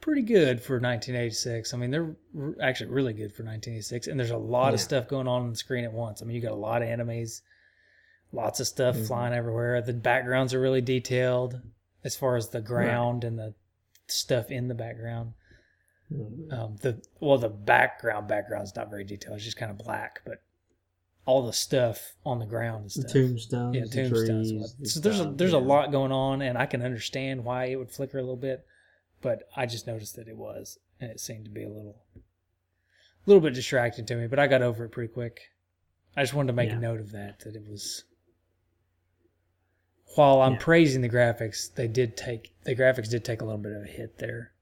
pretty 0.00 0.22
good 0.22 0.62
for 0.62 0.74
1986. 0.74 1.74
I 1.74 1.76
mean, 1.76 1.90
they're 1.90 2.16
actually 2.62 2.90
really 2.90 3.12
good 3.12 3.32
for 3.34 3.42
1986, 3.42 4.06
and 4.06 4.18
there's 4.18 4.30
a 4.30 4.36
lot 4.36 4.72
of 4.72 4.80
stuff 4.80 5.08
going 5.08 5.28
on 5.28 5.42
on 5.42 5.50
the 5.50 5.56
screen 5.56 5.84
at 5.84 5.92
once. 5.92 6.22
I 6.22 6.24
mean, 6.24 6.36
you 6.36 6.42
got 6.42 6.52
a 6.52 6.54
lot 6.54 6.80
of 6.82 6.88
enemies, 6.88 7.42
lots 8.32 8.60
of 8.60 8.66
stuff 8.66 8.96
Mhm. 8.96 9.06
flying 9.06 9.34
everywhere. 9.34 9.82
The 9.82 9.92
backgrounds 9.92 10.54
are 10.54 10.60
really 10.60 10.80
detailed 10.80 11.60
as 12.02 12.16
far 12.16 12.36
as 12.36 12.48
the 12.48 12.60
ground 12.62 13.24
and 13.24 13.38
the 13.38 13.54
stuff 14.06 14.50
in 14.50 14.68
the 14.68 14.74
background. 14.74 15.34
Mm, 16.12 16.52
Um, 16.52 16.76
the 16.82 17.02
well, 17.20 17.38
the 17.38 17.48
background 17.48 18.28
background's 18.28 18.74
not 18.76 18.90
very 18.90 19.04
detailed. 19.04 19.36
It's 19.36 19.44
just 19.44 19.56
kind 19.56 19.70
of 19.70 19.78
black, 19.78 20.20
but 20.24 20.42
all 21.24 21.44
the 21.44 21.52
stuff 21.52 22.14
on 22.24 22.38
the 22.38 22.46
ground 22.46 22.86
the 22.86 22.90
stuff. 22.90 23.10
tombstones, 23.12 23.74
Yeah, 23.76 23.84
tombstones. 23.86 24.50
trees, 24.52 24.74
the 24.78 24.88
So 24.88 25.00
there's 25.00 25.20
a 25.20 25.24
there's 25.24 25.52
a 25.52 25.58
lot 25.58 25.90
going 25.90 26.12
on, 26.12 26.40
and 26.42 26.56
I 26.56 26.66
can 26.66 26.82
understand 26.82 27.44
why 27.44 27.64
it 27.66 27.76
would 27.76 27.90
flicker 27.90 28.18
a 28.18 28.22
little 28.22 28.36
bit, 28.36 28.64
but 29.22 29.48
I 29.56 29.66
just 29.66 29.86
noticed 29.86 30.14
that 30.16 30.28
it 30.28 30.36
was, 30.36 30.78
and 31.00 31.10
it 31.10 31.18
seemed 31.20 31.44
to 31.46 31.50
be 31.50 31.64
a 31.64 31.68
little, 31.68 31.96
a 32.16 32.20
little 33.26 33.40
bit 33.40 33.54
distracting 33.54 34.06
to 34.06 34.14
me. 34.16 34.28
But 34.28 34.38
I 34.38 34.46
got 34.46 34.62
over 34.62 34.84
it 34.84 34.90
pretty 34.90 35.12
quick. 35.12 35.40
I 36.16 36.22
just 36.22 36.32
wanted 36.32 36.48
to 36.48 36.52
make 36.52 36.70
Yeah. 36.70 36.76
a 36.76 36.80
note 36.80 37.00
of 37.00 37.10
that 37.12 37.40
that 37.40 37.56
it 37.56 37.66
was. 37.68 38.04
While 40.14 40.40
I'm 40.40 40.52
Yeah. 40.52 40.58
praising 40.60 41.02
the 41.02 41.08
graphics, 41.10 41.74
they 41.74 41.88
did 41.88 42.16
take 42.16 42.54
the 42.62 42.74
graphics 42.76 43.10
did 43.10 43.24
take 43.24 43.42
a 43.42 43.44
little 43.44 43.58
bit 43.60 43.72
of 43.72 43.82
a 43.82 43.86
hit 43.86 44.18
there. 44.18 44.52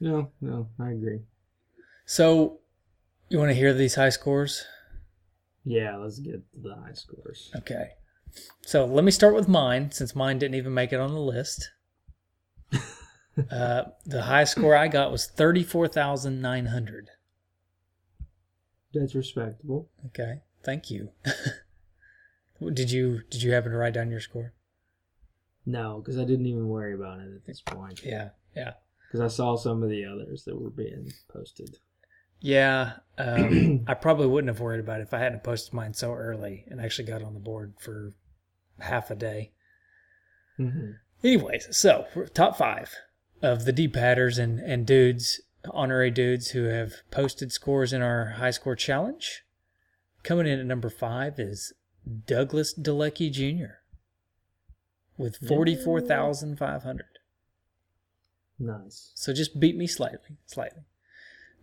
No, 0.00 0.30
no, 0.40 0.68
I 0.78 0.90
agree. 0.90 1.20
So, 2.04 2.60
you 3.28 3.38
want 3.38 3.50
to 3.50 3.54
hear 3.54 3.74
these 3.74 3.96
high 3.96 4.08
scores? 4.10 4.64
Yeah, 5.64 5.96
let's 5.96 6.18
get 6.18 6.42
the 6.62 6.74
high 6.74 6.94
scores. 6.94 7.50
Okay. 7.54 7.90
So 8.62 8.84
let 8.84 9.04
me 9.04 9.10
start 9.10 9.34
with 9.34 9.48
mine, 9.48 9.90
since 9.90 10.14
mine 10.14 10.38
didn't 10.38 10.54
even 10.54 10.74
make 10.74 10.92
it 10.92 11.00
on 11.00 11.12
the 11.12 11.20
list. 11.20 11.70
uh, 13.50 13.84
the 14.06 14.22
highest 14.22 14.52
score 14.52 14.76
I 14.76 14.88
got 14.88 15.12
was 15.12 15.26
thirty-four 15.26 15.88
thousand 15.88 16.40
nine 16.40 16.66
hundred. 16.66 17.10
That's 18.92 19.14
respectable. 19.14 19.88
Okay, 20.06 20.40
thank 20.62 20.90
you. 20.90 21.10
did 22.72 22.90
you 22.90 23.22
did 23.30 23.42
you 23.42 23.52
happen 23.52 23.72
to 23.72 23.76
write 23.76 23.94
down 23.94 24.10
your 24.10 24.20
score? 24.20 24.54
No, 25.66 26.00
because 26.00 26.18
I 26.18 26.24
didn't 26.24 26.46
even 26.46 26.68
worry 26.68 26.94
about 26.94 27.20
it 27.20 27.34
at 27.34 27.44
this 27.44 27.60
point. 27.60 28.02
Yeah, 28.02 28.30
yeah, 28.56 28.74
Because 29.08 29.20
I 29.20 29.34
saw 29.34 29.56
some 29.56 29.82
of 29.82 29.88
the 29.88 30.04
others 30.04 30.44
that 30.44 30.60
were 30.60 30.70
being 30.70 31.10
posted. 31.28 31.78
yeah. 32.40 32.94
Um, 33.16 33.84
I 33.88 33.94
probably 33.94 34.26
wouldn't 34.26 34.48
have 34.48 34.60
worried 34.60 34.80
about 34.80 35.00
it 35.00 35.04
if 35.04 35.14
I 35.14 35.18
hadn't 35.18 35.42
posted 35.42 35.72
mine 35.72 35.94
so 35.94 36.12
early 36.12 36.64
and 36.68 36.80
actually 36.80 37.08
got 37.08 37.22
on 37.22 37.34
the 37.34 37.40
board 37.40 37.74
for 37.80 38.12
half 38.78 39.10
a 39.10 39.16
day. 39.16 39.52
Mm-hmm. 40.58 40.90
Anyways, 41.24 41.76
so 41.76 42.06
top 42.34 42.56
five 42.56 42.94
of 43.42 43.64
the 43.64 43.72
D 43.72 43.88
patters 43.88 44.38
and, 44.38 44.58
and 44.60 44.86
dudes, 44.86 45.40
honorary 45.70 46.10
dudes 46.10 46.50
who 46.50 46.64
have 46.64 46.94
posted 47.10 47.52
scores 47.52 47.92
in 47.92 48.02
our 48.02 48.34
high 48.36 48.50
score 48.50 48.76
challenge. 48.76 49.42
Coming 50.22 50.46
in 50.46 50.60
at 50.60 50.66
number 50.66 50.90
five 50.90 51.38
is 51.38 51.72
Douglas 52.26 52.74
Delecki 52.78 53.30
Jr. 53.30 53.78
with 55.16 55.36
44,500. 55.46 57.17
Nice. 58.58 59.12
So 59.14 59.32
just 59.32 59.58
beat 59.60 59.76
me 59.76 59.86
slightly, 59.86 60.36
slightly. 60.46 60.82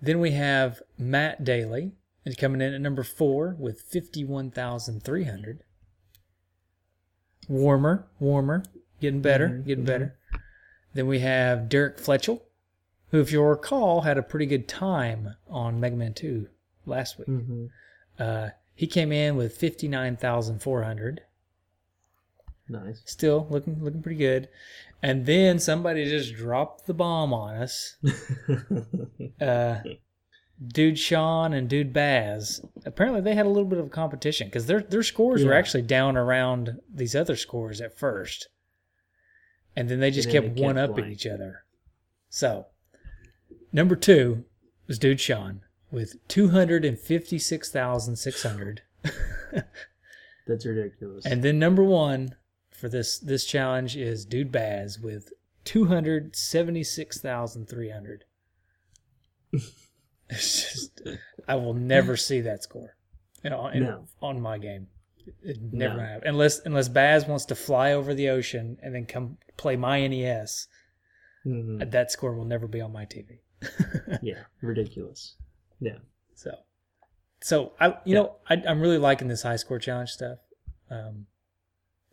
Then 0.02 0.20
we 0.20 0.32
have 0.32 0.82
Matt 0.98 1.44
Daly 1.44 1.94
and 2.26 2.38
coming 2.38 2.62
in 2.62 2.74
at 2.74 2.82
number 2.82 3.04
four 3.04 3.56
with 3.60 3.82
51,300. 3.82 5.64
Warmer, 7.48 8.08
warmer, 8.20 8.64
getting 9.00 9.22
better, 9.22 9.50
Mhm, 9.50 9.66
getting 9.66 9.84
mhm. 9.84 9.88
better. 9.88 10.18
Then 10.94 11.08
we 11.08 11.20
have 11.20 11.70
Derek 11.70 11.98
Fletchell, 11.98 12.42
who, 13.10 13.20
if 13.20 13.32
you'll 13.32 13.46
recall, 13.46 14.02
had 14.02 14.18
a 14.18 14.24
pretty 14.24 14.46
good 14.46 14.68
time 14.68 15.36
on 15.48 15.80
Mega 15.80 15.96
Man 15.96 16.14
2 16.14 16.48
last 16.86 17.18
week. 17.20 17.28
Mm-hmm. 17.28 17.66
Uh, 18.18 18.50
he 18.74 18.88
came 18.88 19.12
in 19.12 19.36
with 19.36 19.56
59,400. 19.56 21.22
Nice. 22.68 23.02
Still 23.06 23.46
looking 23.50 23.84
looking 23.84 24.02
pretty 24.02 24.18
good. 24.18 24.50
And 25.06 25.28
then 25.28 25.60
somebody 25.60 26.04
just 26.06 26.36
dropped 26.36 26.88
the 26.88 26.94
bomb 26.96 27.32
on 27.32 27.58
us. 27.58 27.96
uh, 29.40 29.82
dude 30.68 30.98
Sean 30.98 31.54
and 31.54 31.70
dude 31.70 31.94
Baz. 31.94 32.66
Apparently, 32.88 33.22
they 33.22 33.36
had 33.36 33.46
a 33.46 33.50
little 33.50 33.70
bit 33.70 33.78
of 33.78 33.86
a 33.86 33.90
competition 33.90 34.48
because 34.48 34.66
their 34.66 34.82
their 34.82 35.04
scores 35.04 35.46
were 35.46 35.54
actually 35.54 35.84
down 35.84 36.18
around 36.18 36.80
these 36.92 37.16
other 37.16 37.36
scores 37.36 37.82
at 37.82 37.96
first, 37.96 38.50
and 39.76 39.90
then 39.90 40.00
they 40.00 40.10
just 40.10 40.28
then 40.28 40.42
kept 40.42 40.56
they 40.56 40.62
kept 40.62 40.66
one 40.66 40.78
upping 40.80 40.96
playing. 40.96 41.12
each 41.12 41.28
other. 41.28 41.66
So, 42.30 42.66
number 43.72 43.96
two 43.96 44.46
was 44.88 44.98
dude 44.98 45.22
Sean 45.22 45.62
with 45.92 46.16
two 46.28 46.50
hundred 46.50 46.84
and 46.84 46.98
fifty 46.98 47.38
six 47.38 47.70
thousand 47.70 48.16
six 48.16 48.42
hundred, 48.42 48.82
That's 50.48 50.66
ridiculous. 50.66 51.28
and 51.28 51.44
then 51.44 51.60
number 51.60 51.84
one 51.84 52.34
for 52.80 52.90
this 52.90 53.18
this 53.20 53.46
challenge 53.46 53.96
is 53.98 54.26
dude 54.26 54.52
Baz 54.52 55.00
with 55.00 55.32
two 55.64 55.86
hundred 55.86 56.36
seventy 56.36 56.84
six 56.84 57.20
thousand 57.20 57.68
three 57.70 57.90
hundred. 57.90 58.26
It's 60.28 60.74
just, 60.74 61.02
I 61.48 61.54
will 61.56 61.76
never 61.76 62.18
see 62.18 62.42
that 62.42 62.64
score, 62.64 62.96
you 63.44 63.52
know, 63.52 63.68
in, 63.68 63.84
No. 63.84 64.08
on 64.24 64.42
my 64.42 64.58
game. 64.58 64.88
It 65.44 65.58
never 65.62 65.98
No. 65.98 66.04
happen 66.04 66.28
unless 66.28 66.60
unless 66.66 66.90
Baz 66.90 67.28
wants 67.28 67.46
to 67.46 67.56
fly 67.56 67.94
over 67.94 68.14
the 68.16 68.30
ocean 68.30 68.78
and 68.82 68.96
then 68.96 69.06
come 69.06 69.38
play 69.58 69.76
my 69.76 70.06
NES. 70.08 70.68
Mhm. 71.46 71.92
That 71.92 72.12
score 72.12 72.34
will 72.34 72.46
never 72.46 72.68
be 72.68 72.82
on 72.82 72.92
my 72.92 73.06
TV. 73.06 73.40
Yeah, 74.24 74.46
ridiculous. 74.62 75.36
Yeah. 75.80 75.98
So, 76.36 76.52
so 77.42 77.74
I, 77.80 77.98
you 78.06 78.16
know, 78.16 78.38
I, 78.50 78.56
I'm 78.68 78.82
really 78.82 78.98
liking 78.98 79.28
this 79.28 79.44
high 79.44 79.56
score 79.58 79.78
challenge 79.80 80.10
stuff. 80.10 80.40
Um, 80.90 81.28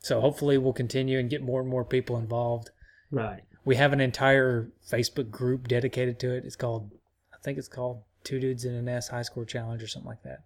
so 0.03 0.21
hopefully 0.21 0.59
we'll 0.59 0.73
continue 0.73 1.19
and 1.19 1.31
get 1.31 1.43
more 1.43 1.61
and 1.61 1.71
more 1.71 1.85
people 1.85 2.17
involved. 2.17 2.71
Right. 3.11 3.43
We 3.65 3.77
have 3.77 3.93
an 3.93 4.01
entire 4.01 4.71
Facebook 4.91 5.31
group 5.31 5.69
dedicated 5.69 6.19
to 6.21 6.35
it. 6.35 6.45
It's 6.45 6.57
called, 6.57 6.91
I 7.33 7.37
think 7.43 7.59
it's 7.59 7.69
called 7.69 8.03
Two 8.25 8.41
Dudes 8.41 8.65
in 8.65 8.75
an 8.75 8.85
NES 8.85 9.09
High 9.09 9.23
Score 9.23 9.45
Challenge 9.45 9.83
or 9.83 9.87
something 9.87 10.09
like 10.09 10.23
that. 10.25 10.45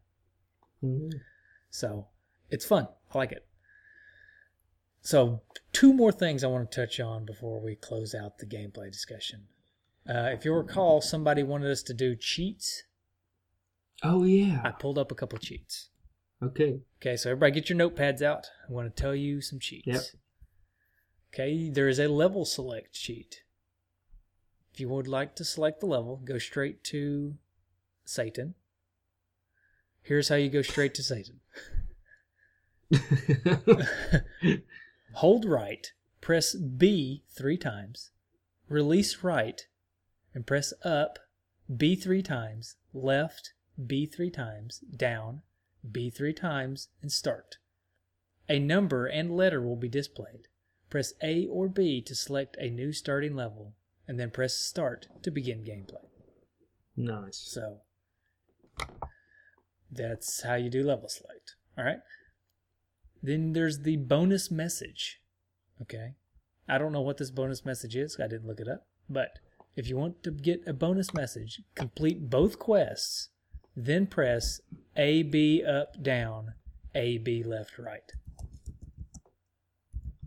Mhm. 0.84 1.11
So 1.70 2.09
it's 2.50 2.66
fun. 2.66 2.88
I 3.12 3.18
like 3.18 3.32
it. 3.32 3.46
So 5.00 5.42
two 5.72 5.92
more 5.92 6.12
things 6.12 6.42
I 6.42 6.48
want 6.48 6.70
to 6.70 6.80
touch 6.80 7.00
on 7.00 7.24
before 7.24 7.61
we 7.61 7.76
close 7.76 8.14
out 8.14 8.38
the 8.38 8.46
gameplay 8.46 8.90
discussion. 8.90 9.46
Uh, 10.09 10.30
if 10.32 10.44
you'll 10.44 10.57
recall, 10.57 11.00
somebody 11.00 11.42
wanted 11.42 11.70
us 11.70 11.82
to 11.84 11.94
do 11.94 12.14
cheats. 12.14 12.84
Oh 14.02 14.24
yeah. 14.24 14.61
I 14.64 14.70
pulled 14.70 14.98
up 14.98 15.11
a 15.11 15.14
couple 15.14 15.38
cheats. 15.38 15.88
Okay. 16.43 16.80
Okay, 17.01 17.16
so 17.16 17.30
everybody 17.30 17.53
get 17.53 17.70
your 17.70 17.78
notepads 17.78 18.22
out. 18.22 18.47
I 18.68 18.72
want 18.72 18.95
to 18.95 19.03
tell 19.03 19.14
you 19.14 19.41
some 19.41 19.59
cheats. 19.59 19.87
Yep. 19.87 20.03
Okay, 21.32 21.70
there 21.70 21.89
is 21.89 21.99
a 21.99 22.09
level 22.09 22.45
select 22.45 22.93
cheat. 22.93 23.43
If 24.72 24.80
you 24.80 24.89
would 24.89 25.09
like 25.09 25.34
to 25.37 25.45
select 25.45 25.80
the 25.80 25.87
level, 25.87 26.20
go 26.24 26.39
straight 26.39 26.84
to 26.84 27.37
Satan. 28.05 28.55
Here's 30.03 30.28
how 30.28 30.37
you 30.37 30.51
go 30.51 30.62
straight 30.62 30.95
to 30.95 31.03
Satan. 31.03 31.41
Hold 35.14 35.45
right, 35.47 35.93
press 36.20 36.55
B 36.55 37.24
three 37.30 37.57
times, 37.57 38.11
release 38.68 39.24
right, 39.24 39.66
and 40.34 40.47
press 40.47 40.72
up 40.84 41.18
B 41.74 41.97
three 41.97 42.22
times, 42.22 42.76
left 42.93 43.55
B 43.84 44.07
three 44.07 44.30
times, 44.30 44.80
down 44.95 45.43
B 45.93 46.11
three 46.11 46.32
times, 46.32 46.89
and 47.03 47.11
start. 47.11 47.57
A 48.49 48.59
number 48.59 49.07
and 49.07 49.37
letter 49.37 49.61
will 49.61 49.76
be 49.76 49.89
displayed. 49.89 50.49
Press 50.89 51.12
A 51.22 51.47
or 51.47 51.68
B 51.68 52.01
to 52.03 52.14
select 52.14 52.57
a 52.59 52.70
new 52.70 52.93
starting 52.93 53.34
level, 53.34 53.74
and 54.07 54.20
then 54.20 54.30
press 54.30 54.55
start 54.55 55.09
to 55.22 55.30
begin 55.30 55.64
gameplay. 55.64 56.05
nice. 56.97 57.39
So 57.39 57.78
that's 59.91 60.43
how 60.43 60.55
you 60.55 60.70
do 60.70 60.82
level 60.82 61.09
select. 61.09 61.57
All 61.76 61.84
right. 61.84 61.99
Then 63.22 63.53
there's 63.53 63.80
the 63.80 63.97
bonus 63.97 64.51
message. 64.51 65.20
Okay. 65.82 66.14
I 66.68 66.78
don't 66.78 66.93
know 66.93 67.01
what 67.01 67.18
this 67.18 67.30
bonus 67.30 67.64
message 67.64 67.97
is. 67.97 68.18
I 68.20 68.28
didn't 68.28 68.47
look 68.47 68.61
it 68.61 68.68
up. 68.68 68.87
But 69.09 69.39
if 69.76 69.89
you 69.89 69.97
want 69.97 70.22
to 70.24 70.30
get 70.30 70.66
a 70.66 70.72
bonus 70.72 71.12
message, 71.14 71.62
complete 71.74 72.30
both 72.30 72.59
quests, 72.59 73.28
then 73.76 74.06
press 74.06 74.60
A, 74.96 75.22
B, 75.22 75.62
up, 75.62 76.02
down, 76.02 76.54
A, 76.94 77.18
B, 77.18 77.42
left, 77.42 77.78
right. 77.78 78.10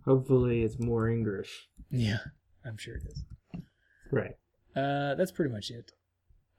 Hopefully 0.05 0.63
it's 0.63 0.79
more 0.79 1.09
English. 1.09 1.67
Yeah, 1.89 2.19
I'm 2.63 2.77
sure 2.77 2.95
it 2.95 3.03
is. 3.07 3.23
Right. 4.11 4.35
Uh, 4.75 5.15
that's 5.15 5.31
pretty 5.31 5.51
much 5.51 5.71
it. 5.71 5.91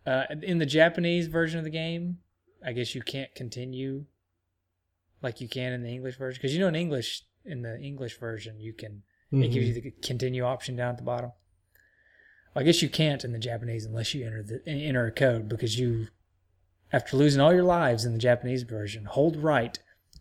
Uh, 0.07 0.25
in 0.43 0.59
the 0.59 0.67
Japanese 0.67 1.29
version 1.29 1.59
of 1.59 1.65
the 1.65 1.71
game, 1.71 2.19
I 2.65 2.73
guess 2.73 2.95
you 2.95 3.03
can't 3.03 3.35
continue 3.35 4.07
like 5.23 5.41
you 5.41 5.49
can 5.49 5.73
in 5.73 5.83
the 5.83 5.91
English 5.91 6.17
version 6.17 6.39
because 6.41 6.55
you 6.55 6.61
know 6.61 6.69
in 6.69 6.75
English 6.75 7.23
in 7.45 7.63
the 7.63 7.79
English 7.79 8.19
version 8.19 8.59
you 8.59 8.73
can 8.73 9.03
it 9.33 9.53
gives 9.53 9.69
you 9.69 9.75
the 9.75 9.93
continue 10.03 10.43
option 10.43 10.77
down 10.77 10.91
at 10.91 10.97
the 10.97 11.05
bottom. 11.05 11.33
I 12.57 12.65
guess 12.65 12.83
you 12.83 12.89
can't 12.89 13.25
in 13.25 13.33
the 13.33 13.39
Japanese 13.39 13.85
unless 13.85 14.13
you 14.13 14.27
enter 14.27 14.43
the 14.43 14.61
enter 14.67 15.07
a 15.07 15.13
code 15.13 15.49
because 15.49 15.79
you 15.79 16.09
after 16.93 17.17
losing 17.17 17.41
all 17.41 17.53
your 17.53 17.65
lives 17.65 18.05
in 18.05 18.13
the 18.13 18.19
Japanese 18.19 18.63
version, 18.63 19.05
hold 19.05 19.37
right, 19.37 19.79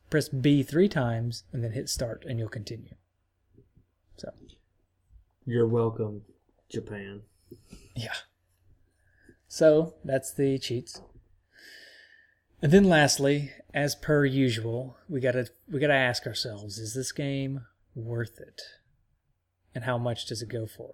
press 0.10 0.30
B 0.30 0.64
three 0.64 0.90
times, 0.90 1.44
and 1.52 1.64
then 1.64 1.72
hit 1.72 1.90
start, 1.90 2.26
and 2.28 2.40
you'll 2.40 2.50
continue. 2.50 2.96
So 4.18 4.32
You're 5.46 5.68
welcome, 5.68 6.24
Japan. 6.70 7.22
Yeah. 7.96 8.16
So 9.48 9.96
that's 10.04 10.34
the 10.34 10.60
cheats. 10.60 11.02
And 12.62 12.72
then 12.72 12.84
lastly, 12.84 13.52
as 13.74 13.96
per 13.96 14.26
usual, 14.26 14.98
we 15.08 15.22
gotta 15.22 15.48
we 15.72 15.80
gotta 15.80 15.94
ask 15.94 16.28
ourselves, 16.28 16.78
is 16.78 16.94
this 16.94 17.12
game 17.12 17.66
worth 17.96 18.40
it? 18.40 18.62
And 19.74 19.86
how 19.86 19.98
much 19.98 20.26
does 20.26 20.42
it 20.42 20.50
go 20.50 20.68
for? 20.68 20.94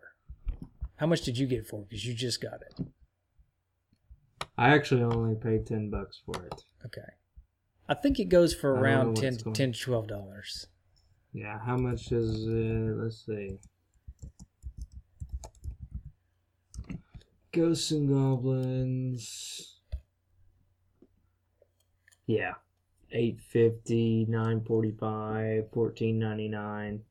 How 0.97 1.07
much 1.07 1.21
did 1.21 1.38
you 1.38 1.47
get 1.47 1.67
for? 1.67 1.82
Because 1.82 2.05
you 2.05 2.13
just 2.13 2.41
got 2.41 2.61
it. 2.61 2.86
I 4.58 4.70
actually 4.70 5.04
only 5.04 5.36
paid 5.36 5.66
ten 5.68 5.90
bucks 5.90 6.22
for 6.26 6.44
it. 6.46 6.64
Okay. 6.86 7.02
I 7.88 7.94
think 7.94 8.20
it 8.20 8.26
goes 8.26 8.54
for 8.54 8.72
I 8.72 8.74
don't 8.76 8.82
know 8.82 8.88
around 8.90 9.08
what 9.10 9.22
10, 9.22 9.34
it's 9.34 9.44
going- 9.44 9.54
10 9.54 9.72
to 9.74 9.80
twelve 9.80 10.08
dollars. 10.08 10.68
Yeah, 11.34 11.60
how 11.60 11.76
much 11.78 12.12
is 12.12 12.46
it? 12.48 12.96
Let's 12.98 13.26
see. 13.26 13.60
Ghosts 17.52 17.92
and 17.92 18.10
Goblins. 18.10 19.80
Yeah. 22.28 22.54
850, 23.12 24.26
945, 24.28 25.66
1499. 25.72 27.04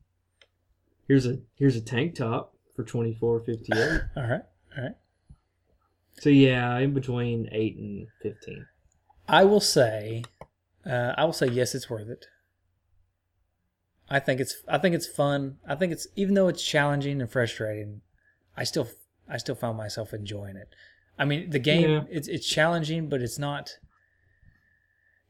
Here's 1.07 1.25
a 1.25 1.39
here's 1.55 1.75
a 1.75 1.81
tank 1.81 2.15
top 2.15 2.55
for 2.75 2.83
2458. 2.83 4.01
All 4.17 4.23
right, 4.23 4.41
all 4.77 4.83
right. 4.83 4.95
So 6.19 6.29
yeah, 6.29 6.77
in 6.79 6.93
between 6.93 7.49
8 7.51 7.77
and 7.77 8.07
15. 8.21 8.65
I 9.27 9.43
will 9.43 9.59
say, 9.59 10.23
uh, 10.85 11.13
I 11.17 11.25
will 11.25 11.33
say 11.33 11.47
yes, 11.47 11.73
it's 11.75 11.89
worth 11.89 12.07
it. 12.09 12.25
I 14.09 14.19
think 14.19 14.39
it's 14.39 14.55
I 14.67 14.77
think 14.77 14.93
it's 14.93 15.07
fun. 15.07 15.57
I 15.67 15.73
think 15.75 15.91
it's 15.91 16.07
even 16.15 16.35
though 16.35 16.47
it's 16.47 16.63
challenging 16.63 17.21
and 17.21 17.31
frustrating, 17.31 18.01
I 18.55 18.63
still 18.63 18.87
I 19.27 19.37
still 19.37 19.55
found 19.55 19.77
myself 19.77 20.13
enjoying 20.13 20.55
it. 20.57 20.69
I 21.17 21.25
mean, 21.25 21.49
the 21.49 21.59
game 21.59 21.89
Yeah. 21.89 22.03
it's 22.11 22.27
it's 22.27 22.47
challenging, 22.47 23.09
but 23.09 23.21
it's 23.21 23.39
not 23.39 23.71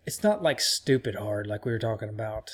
it's 0.06 0.24
not 0.24 0.44
like 0.44 0.60
stupid 0.60 1.16
hard 1.16 1.48
like 1.48 1.64
we 1.66 1.72
were 1.72 1.80
talking 1.80 2.10
about 2.10 2.52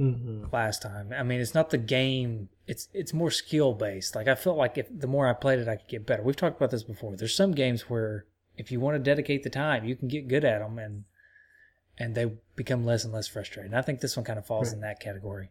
Mm-hmm. 0.00 0.46
last 0.50 0.80
time. 0.80 1.12
I 1.14 1.22
mean, 1.22 1.40
it's 1.40 1.54
not 1.54 1.68
the 1.70 1.76
game. 1.78 2.48
It's 2.66 2.88
it's 2.94 3.12
more 3.12 3.30
skill 3.30 3.74
based. 3.74 4.14
Like 4.14 4.28
I 4.28 4.34
felt 4.34 4.56
like 4.56 4.78
if 4.78 4.86
the 4.90 5.06
more 5.06 5.28
I 5.28 5.34
played 5.34 5.58
it, 5.58 5.68
I 5.68 5.76
could 5.76 5.88
get 5.88 6.06
better. 6.06 6.22
We've 6.22 6.34
talked 6.36 6.56
about 6.56 6.70
this 6.70 6.82
before. 6.84 7.14
There's 7.16 7.34
some 7.36 7.52
games 7.52 7.90
where 7.90 8.24
if 8.56 8.72
you 8.72 8.80
want 8.80 8.94
to 8.94 8.98
dedicate 8.98 9.42
the 9.42 9.50
time, 9.50 9.84
you 9.84 9.94
can 9.96 10.08
get 10.08 10.26
good 10.28 10.44
at 10.44 10.60
them, 10.60 10.78
and 10.78 11.04
and 11.98 12.14
they 12.14 12.32
become 12.56 12.84
less 12.86 13.04
and 13.04 13.12
less 13.12 13.28
frustrating. 13.28 13.74
I 13.74 13.82
think 13.82 14.00
this 14.00 14.16
one 14.16 14.24
kind 14.24 14.38
of 14.38 14.46
falls 14.46 14.68
Right. 14.68 14.74
in 14.76 14.80
that 14.80 15.00
category. 15.00 15.50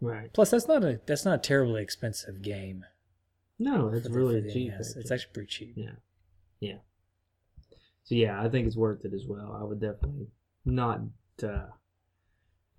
Right. 0.00 0.32
Plus, 0.32 0.50
that's 0.50 0.66
not 0.66 0.82
a 0.82 1.00
that's 1.06 1.24
not 1.24 1.34
a 1.34 1.42
terribly 1.42 1.80
expensive 1.82 2.42
game. 2.42 2.84
No, 3.58 3.88
it's 3.88 4.08
the- 4.08 4.12
really 4.12 4.42
cheap. 4.52 4.72
It's 4.80 4.96
actually. 4.96 5.14
actually 5.14 5.32
pretty 5.32 5.48
cheap. 5.48 5.72
Yeah. 5.76 5.90
Yeah. 6.58 6.78
So 8.04 8.14
yeah, 8.16 8.42
I 8.42 8.48
think 8.48 8.66
it's 8.66 8.76
worth 8.76 9.04
it 9.04 9.12
as 9.14 9.26
well. 9.28 9.56
I 9.60 9.62
would 9.62 9.80
definitely 9.80 10.26
not 10.64 11.02
uh 11.42 11.66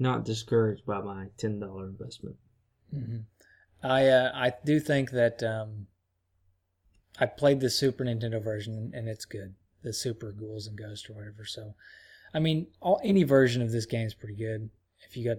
not 0.02 0.26
discouraged 0.26 0.86
by 0.86 1.00
my 1.02 1.28
ten 1.38 1.60
dollar 1.60 1.86
investment. 1.88 2.36
hmm 2.94 3.18
I 3.84 4.08
uh, 4.08 4.32
I 4.34 4.54
do 4.66 4.80
think 4.80 5.12
that 5.12 5.42
um, 5.42 5.88
I 7.20 7.26
played 7.26 7.60
the 7.62 7.70
Super 7.70 8.04
Nintendo 8.04 8.44
version 8.44 8.92
and 8.94 9.08
it's 9.08 9.26
good. 9.26 9.56
The 9.84 9.94
Super 9.94 10.32
Ghouls 10.32 10.68
and 10.68 10.78
Ghosts 10.78 11.10
or 11.10 11.14
whatever. 11.14 11.46
So, 11.46 11.74
I 12.34 12.40
mean, 12.40 12.68
all 12.80 13.00
any 13.04 13.24
version 13.24 13.62
of 13.64 13.72
this 13.72 13.86
game 13.88 14.06
is 14.06 14.14
pretty 14.14 14.36
good. 14.36 14.70
If 15.08 15.18
you 15.18 15.26
got, 15.26 15.38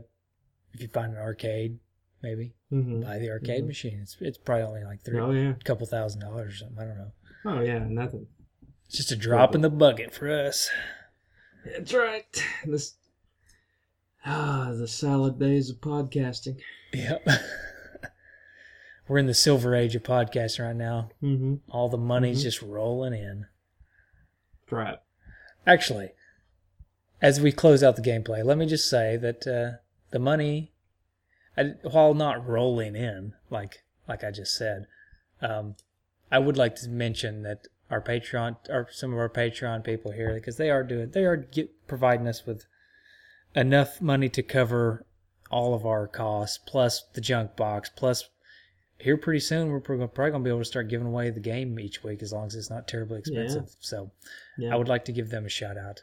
if 0.73 0.81
you 0.81 0.89
find 0.89 1.13
an 1.13 1.19
arcade, 1.19 1.79
maybe 2.23 2.55
Mm-hmm. 2.73 3.03
buy 3.03 3.19
the 3.19 3.31
arcade 3.31 3.63
Mhm. 3.65 3.69
machine. 3.69 3.99
It's 4.03 4.17
it's 4.21 4.39
probably 4.39 4.65
only 4.65 4.85
like 4.85 5.03
three, 5.03 5.21
Oh 5.21 5.31
yeah. 5.31 5.55
couple 5.65 5.87
thousand 5.87 6.23
dollars 6.23 6.55
or 6.55 6.57
something. 6.57 6.79
I 6.79 6.85
don't 6.87 6.99
know. 6.99 7.13
Oh 7.45 7.61
yeah, 7.61 7.87
nothing. 7.87 8.27
It's 8.87 8.97
just 8.97 9.13
a 9.13 9.17
drop 9.17 9.55
in 9.55 9.61
the 9.61 9.71
bucket 9.71 10.13
for 10.13 10.29
us. 10.31 10.69
That's 11.65 11.93
right. 11.95 12.25
This 12.67 12.95
ah 14.25 14.73
the 14.77 14.89
salad 14.89 15.39
days 15.39 15.71
of 15.71 15.77
podcasting. 15.81 16.59
Yep. 16.93 17.27
We're 19.09 19.19
in 19.19 19.27
the 19.27 19.35
silver 19.35 19.75
age 19.75 19.95
of 19.97 20.03
podcasting 20.05 20.65
right 20.65 20.77
now. 20.77 21.11
Mm-hmm. 21.23 21.57
All 21.71 21.89
the 21.89 21.99
money's 21.99 22.41
Mhm. 22.41 22.45
just 22.45 22.63
rolling 22.63 23.15
in. 23.15 23.47
Right. 24.71 24.99
Actually, 25.67 26.11
as 27.21 27.41
we 27.41 27.53
close 27.53 27.83
out 27.83 27.97
the 27.97 28.03
gameplay, 28.03 28.45
let 28.45 28.57
me 28.59 28.67
just 28.67 28.89
say 28.89 29.17
that 29.17 29.47
uh, 29.47 29.79
the 30.11 30.19
money, 30.19 30.73
I, 31.57 31.75
while 31.83 32.15
not 32.15 32.47
rolling 32.47 32.97
in 32.97 33.35
like 33.51 33.85
like 34.09 34.25
I 34.25 34.31
just 34.31 34.57
said, 34.57 34.87
um, 35.41 35.77
I 36.31 36.39
would 36.39 36.57
like 36.57 36.75
to 36.77 36.89
mention 36.89 37.43
that 37.43 37.67
our 37.91 38.01
Patreon, 38.01 38.57
or 38.71 38.89
some 38.91 39.13
of 39.13 39.19
our 39.19 39.29
Patreon 39.29 39.85
people 39.85 40.13
here, 40.13 40.33
because 40.35 40.57
they 40.57 40.71
are 40.71 40.83
doing, 40.83 41.11
they 41.11 41.25
are 41.25 41.37
get, 41.37 41.87
providing 41.87 42.27
us 42.27 42.47
with 42.47 42.65
enough 43.55 44.01
money 44.01 44.29
to 44.31 44.43
cover 44.43 45.05
all 45.51 45.75
of 45.75 45.85
our 45.85 46.07
costs, 46.07 46.59
plus 46.67 47.05
the 47.15 47.21
junk 47.21 47.57
box, 47.57 47.91
plus 47.95 48.29
here 48.99 49.17
pretty 49.17 49.41
soon 49.41 49.69
we're 49.69 49.81
probably 49.81 50.07
going 50.07 50.33
to 50.33 50.39
be 50.39 50.49
able 50.51 50.61
to 50.61 50.65
start 50.65 50.89
giving 50.89 51.09
away 51.09 51.29
the 51.31 51.41
game 51.41 51.79
each 51.81 52.05
week 52.05 52.23
as 52.23 52.33
long 52.33 52.47
as 52.47 52.55
it's 52.55 52.71
not 52.71 52.87
terribly 52.87 53.19
expensive. 53.19 53.75
So. 53.81 54.11
Yeah. 54.59 54.73
I 54.73 54.77
would 54.77 54.89
like 54.89 55.05
to 55.07 55.13
give 55.13 55.31
them 55.31 55.47
a 55.47 55.49
shout 55.49 55.77
out. 55.77 56.03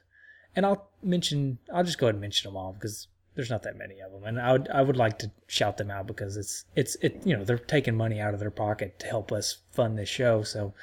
And 0.56 0.66
I'll 0.66 0.90
mention, 1.04 1.60
I'll 1.74 1.84
just 1.84 1.98
go 1.98 2.08
ahead 2.08 2.16
and 2.16 2.22
mention 2.22 2.50
them 2.50 2.58
all 2.58 2.74
because 2.74 3.08
there's 3.36 3.50
not 3.50 3.64
that 3.64 3.78
many 3.78 4.00
of 4.00 4.12
them. 4.12 4.24
And 4.26 4.40
I 4.40 4.52
would, 4.52 4.68
I 4.70 4.82
would 4.82 4.98
like 4.98 5.20
to 5.20 5.32
shout 5.48 5.78
them 5.78 5.92
out 5.92 6.08
because 6.08 6.36
it's, 6.36 6.66
it's, 6.76 6.96
it, 7.02 7.22
you 7.24 7.38
know, 7.38 7.44
they're 7.44 7.58
taking 7.58 7.96
money 7.96 8.20
out 8.20 8.34
of 8.34 8.40
their 8.40 8.52
pocket 8.52 9.00
to 9.00 9.08
help 9.08 9.32
us 9.32 9.58
fund 9.72 9.98
this 9.98 10.10
show. 10.10 10.44
So, 10.44 10.74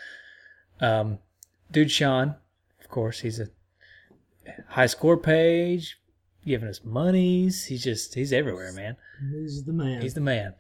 um, 0.80 1.18
dude 1.70 1.90
Sean, 1.90 2.36
of 2.80 2.88
course, 2.88 3.20
he's 3.20 3.40
a 3.40 3.48
high 4.68 4.86
score 4.86 5.16
page, 5.16 5.98
giving 6.47 6.68
us 6.68 6.80
monies. 6.84 7.64
He's 7.66 7.82
just, 7.82 8.14
he's 8.14 8.32
everywhere, 8.32 8.72
man. 8.72 8.97
He's 9.32 9.64
the 9.64 9.72
man. 9.72 10.01
He's 10.03 10.14
the 10.14 10.20
man. 10.20 10.55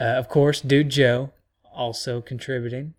Uh, 0.00 0.04
of 0.04 0.28
course, 0.28 0.60
Dude 0.60 0.88
Joe 0.90 1.32
also 1.72 2.20
contributing. 2.20 2.94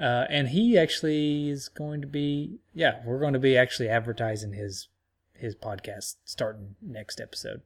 Uh, 0.00 0.26
and 0.30 0.48
he 0.48 0.76
actually 0.78 1.48
is 1.48 1.68
going 1.68 2.00
to 2.00 2.06
be, 2.06 2.58
yeah, 2.74 3.00
we're 3.04 3.20
going 3.20 3.34
to 3.34 3.38
be 3.38 3.56
actually 3.56 3.88
advertising 3.88 4.52
his 4.52 4.88
his 5.34 5.54
podcast 5.56 6.16
starting 6.24 6.76
next 6.80 7.20
episode 7.20 7.62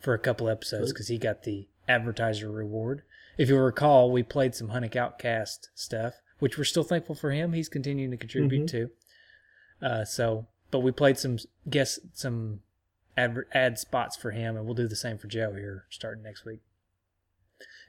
for 0.00 0.14
a 0.14 0.18
couple 0.18 0.48
episodes 0.48 0.92
because 0.92 1.06
he 1.06 1.16
got 1.16 1.44
the 1.44 1.68
advertiser 1.88 2.50
reward. 2.50 3.02
If 3.38 3.48
you 3.48 3.56
recall, 3.56 4.10
we 4.10 4.22
played 4.24 4.54
some 4.56 4.68
Hunnick 4.70 4.96
Outcast 4.96 5.68
stuff, 5.74 6.14
which 6.40 6.58
we're 6.58 6.64
still 6.64 6.82
thankful 6.82 7.14
for 7.14 7.30
him. 7.30 7.52
He's 7.52 7.68
continuing 7.68 8.10
to 8.10 8.16
contribute 8.16 8.64
Mhm. 8.66 8.70
to. 8.70 8.90
Uh, 9.80 10.04
so, 10.04 10.46
but 10.72 10.80
we 10.80 10.90
played 10.90 11.18
some 11.18 11.38
guess 11.68 11.98
some 12.12 12.60
adver- 13.20 13.48
ad 13.52 13.78
spots 13.78 14.16
for 14.16 14.30
him, 14.30 14.56
and 14.56 14.64
we'll 14.64 14.74
do 14.74 14.88
the 14.88 14.96
same 14.96 15.18
for 15.18 15.26
Joe 15.28 15.52
here 15.54 15.86
starting 15.90 16.22
next 16.22 16.44
week. 16.44 16.60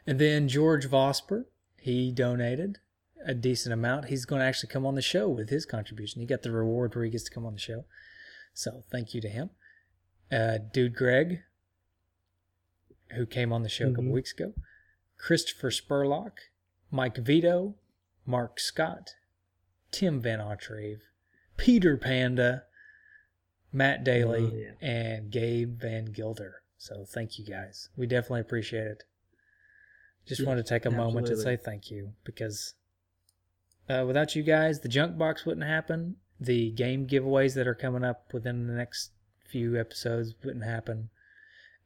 And 0.06 0.20
then 0.20 0.48
George 0.48 0.88
Vosper, 0.88 1.46
he 1.80 2.12
donated 2.12 2.80
a 3.26 3.34
decent 3.34 3.72
amount. 3.74 4.06
He's 4.06 4.26
going 4.26 4.40
to 4.40 4.46
actually 4.46 4.72
come 4.72 4.86
on 4.86 4.96
the 4.96 5.02
show 5.02 5.30
with 5.30 5.50
his 5.50 5.66
contribution. 5.66 6.22
He 6.22 6.28
got 6.28 6.42
the 6.42 6.52
reward 6.52 6.96
where 6.96 7.06
he 7.06 7.12
gets 7.12 7.24
to 7.26 7.32
come 7.32 7.46
on 7.46 7.54
the 7.54 7.60
show. 7.60 7.86
So 8.54 8.84
thank 8.92 9.14
you 9.14 9.22
to 9.22 9.30
him. 9.30 9.52
Uh, 10.32 10.58
Dude 10.74 10.96
Greg, 10.96 11.44
who 13.16 13.26
came 13.26 13.54
on 13.54 13.64
the 13.64 13.70
show 13.70 13.88
a 13.88 13.92
couple 13.92 14.06
Mhm. 14.06 14.12
weeks 14.14 14.34
ago. 14.34 14.54
Christopher 15.18 15.70
Spurlock, 15.70 16.38
Mike 16.90 17.18
Vito, 17.18 17.76
Mark 18.26 18.60
Scott, 18.60 19.16
Tim 19.92 20.20
Van 20.20 20.40
Autreve, 20.40 21.02
Peter 21.58 21.96
Panda, 21.98 22.66
Matt 23.74 24.03
Daly, 24.03 24.45
Oh, 24.45 24.55
yeah. 24.55 24.88
and 24.88 25.32
Gabe 25.32 25.80
Van 25.80 26.05
Gilder. 26.05 26.61
So 26.78 27.05
thank 27.05 27.38
you 27.39 27.45
guys. 27.45 27.89
We 27.95 28.07
definitely 28.07 28.41
appreciate 28.41 28.88
it. 28.88 29.03
Just 30.26 30.41
Yeah, 30.41 30.47
wanted 30.47 30.65
to 30.65 30.69
take 30.69 30.86
a 30.86 30.91
moment 30.91 31.28
to 31.28 31.38
say 31.38 31.55
thank 31.57 31.89
you 31.89 32.13
because 32.24 32.74
uh, 33.89 34.03
without 34.05 34.36
you 34.36 34.43
guys, 34.43 34.80
the 34.82 34.89
junk 34.89 35.17
box 35.17 35.45
wouldn't 35.45 35.65
happen. 35.65 36.17
The 36.39 36.72
game 36.72 37.07
giveaways 37.07 37.55
that 37.55 37.67
are 37.67 37.76
coming 37.76 38.03
up 38.03 38.34
within 38.34 38.67
the 38.67 38.74
next 38.74 39.11
few 39.49 39.80
episodes 39.80 40.34
wouldn't 40.43 40.63
happen. 40.63 41.09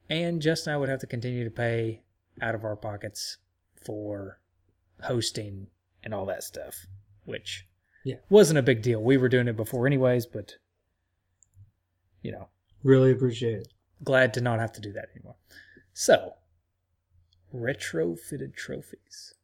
And 0.08 0.40
Justin 0.40 0.70
and 0.72 0.76
I 0.76 0.80
would 0.80 0.88
have 0.88 1.00
to 1.00 1.06
continue 1.06 1.44
to 1.44 1.50
pay 1.50 2.02
out 2.40 2.54
of 2.54 2.64
our 2.64 2.76
pockets 2.76 3.38
for 3.84 4.38
hosting 5.02 5.66
and 6.02 6.14
all 6.14 6.26
that 6.26 6.42
stuff, 6.44 6.86
which 7.24 7.66
Yeah. 8.04 8.16
wasn't 8.30 8.58
a 8.58 8.62
big 8.62 8.82
deal. 8.82 9.02
We 9.02 9.16
were 9.16 9.28
doing 9.28 9.48
it 9.48 9.56
before, 9.56 9.86
anyways, 9.86 10.26
but 10.26 10.56
you 12.22 12.32
know, 12.32 12.48
Really 12.82 13.10
appreciate 13.12 13.58
it. 13.58 13.68
glad 14.04 14.32
to 14.34 14.40
not 14.40 14.60
have 14.60 14.72
to 14.72 14.80
do 14.80 14.92
that 14.92 15.08
anymore. 15.14 15.36
So, 15.92 16.34
retrofitted 17.54 18.54
trophies. 18.54 19.34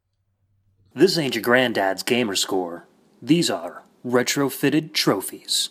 This 0.94 1.16
ain't 1.18 1.34
your 1.34 1.42
granddad's 1.42 2.02
gamer 2.02 2.36
score. 2.36 2.86
These 3.20 3.50
are 3.50 3.82
retrofitted 4.04 4.92
trophies. 4.92 5.70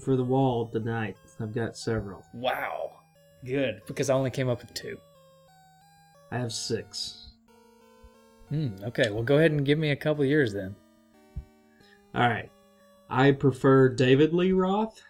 For 0.00 0.16
the 0.16 0.24
wall 0.24 0.68
tonight. 0.68 1.16
I've 1.40 1.54
got 1.54 1.76
several. 1.76 2.24
Wow. 2.34 2.92
Good, 3.44 3.82
because 3.86 4.10
I 4.10 4.14
only 4.14 4.30
came 4.30 4.48
up 4.48 4.60
with 4.60 4.74
two. 4.74 4.98
I 6.30 6.38
have 6.38 6.52
six. 6.52 7.30
Hmm, 8.48 8.74
okay, 8.82 9.10
well, 9.10 9.22
go 9.22 9.38
ahead 9.38 9.52
and 9.52 9.64
give 9.64 9.78
me 9.78 9.90
a 9.90 9.96
couple 9.96 10.24
years 10.24 10.52
then. 10.52 10.74
All 12.14 12.28
right. 12.28 12.50
I 13.08 13.32
prefer 13.32 13.88
David 13.88 14.32
Lee 14.32 14.52
Roth, 14.52 15.02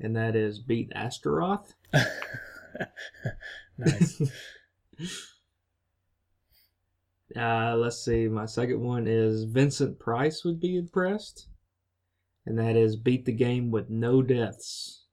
and 0.00 0.16
that 0.16 0.34
is 0.34 0.58
beat 0.58 0.90
Astaroth. 0.94 1.74
nice. 3.78 4.20
uh, 7.36 7.76
let's 7.76 8.04
see. 8.04 8.28
My 8.28 8.46
second 8.46 8.80
one 8.80 9.06
is 9.06 9.44
Vincent 9.44 9.98
Price 9.98 10.44
would 10.44 10.60
be 10.60 10.76
impressed, 10.76 11.48
and 12.46 12.58
that 12.58 12.76
is 12.76 12.96
beat 12.96 13.24
the 13.26 13.32
game 13.32 13.70
with 13.70 13.90
no 13.90 14.22
deaths. 14.22 15.04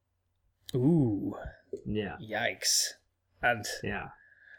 Ooh, 0.75 1.35
Yeah, 1.85 2.15
yikes. 2.21 2.87
I'd, 3.43 3.63
yeah. 3.83 4.07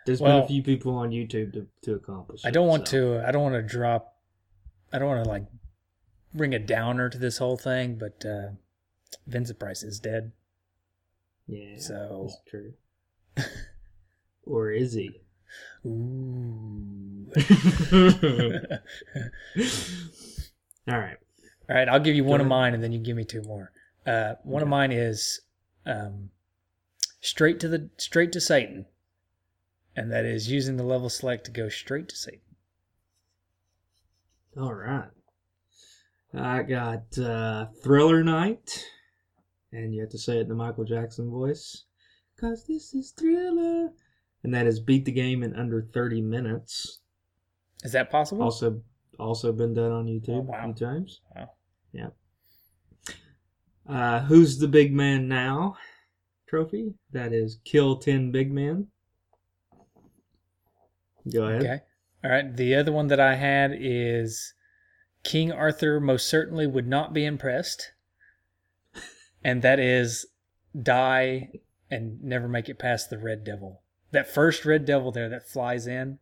There's 0.06 0.20
been 0.20 0.36
a 0.36 0.46
few 0.46 0.62
people 0.62 0.94
on 0.96 1.10
YouTube 1.10 1.54
to, 1.54 1.66
to 1.82 1.94
accomplish. 1.94 2.42
I 2.44 2.50
don't 2.50 2.68
want 2.68 2.86
so. 2.88 3.14
to. 3.18 3.26
I 3.26 3.30
don't 3.30 3.42
want 3.42 3.54
to 3.54 3.62
drop. 3.62 4.14
I 4.92 4.98
don't 4.98 5.08
want 5.08 5.24
to 5.24 5.30
like 5.30 5.46
bring 6.34 6.52
a 6.54 6.58
downer 6.58 7.08
to 7.08 7.16
this 7.16 7.38
whole 7.38 7.56
thing, 7.56 7.96
but 7.98 8.22
uh, 8.28 8.48
Vincent 9.26 9.58
Price 9.58 9.82
is 9.82 9.98
dead. 9.98 10.32
Yeah, 11.46 11.78
So- 11.78 12.28
that's 12.28 12.38
true. 12.48 12.74
or 14.44 14.70
is 14.70 14.92
he? 14.92 15.22
Ooh. 15.86 17.30
All 20.90 20.98
right. 20.98 21.16
All 21.68 21.76
right, 21.76 21.88
I'll 21.88 22.00
give 22.00 22.14
you 22.14 22.24
one 22.24 22.40
of 22.40 22.46
mine, 22.46 22.74
and 22.74 22.82
then 22.82 22.92
you 22.92 22.98
give 22.98 23.16
me 23.16 23.24
two 23.24 23.42
more. 23.42 23.72
Uh, 24.06 24.34
one 24.42 24.62
of 24.62 24.68
mine 24.68 24.92
is 24.92 25.40
um, 25.86 26.30
straight 27.20 27.58
to 27.60 27.68
the 27.68 27.88
straight 27.96 28.32
to 28.32 28.40
Satan, 28.40 28.84
and 29.96 30.12
that 30.12 30.26
is 30.26 30.50
using 30.50 30.76
the 30.76 30.84
level 30.84 31.08
select 31.08 31.46
to 31.46 31.50
go 31.50 31.70
straight 31.70 32.08
to 32.10 32.16
Satan. 32.16 32.40
All 34.56 34.74
right. 34.74 35.08
I 36.34 36.62
got 36.62 37.16
uh, 37.18 37.66
Thriller 37.82 38.22
Night, 38.22 38.84
and 39.72 39.94
you 39.94 40.00
have 40.00 40.10
to 40.10 40.18
say 40.18 40.38
it 40.38 40.42
in 40.42 40.48
the 40.48 40.54
Michael 40.54 40.84
Jackson 40.84 41.30
voice, 41.30 41.84
cause 42.38 42.66
this 42.66 42.92
is 42.92 43.12
Thriller, 43.12 43.90
and 44.42 44.52
that 44.52 44.66
is 44.66 44.80
beat 44.80 45.06
the 45.06 45.12
game 45.12 45.42
in 45.42 45.54
under 45.54 45.80
thirty 45.80 46.20
minutes. 46.20 47.00
Is 47.84 47.92
that 47.92 48.10
possible? 48.10 48.42
Also, 48.42 48.82
also 49.18 49.52
been 49.52 49.74
done 49.74 49.92
on 49.92 50.06
YouTube 50.06 50.28
Oh, 50.28 50.40
wow. 50.42 50.58
a 50.60 50.74
few 50.74 50.86
times. 50.86 51.20
Wow. 51.34 51.50
Yeah. 51.92 52.08
Uh, 53.88 54.20
who's 54.20 54.58
the 54.58 54.68
big 54.68 54.92
man 54.92 55.28
now? 55.28 55.76
Trophy 56.48 56.94
that 57.12 57.32
is 57.32 57.58
kill 57.64 57.96
ten 57.96 58.30
big 58.30 58.52
men. 58.52 58.88
Go 61.32 61.44
ahead. 61.46 61.62
Okay. 61.62 61.80
All 62.22 62.30
right. 62.30 62.56
The 62.56 62.74
other 62.74 62.92
one 62.92 63.08
that 63.08 63.20
I 63.20 63.34
had 63.34 63.72
is 63.78 64.54
King 65.22 65.50
Arthur 65.52 66.00
most 66.00 66.28
certainly 66.28 66.66
would 66.66 66.86
not 66.86 67.12
be 67.12 67.24
impressed, 67.24 67.92
and 69.42 69.62
that 69.62 69.78
is 69.80 70.26
die 70.80 71.50
and 71.90 72.22
never 72.22 72.48
make 72.48 72.68
it 72.68 72.78
past 72.78 73.10
the 73.10 73.18
Red 73.18 73.44
Devil. 73.44 73.82
That 74.12 74.32
first 74.32 74.64
Red 74.64 74.84
Devil 74.84 75.12
there 75.12 75.28
that 75.28 75.48
flies 75.48 75.86
in. 75.86 76.18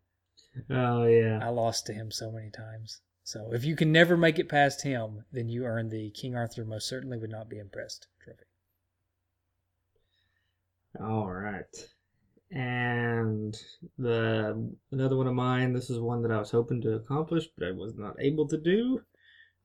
Oh 0.71 1.07
yeah. 1.07 1.39
I 1.43 1.49
lost 1.49 1.87
to 1.87 1.93
him 1.93 2.11
so 2.11 2.31
many 2.31 2.51
times. 2.51 3.01
So 3.25 3.51
if 3.53 3.65
you 3.65 3.77
can 3.77 3.93
never 3.93 4.17
make 4.17 4.39
it 4.39 4.49
past 4.49 4.83
him, 4.83 5.25
then 5.33 5.49
you 5.49 5.65
earn 5.65 5.89
the 5.89 6.11
King 6.11 6.35
Arthur 6.35 6.65
most 6.65 6.89
certainly 6.89 7.19
would 7.19 7.31
not 7.31 7.49
be 7.49 7.59
impressed 7.59 8.09
trophy. 8.23 8.45
All 11.01 11.31
right. 11.31 11.89
And 12.51 13.57
the 13.97 14.71
another 14.91 15.17
one 15.17 15.27
of 15.27 15.35
mine, 15.35 15.73
this 15.73 15.89
is 15.89 15.99
one 15.99 16.23
that 16.23 16.33
I 16.33 16.39
was 16.39 16.51
hoping 16.51 16.83
to 16.83 16.95
accomplish, 16.95 17.47
but 17.57 17.67
I 17.67 17.71
was 17.71 17.95
not 17.97 18.17
able 18.21 18.47
to 18.49 18.59
do. 18.59 19.01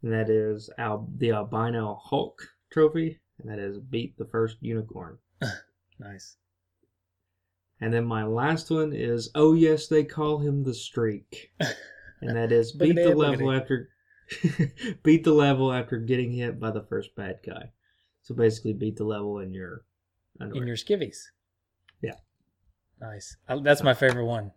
And 0.04 0.14
that 0.14 0.30
is 0.30 0.70
Al- 0.78 1.10
the 1.18 1.32
Albino 1.32 2.00
Hulk 2.02 2.42
trophy. 2.72 3.20
And 3.40 3.52
that 3.52 3.60
is 3.60 3.80
beat 3.80 4.18
the 4.18 4.26
first 4.26 4.58
unicorn. 4.62 5.18
Nice. 6.00 6.38
And 7.80 7.94
then 7.94 8.06
my 8.06 8.24
last 8.24 8.72
one 8.72 8.94
is 8.94 9.30
Oh 9.36 9.54
yes, 9.54 9.88
they 9.88 10.04
call 10.04 10.40
him 10.40 10.64
the 10.64 10.74
streak. 10.74 11.52
And 12.22 12.36
that 12.36 12.52
is 12.52 12.72
beat 12.72 12.96
the 12.96 13.16
level 13.16 13.52
after 13.52 13.90
beat 15.04 15.24
the 15.24 15.34
level 15.34 15.72
after 15.72 15.98
getting 15.98 16.32
hit 16.32 16.60
by 16.60 16.72
the 16.72 16.82
first 16.82 17.16
bad 17.16 17.40
guy. 17.46 17.72
So 18.24 18.36
basically 18.36 18.74
beat 18.74 18.98
the 18.98 19.06
level 19.06 19.40
in 19.40 19.54
your 19.54 19.84
underwear. 20.40 20.64
In 20.64 20.68
your 20.68 20.78
skivvies. 20.78 21.18
Yeah. 22.02 22.16
Nice. 23.00 23.38
That's 23.48 23.84
my 23.84 23.94
favorite 23.94 24.26
one. 24.26 24.52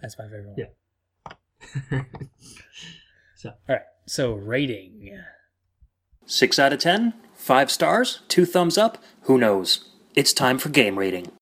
That's 0.00 0.18
my 0.18 0.24
favorite 0.26 0.46
one. 0.46 0.56
Yeah. 0.58 2.02
so 3.34 3.48
All 3.68 3.76
right. 3.76 3.82
So 4.06 4.34
rating. 4.34 5.18
6 6.26 6.58
out 6.58 6.72
of 6.72 6.78
10? 6.78 7.14
5 7.34 7.70
stars? 7.70 8.20
2 8.28 8.44
thumbs 8.44 8.76
up? 8.76 9.02
Who 9.22 9.38
knows? 9.38 9.88
It's 10.14 10.32
time 10.32 10.58
for 10.58 10.68
game 10.68 10.98
rating. 10.98 11.32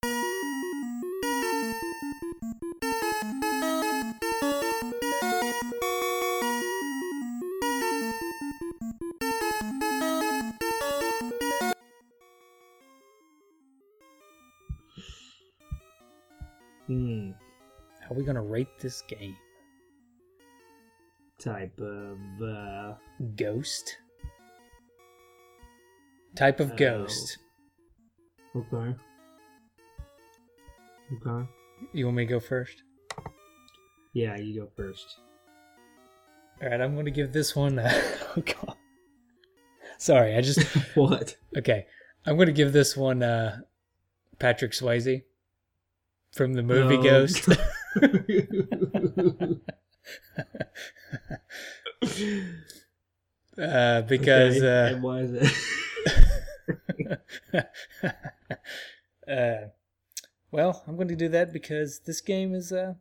Hmm, 16.86 17.30
How 18.02 18.10
are 18.14 18.18
we 18.18 18.24
gonna 18.24 18.42
rate 18.42 18.68
this 18.80 19.02
game? 19.02 19.36
type 21.40 21.78
of 21.80 22.18
uh 22.42 22.94
Ghost. 23.36 23.98
Type 26.36 26.60
of 26.60 26.72
Oh. 26.72 26.76
ghost. 26.76 27.38
okay. 28.56 28.96
Okay. 31.12 31.48
You 31.92 32.06
want 32.06 32.16
me 32.16 32.24
to 32.24 32.30
go 32.30 32.40
first? 32.40 32.82
Yeah, 34.14 34.36
you 34.36 34.60
go 34.62 34.68
first. 34.76 35.18
All 36.62 36.68
right. 36.68 36.80
I'm 36.80 36.94
gonna 36.96 37.10
give 37.10 37.32
this 37.32 37.54
one. 37.54 37.78
A, 37.78 37.90
oh 38.36 38.40
God. 38.42 38.76
Sorry. 39.98 40.36
I 40.36 40.40
just. 40.40 40.62
what? 40.94 41.36
Okay, 41.56 41.86
I'm 42.26 42.36
going 42.36 42.46
to 42.46 42.52
give 42.52 42.72
this 42.72 42.96
one 42.96 43.22
uh, 43.22 43.58
Patrick 44.38 44.72
Swayze 44.72 45.22
from 46.34 46.54
the 46.54 46.62
movie 46.62 46.96
No. 46.96 47.02
Ghost. 47.02 47.48
uh, 53.58 54.02
because 54.02 54.56
Okay, 54.56 54.92
and 54.92 55.02
why 55.02 55.20
is 55.20 55.32
it? 55.32 55.52
uh, 57.54 57.62
uh, 59.30 59.56
well, 60.50 60.82
I'm 60.86 60.96
going 60.96 61.08
to 61.08 61.16
do 61.16 61.28
that 61.28 61.52
because 61.52 62.00
this 62.00 62.20
game 62.20 62.54
is, 62.54 62.72
uh, 62.72 62.94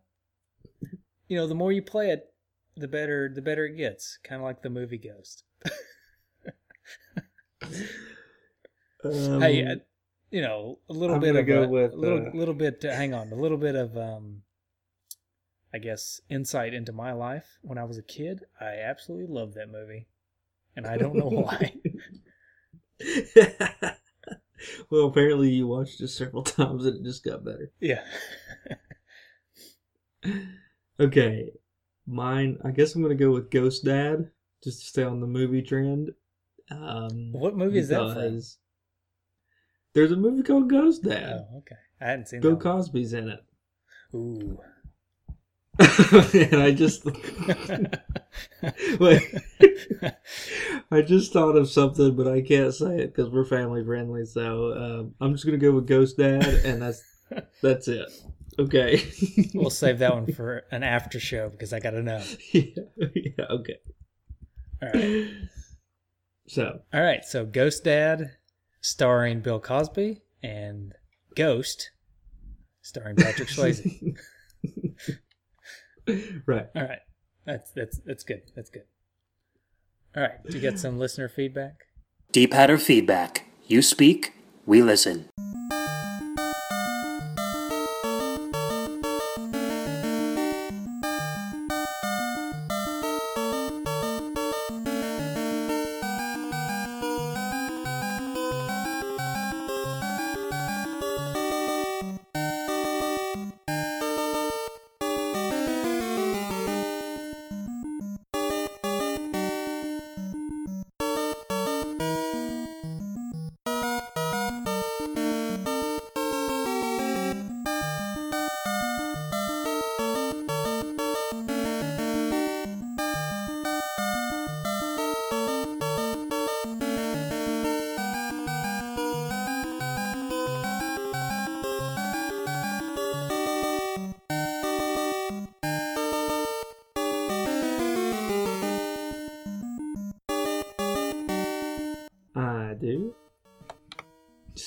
you 1.27 1.37
know, 1.37 1.47
the 1.47 1.55
more 1.55 1.71
you 1.71 1.81
play 1.81 2.11
it, 2.11 2.33
the 2.75 2.87
better 2.87 3.29
the 3.33 3.41
better 3.41 3.65
it 3.65 3.77
gets. 3.77 4.17
Kind 4.23 4.41
of 4.41 4.45
like 4.45 4.61
the 4.61 4.69
movie 4.69 4.97
Ghost. 4.97 5.43
Um, 9.03 9.41
hey, 9.41 9.65
uh, 9.65 9.75
you 10.33 10.41
know, 10.41 10.79
a 10.89 10.93
little 10.93 11.17
I'm 11.17 11.21
bit 11.21 11.35
of 11.35 11.45
go 11.45 11.61
a, 11.61 11.67
with, 11.69 11.93
a 11.93 11.95
little, 11.95 12.27
uh, 12.27 12.31
little 12.33 12.55
bit. 12.55 12.81
Hang 12.81 13.13
on, 13.13 13.31
a 13.31 13.35
little 13.35 13.57
bit 13.57 13.75
of, 13.75 13.95
um, 13.95 14.41
I 15.71 15.77
guess, 15.77 16.21
insight 16.27 16.73
into 16.73 16.91
my 16.91 17.13
life 17.13 17.59
when 17.61 17.77
I 17.77 17.83
was 17.83 17.99
a 17.99 18.03
kid. 18.03 18.41
I 18.59 18.77
absolutely 18.79 19.27
loved 19.31 19.53
that 19.53 19.69
movie, 19.69 20.07
and 20.75 20.87
I 20.87 20.97
don't 20.97 21.15
know 21.15 21.29
why. 21.29 21.75
well, 24.89 25.05
apparently 25.05 25.49
you 25.49 25.67
watched 25.67 26.01
it 26.01 26.07
several 26.07 26.43
times 26.43 26.87
and 26.87 26.97
it 26.97 27.03
just 27.03 27.23
got 27.23 27.45
better. 27.45 27.71
yeah. 27.79 28.01
Okay, 30.99 31.51
mine. 32.07 32.57
I 32.65 32.71
guess 32.71 32.95
I'm 32.95 33.03
gonna 33.03 33.13
go 33.13 33.29
with 33.31 33.51
Ghost 33.51 33.85
Dad, 33.85 34.31
just 34.63 34.79
to 34.81 34.85
stay 34.87 35.03
on 35.03 35.19
the 35.19 35.27
movie 35.27 35.61
trend. 35.61 36.11
Um, 36.71 37.33
What 37.33 37.55
movie 37.55 37.77
is 37.79 37.89
that 37.89 38.13
from? 38.13 38.41
There's 39.93 40.11
a 40.11 40.15
movie 40.15 40.43
called 40.43 40.69
Ghost 40.69 41.03
Dad. 41.03 41.45
Oh, 41.51 41.57
okay. 41.59 41.75
I 42.01 42.05
hadn't 42.05 42.27
seen 42.27 42.41
Bill. 42.41 42.57
Cosby's 42.57 43.13
in 43.13 43.29
it. 43.29 43.43
Ooh. 44.15 44.59
and 45.79 46.55
I 46.61 46.71
just 46.71 47.03
wait. 48.99 49.21
I 50.91 51.01
just 51.01 51.33
thought 51.33 51.55
of 51.55 51.67
something, 51.67 52.15
but 52.15 52.27
I 52.27 52.41
can't 52.41 52.73
say 52.73 52.99
it 52.99 53.15
because 53.15 53.31
we're 53.31 53.45
family 53.45 53.83
friendly. 53.83 54.25
So 54.25 54.73
um, 54.73 55.15
I'm 55.19 55.33
just 55.33 55.45
gonna 55.45 55.57
go 55.57 55.71
with 55.71 55.87
Ghost 55.87 56.17
Dad, 56.17 56.45
and 56.45 56.81
that's 56.81 57.03
that's 57.63 57.87
it. 57.87 58.11
Okay. 58.59 59.03
we'll 59.55 59.71
save 59.71 59.97
that 59.99 60.13
one 60.13 60.31
for 60.31 60.63
an 60.71 60.83
after 60.83 61.19
show 61.19 61.49
because 61.49 61.73
I 61.73 61.79
got 61.79 61.91
to 61.91 62.03
know. 62.03 62.21
yeah, 62.51 62.83
yeah. 63.15 63.45
Okay. 63.49 63.77
All 64.83 64.89
right. 64.93 65.27
So 66.47 66.81
All 66.93 67.01
right, 67.01 67.23
so 67.25 67.45
Ghost 67.45 67.83
Dad, 67.83 68.29
starring 68.83 69.39
Bill 69.39 69.59
Cosby, 69.59 70.21
and 70.43 70.93
Ghost, 71.35 71.89
starring 72.83 73.15
Patrick 73.15 73.47
Swayze. 73.47 74.15
right. 76.45 76.67
All 76.75 76.83
right, 76.83 76.99
that's 77.47 77.71
that's 77.71 77.99
that's 78.05 78.23
good. 78.23 78.41
That's 78.55 78.69
good. 78.69 78.83
All 80.15 80.21
right, 80.21 80.43
do 80.47 80.53
you 80.53 80.61
get 80.61 80.77
some 80.77 80.99
listener 80.99 81.27
feedback? 81.27 81.73
Deep 82.31 82.53
Hatter 82.53 82.77
feedback. 82.77 83.47
You 83.65 83.81
speak, 83.81 84.33
we 84.67 84.83
listen. 84.83 85.29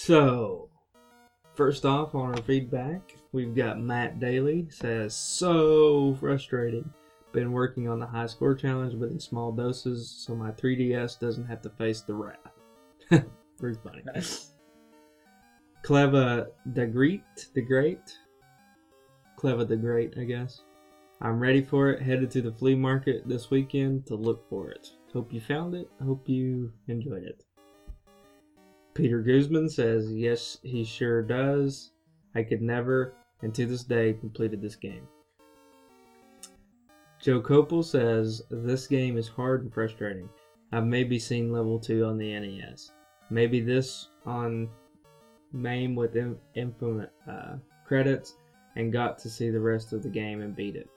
So, 0.07 0.69
first 1.57 1.85
off 1.85 2.15
on 2.15 2.33
our 2.33 2.43
feedback, 2.43 3.17
we've 3.33 3.57
got 3.57 3.81
Matt 3.81 4.21
Daly 4.21 4.69
says 4.71 5.17
so 5.17 6.15
frustrating. 6.21 6.89
Been 7.33 7.51
working 7.51 7.89
on 7.89 7.99
the 7.99 8.07
high 8.07 8.27
score 8.27 8.55
challenge, 8.55 8.97
but 9.01 9.09
in 9.09 9.19
small 9.19 9.51
doses, 9.51 10.09
so 10.09 10.37
my 10.37 10.53
3DS 10.53 11.19
doesn't 11.19 11.47
have 11.47 11.61
to 11.63 11.71
face 11.71 12.03
the 12.03 12.15
wrath. 12.15 12.39
Very 13.59 13.75
funny. 13.83 14.03
Nice. 14.15 14.53
Cleva 15.83 16.51
the 16.67 16.87
Great, 16.87 17.49
the 17.55 17.63
Great, 17.63 18.17
Cleva 19.37 19.67
the 19.67 19.77
Great, 19.77 20.15
I 20.17 20.23
guess. 20.23 20.61
I'm 21.21 21.41
ready 21.41 21.63
for 21.63 21.91
it. 21.91 22.01
Headed 22.01 22.31
to 22.31 22.43
the 22.43 22.53
flea 22.53 22.77
market 22.77 23.27
this 23.27 23.51
weekend 23.51 24.07
to 24.07 24.15
look 24.15 24.49
for 24.49 24.71
it. 24.71 24.89
Hope 25.13 25.33
you 25.33 25.41
found 25.41 25.75
it. 25.75 25.91
Hope 26.01 26.29
you 26.29 26.73
enjoyed 26.87 27.25
it. 27.25 27.43
Peter 28.97 29.21
Guzman 29.21 29.69
says, 29.69 30.11
Yes, 30.11 30.57
he 30.63 30.83
sure 30.83 31.23
does. 31.23 31.93
I 32.35 32.43
could 32.43 32.63
never, 32.63 33.15
and 33.43 33.55
to 33.55 33.67
this 33.67 33.85
day, 33.85 34.15
completed 34.15 34.63
this 34.63 34.77
game. 34.77 35.07
Joe 37.21 37.43
Copel 37.43 37.85
says, 37.85 38.43
This 38.51 38.87
game 38.87 39.19
is 39.19 39.29
hard 39.29 39.63
and 39.63 39.73
frustrating. 39.73 40.31
I've 40.73 40.87
maybe 40.87 41.19
seen 41.19 41.53
level 41.53 41.79
2 41.79 42.07
on 42.07 42.17
the 42.17 42.39
NES. 42.39 42.93
Maybe 43.29 43.61
this 43.61 44.09
on 44.25 44.71
MAME 45.53 45.95
with 45.95 46.17
in- 46.17 46.39
infinite 46.55 47.13
uh, 47.31 47.57
credits 47.87 48.37
and 48.77 48.93
got 48.93 49.19
to 49.19 49.29
see 49.29 49.51
the 49.51 49.61
rest 49.61 49.93
of 49.93 50.03
the 50.03 50.09
game 50.09 50.41
and 50.41 50.57
beat 50.57 50.75
it. 50.75 50.89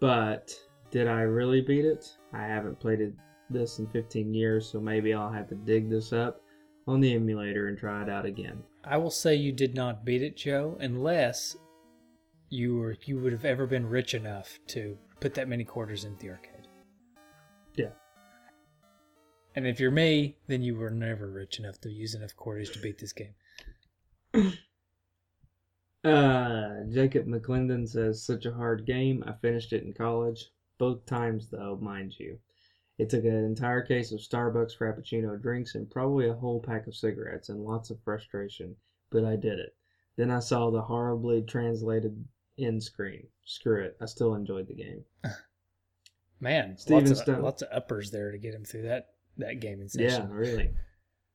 But 0.00 0.54
did 0.90 1.06
I 1.06 1.22
really 1.22 1.60
beat 1.60 1.84
it? 1.84 2.16
I 2.32 2.44
haven't 2.44 2.80
played 2.80 3.00
it 3.00 3.12
this 3.50 3.80
in 3.80 3.86
15 3.88 4.32
years, 4.32 4.68
so 4.70 4.80
maybe 4.80 5.12
I'll 5.12 5.32
have 5.32 5.48
to 5.48 5.54
dig 5.54 5.90
this 5.90 6.14
up 6.14 6.40
on 6.88 7.00
the 7.00 7.14
emulator 7.14 7.68
and 7.68 7.78
try 7.78 8.02
it 8.02 8.08
out 8.08 8.24
again. 8.24 8.62
I 8.82 8.96
will 8.96 9.10
say 9.10 9.34
you 9.34 9.52
did 9.52 9.74
not 9.74 10.04
beat 10.04 10.22
it, 10.22 10.36
Joe, 10.36 10.78
unless 10.80 11.56
you 12.48 12.78
were 12.78 12.96
you 13.04 13.18
would 13.20 13.32
have 13.32 13.44
ever 13.44 13.66
been 13.66 13.86
rich 13.86 14.14
enough 14.14 14.58
to 14.68 14.96
put 15.20 15.34
that 15.34 15.48
many 15.48 15.64
quarters 15.64 16.04
into 16.04 16.18
the 16.18 16.30
arcade. 16.30 16.66
Yeah. 17.76 17.90
And 19.54 19.66
if 19.66 19.78
you're 19.78 19.90
me, 19.90 20.38
then 20.46 20.62
you 20.62 20.76
were 20.76 20.90
never 20.90 21.30
rich 21.30 21.58
enough 21.58 21.78
to 21.82 21.90
use 21.90 22.14
enough 22.14 22.34
quarters 22.34 22.70
to 22.70 22.78
beat 22.80 22.98
this 22.98 23.12
game. 23.12 23.34
Uh, 26.04 26.84
Jacob 26.90 27.26
McClendon 27.26 27.86
says, 27.86 28.24
such 28.24 28.46
a 28.46 28.52
hard 28.52 28.86
game. 28.86 29.22
I 29.26 29.32
finished 29.32 29.72
it 29.72 29.82
in 29.82 29.92
college. 29.92 30.52
Both 30.78 31.04
times, 31.06 31.48
though, 31.50 31.76
mind 31.82 32.14
you. 32.18 32.38
It 32.98 33.08
took 33.10 33.24
an 33.24 33.44
entire 33.44 33.82
case 33.82 34.10
of 34.10 34.18
Starbucks 34.18 34.76
Frappuccino 34.76 35.40
drinks 35.40 35.76
and 35.76 35.88
probably 35.88 36.28
a 36.28 36.34
whole 36.34 36.60
pack 36.60 36.88
of 36.88 36.96
cigarettes 36.96 37.48
and 37.48 37.64
lots 37.64 37.90
of 37.90 38.02
frustration, 38.02 38.74
but 39.10 39.24
I 39.24 39.36
did 39.36 39.60
it. 39.60 39.76
Then 40.16 40.32
I 40.32 40.40
saw 40.40 40.70
the 40.70 40.82
horribly 40.82 41.42
translated 41.42 42.24
end 42.58 42.82
screen. 42.82 43.28
Screw 43.44 43.84
it. 43.84 43.96
I 44.00 44.06
still 44.06 44.34
enjoyed 44.34 44.66
the 44.66 44.74
game. 44.74 45.04
Man, 46.40 46.76
Steven 46.76 47.04
lots 47.04 47.10
of, 47.12 47.18
Stone. 47.18 47.42
lots 47.42 47.62
of 47.62 47.68
uppers 47.72 48.10
there 48.10 48.32
to 48.32 48.38
get 48.38 48.54
him 48.54 48.64
through 48.64 48.82
that 48.82 49.10
that 49.38 49.60
gaming 49.60 49.88
session. 49.88 50.28
Yeah, 50.28 50.34
really. 50.34 50.70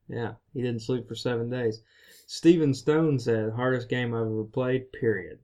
Yeah, 0.10 0.34
he 0.54 0.62
didn't 0.62 0.82
sleep 0.82 1.08
for 1.08 1.16
seven 1.16 1.50
days. 1.50 1.82
Steven 2.28 2.74
Stone 2.74 3.20
said, 3.20 3.54
hardest 3.54 3.88
game 3.88 4.14
I've 4.14 4.22
ever 4.26 4.44
played, 4.44 4.92
period. 4.92 5.40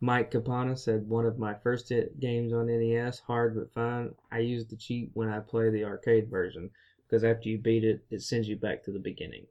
Mike 0.00 0.30
Capana 0.30 0.78
said, 0.78 1.08
one 1.08 1.26
of 1.26 1.38
my 1.38 1.54
first 1.54 1.90
hit 1.90 2.18
games 2.18 2.52
on 2.52 2.66
NES, 2.66 3.20
hard 3.20 3.54
but 3.54 3.72
fun. 3.72 4.14
I 4.32 4.38
use 4.38 4.66
the 4.66 4.76
cheat 4.76 5.10
when 5.12 5.28
I 5.28 5.40
play 5.40 5.70
the 5.70 5.84
arcade 5.84 6.30
version, 6.30 6.70
because 7.06 7.22
after 7.22 7.48
you 7.48 7.58
beat 7.58 7.84
it, 7.84 8.04
it 8.10 8.22
sends 8.22 8.48
you 8.48 8.56
back 8.56 8.82
to 8.84 8.92
the 8.92 8.98
beginning. 8.98 9.46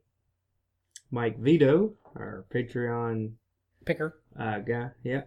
Mike 1.10 1.38
Vito, 1.38 1.94
our 2.16 2.44
Patreon 2.52 3.32
Picker. 3.84 4.20
uh, 4.38 4.58
guy, 4.58 4.90
yeah, 5.04 5.22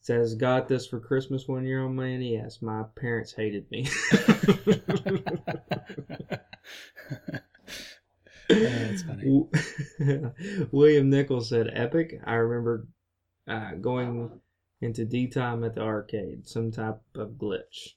says, 0.00 0.34
got 0.34 0.68
this 0.68 0.86
for 0.86 1.00
Christmas 1.00 1.48
one 1.48 1.64
year 1.64 1.84
on 1.84 1.96
my 1.96 2.16
NES. 2.16 2.62
My 2.62 2.84
parents 2.94 3.32
hated 3.32 3.68
me. 3.70 3.88
that's 8.48 9.02
funny. 9.02 9.46
William 10.70 11.10
Nichols 11.10 11.48
said, 11.48 11.68
"Epic." 11.72 12.20
I 12.24 12.34
remember 12.34 12.86
uh, 13.48 13.72
going 13.74 14.30
into 14.80 15.04
D 15.04 15.26
time 15.26 15.64
at 15.64 15.74
the 15.74 15.82
arcade, 15.82 16.46
some 16.48 16.70
type 16.70 17.00
of 17.14 17.30
glitch. 17.30 17.94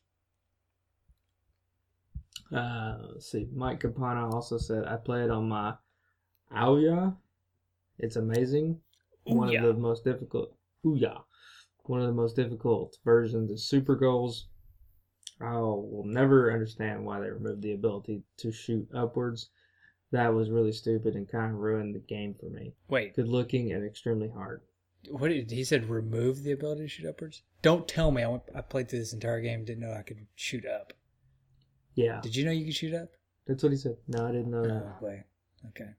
Uh, 2.51 2.97
let's 3.13 3.31
see. 3.31 3.47
Mike 3.53 3.79
Capana 3.81 4.33
also 4.33 4.57
said, 4.57 4.85
"I 4.85 4.97
play 4.97 5.23
it 5.23 5.29
on 5.29 5.49
my 5.49 5.75
Ouya. 6.51 7.15
It's 7.99 8.15
amazing. 8.15 8.79
One 9.23 9.49
Ouya. 9.49 9.69
of 9.69 9.75
the 9.75 9.81
most 9.81 10.03
difficult. 10.03 10.55
Ouya. 10.83 11.21
One 11.83 12.01
of 12.01 12.07
the 12.07 12.13
most 12.13 12.35
difficult 12.35 12.97
versions 13.03 13.51
of 13.51 13.59
Super 13.59 13.95
Ghouls. 13.95 14.47
I 15.41 15.53
will 15.57 16.03
never 16.05 16.51
understand 16.51 17.05
why 17.05 17.19
they 17.19 17.29
removed 17.29 17.61
the 17.61 17.73
ability 17.73 18.23
to 18.37 18.51
shoot 18.51 18.87
upwards. 18.93 19.49
That 20.11 20.33
was 20.33 20.49
really 20.49 20.71
stupid 20.71 21.15
and 21.15 21.29
kind 21.29 21.53
of 21.53 21.59
ruined 21.59 21.95
the 21.95 21.99
game 21.99 22.33
for 22.33 22.47
me. 22.47 22.73
Wait, 22.89 23.15
Good 23.15 23.27
looking 23.27 23.71
and 23.71 23.85
extremely 23.85 24.29
hard. 24.29 24.61
What 25.09 25.29
did 25.29 25.51
he 25.51 25.63
said? 25.63 25.89
Remove 25.89 26.43
the 26.43 26.51
ability 26.51 26.81
to 26.81 26.87
shoot 26.87 27.07
upwards. 27.07 27.43
Don't 27.61 27.87
tell 27.87 28.11
me. 28.11 28.23
I, 28.23 28.27
went, 28.27 28.43
I 28.55 28.61
played 28.61 28.89
through 28.89 28.99
this 28.99 29.13
entire 29.13 29.41
game. 29.41 29.63
Didn't 29.63 29.81
know 29.81 29.93
I 29.93 30.01
could 30.01 30.25
shoot 30.35 30.65
up. 30.65 30.93
Yeah, 31.95 32.21
Did 32.21 32.35
you 32.35 32.45
know 32.45 32.51
you 32.51 32.65
could 32.65 32.75
shoot 32.75 32.93
up? 32.93 33.09
that's 33.45 33.63
what 33.63 33.71
he 33.71 33.77
said. 33.77 33.97
No, 34.07 34.25
I 34.25 34.31
didn't 34.31 34.51
know 34.51 34.63
that. 34.63 34.83
Oh, 34.85 34.93
wait. 35.01 35.23
Okay. 35.69 35.89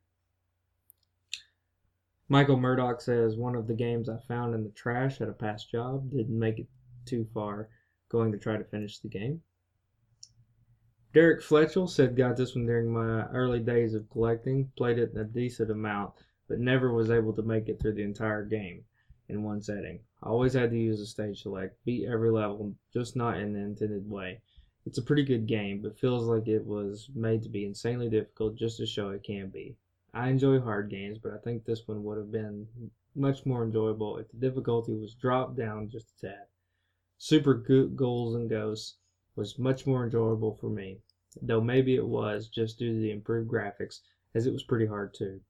Michael 2.28 2.56
Murdoch 2.56 3.00
says 3.00 3.36
one 3.36 3.56
of 3.56 3.66
the 3.66 3.74
games 3.74 4.08
I 4.08 4.16
found 4.28 4.54
in 4.54 4.62
the 4.62 4.70
trash 4.70 5.20
at 5.20 5.28
a 5.28 5.32
past 5.32 5.70
job 5.70 6.10
didn't 6.10 6.38
make 6.38 6.60
it 6.60 6.68
too 7.04 7.26
far 7.34 7.68
going 8.08 8.30
to 8.32 8.38
try 8.38 8.56
to 8.56 8.64
finish 8.64 9.00
the 9.00 9.08
game. 9.08 9.42
Derek 11.12 11.42
Fletchell 11.42 11.90
said 11.90 12.16
got 12.16 12.36
this 12.36 12.54
one 12.54 12.66
during 12.66 12.92
my 12.92 13.26
early 13.32 13.58
days 13.58 13.94
of 13.94 14.08
collecting, 14.10 14.70
played 14.76 14.98
it 14.98 15.16
a 15.16 15.24
decent 15.24 15.72
amount, 15.72 16.12
but 16.48 16.60
never 16.60 16.94
was 16.94 17.10
able 17.10 17.32
to 17.32 17.42
make 17.42 17.68
it 17.68 17.80
through 17.80 17.94
the 17.94 18.02
entire 18.02 18.44
game 18.44 18.84
in 19.30 19.42
one 19.42 19.62
setting. 19.62 20.00
I 20.22 20.28
always 20.28 20.52
had 20.52 20.70
to 20.70 20.78
use 20.78 21.00
a 21.00 21.06
stage 21.06 21.42
select, 21.42 21.82
beat 21.84 22.06
every 22.06 22.30
level, 22.30 22.74
just 22.92 23.16
not 23.16 23.38
in 23.38 23.52
the 23.52 23.60
intended 23.60 24.08
way. 24.10 24.40
It's 24.86 24.98
a 24.98 25.02
pretty 25.02 25.24
good 25.24 25.46
game, 25.46 25.80
but 25.82 25.98
feels 25.98 26.24
like 26.24 26.48
it 26.48 26.64
was 26.64 27.08
made 27.14 27.42
to 27.42 27.48
be 27.48 27.64
insanely 27.64 28.08
difficult 28.08 28.56
just 28.56 28.78
to 28.78 28.86
show 28.86 29.10
it 29.10 29.22
can 29.22 29.48
be. 29.48 29.76
I 30.12 30.28
enjoy 30.28 30.60
hard 30.60 30.90
games, 30.90 31.18
but 31.18 31.32
I 31.32 31.38
think 31.38 31.64
this 31.64 31.86
one 31.86 32.02
would 32.04 32.18
have 32.18 32.32
been 32.32 32.66
much 33.14 33.44
more 33.44 33.62
enjoyable 33.64 34.16
if 34.16 34.30
the 34.30 34.38
difficulty 34.38 34.94
was 34.94 35.14
dropped 35.14 35.56
down 35.56 35.88
just 35.88 36.14
a 36.18 36.26
tad. 36.26 36.46
Super 37.18 37.54
Ghouls 37.54 38.34
and 38.34 38.48
Ghosts 38.48 38.96
was 39.36 39.58
much 39.58 39.86
more 39.86 40.04
enjoyable 40.04 40.54
for 40.54 40.70
me. 40.70 41.00
though 41.42 41.60
maybe 41.60 41.94
it 41.94 42.06
was 42.06 42.48
just 42.48 42.78
due 42.78 42.94
to 42.94 43.00
the 43.00 43.10
improved 43.10 43.50
graphics, 43.50 44.00
as 44.34 44.46
it 44.46 44.52
was 44.52 44.64
pretty 44.64 44.86
hard 44.86 45.14
too. 45.14 45.40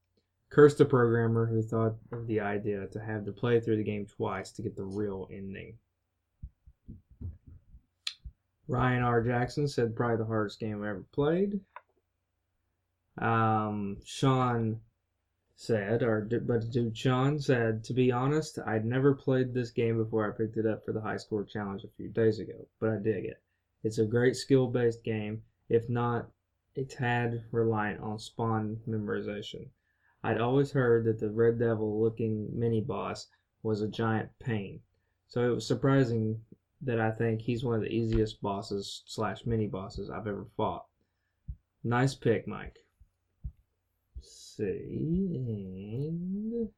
Curse 0.50 0.74
the 0.74 0.84
programmer 0.84 1.46
who 1.46 1.62
thought 1.62 1.94
of 2.10 2.26
the 2.26 2.40
idea 2.40 2.86
to 2.88 3.00
have 3.00 3.24
to 3.24 3.32
play 3.32 3.60
through 3.60 3.76
the 3.76 3.84
game 3.84 4.04
twice 4.04 4.50
to 4.52 4.62
get 4.62 4.76
the 4.76 4.84
real 4.84 5.28
ending. 5.32 5.78
Ryan 8.66 9.02
R. 9.02 9.22
Jackson 9.22 9.68
said 9.68 9.94
probably 9.94 10.16
the 10.16 10.24
hardest 10.24 10.58
game 10.58 10.82
I 10.82 10.90
ever 10.90 11.04
played. 11.12 11.60
Um, 13.18 13.98
Sean 14.04 14.80
said, 15.54 16.02
or 16.02 16.28
but 16.42 16.70
dude 16.70 16.96
Sean 16.96 17.38
said, 17.38 17.84
to 17.84 17.92
be 17.92 18.10
honest, 18.10 18.58
I'd 18.66 18.84
never 18.84 19.14
played 19.14 19.52
this 19.52 19.70
game 19.70 19.98
before 19.98 20.26
I 20.26 20.36
picked 20.36 20.56
it 20.56 20.66
up 20.66 20.84
for 20.84 20.92
the 20.92 21.00
high 21.00 21.16
score 21.16 21.44
challenge 21.44 21.84
a 21.84 21.88
few 21.96 22.08
days 22.08 22.38
ago, 22.38 22.66
but 22.80 22.90
I 22.90 22.96
dig 22.96 23.24
it. 23.24 23.40
It's 23.84 23.98
a 23.98 24.04
great 24.04 24.36
skill 24.36 24.66
based 24.66 25.04
game, 25.04 25.42
if 25.68 25.88
not 25.88 26.28
a 26.76 26.84
tad 26.84 27.44
reliant 27.52 28.00
on 28.00 28.18
spawn 28.18 28.80
memorization. 28.88 29.68
I'd 30.22 30.40
always 30.40 30.72
heard 30.72 31.04
that 31.06 31.18
the 31.18 31.30
Red 31.30 31.58
Devil 31.58 32.00
looking 32.02 32.48
mini 32.52 32.80
boss 32.80 33.28
was 33.62 33.80
a 33.80 33.88
giant 33.88 34.30
pain, 34.38 34.80
so 35.26 35.50
it 35.50 35.54
was 35.54 35.66
surprising 35.66 36.40
that 36.82 37.00
I 37.00 37.10
think 37.10 37.40
he's 37.40 37.64
one 37.64 37.76
of 37.76 37.82
the 37.82 37.92
easiest 37.92 38.40
bosses 38.42 39.02
slash 39.06 39.46
mini 39.46 39.66
bosses 39.66 40.10
I've 40.10 40.26
ever 40.26 40.46
fought. 40.56 40.86
Nice 41.82 42.14
pick, 42.14 42.46
Mike. 42.46 42.76
see, 44.20 45.30
and 45.34 46.68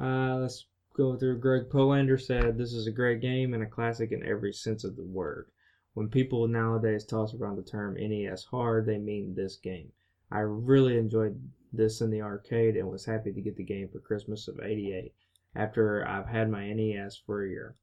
uh, 0.00 0.36
let's 0.36 0.66
go 0.96 1.16
through. 1.16 1.38
Greg 1.38 1.70
Polander 1.70 2.18
said 2.18 2.58
this 2.58 2.72
is 2.72 2.86
a 2.86 2.92
great 2.92 3.20
game 3.20 3.54
and 3.54 3.62
a 3.62 3.66
classic 3.66 4.10
in 4.10 4.24
every 4.24 4.52
sense 4.52 4.82
of 4.84 4.96
the 4.96 5.04
word. 5.04 5.46
When 5.94 6.08
people 6.08 6.48
nowadays 6.48 7.04
toss 7.04 7.34
around 7.34 7.56
the 7.56 7.62
term 7.62 7.94
NES 7.94 8.44
hard, 8.44 8.86
they 8.86 8.98
mean 8.98 9.34
this 9.34 9.56
game. 9.56 9.92
I 10.32 10.40
really 10.40 10.96
enjoyed 10.96 11.38
this 11.74 12.00
in 12.00 12.10
the 12.10 12.22
arcade 12.22 12.76
and 12.76 12.88
was 12.88 13.04
happy 13.04 13.32
to 13.32 13.40
get 13.40 13.56
the 13.56 13.64
game 13.64 13.88
for 13.88 14.00
Christmas 14.00 14.48
of 14.48 14.60
'88 14.60 15.12
after 15.54 16.08
I've 16.08 16.26
had 16.26 16.50
my 16.50 16.72
NES 16.72 17.16
for 17.16 17.44
a 17.44 17.50
year. 17.50 17.76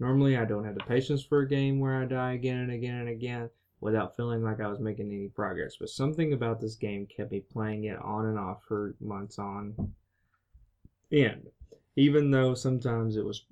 Normally, 0.00 0.36
I 0.36 0.44
don't 0.44 0.64
have 0.64 0.74
the 0.74 0.84
patience 0.84 1.22
for 1.22 1.40
a 1.40 1.48
game 1.48 1.78
where 1.78 2.02
I 2.02 2.06
die 2.06 2.32
again 2.32 2.58
and 2.58 2.72
again 2.72 2.96
and 2.96 3.08
again 3.08 3.50
without 3.80 4.16
feeling 4.16 4.42
like 4.42 4.60
I 4.60 4.66
was 4.66 4.80
making 4.80 5.12
any 5.12 5.28
progress, 5.28 5.76
but 5.78 5.90
something 5.90 6.32
about 6.32 6.60
this 6.60 6.74
game 6.74 7.06
kept 7.06 7.30
me 7.30 7.40
playing 7.40 7.84
it 7.84 7.98
on 8.00 8.26
and 8.26 8.38
off 8.38 8.64
for 8.66 8.96
months 9.00 9.38
on 9.38 9.94
end. 11.12 11.48
Even 11.94 12.30
though 12.30 12.54
sometimes 12.54 13.16
it 13.16 13.24
was 13.24 13.44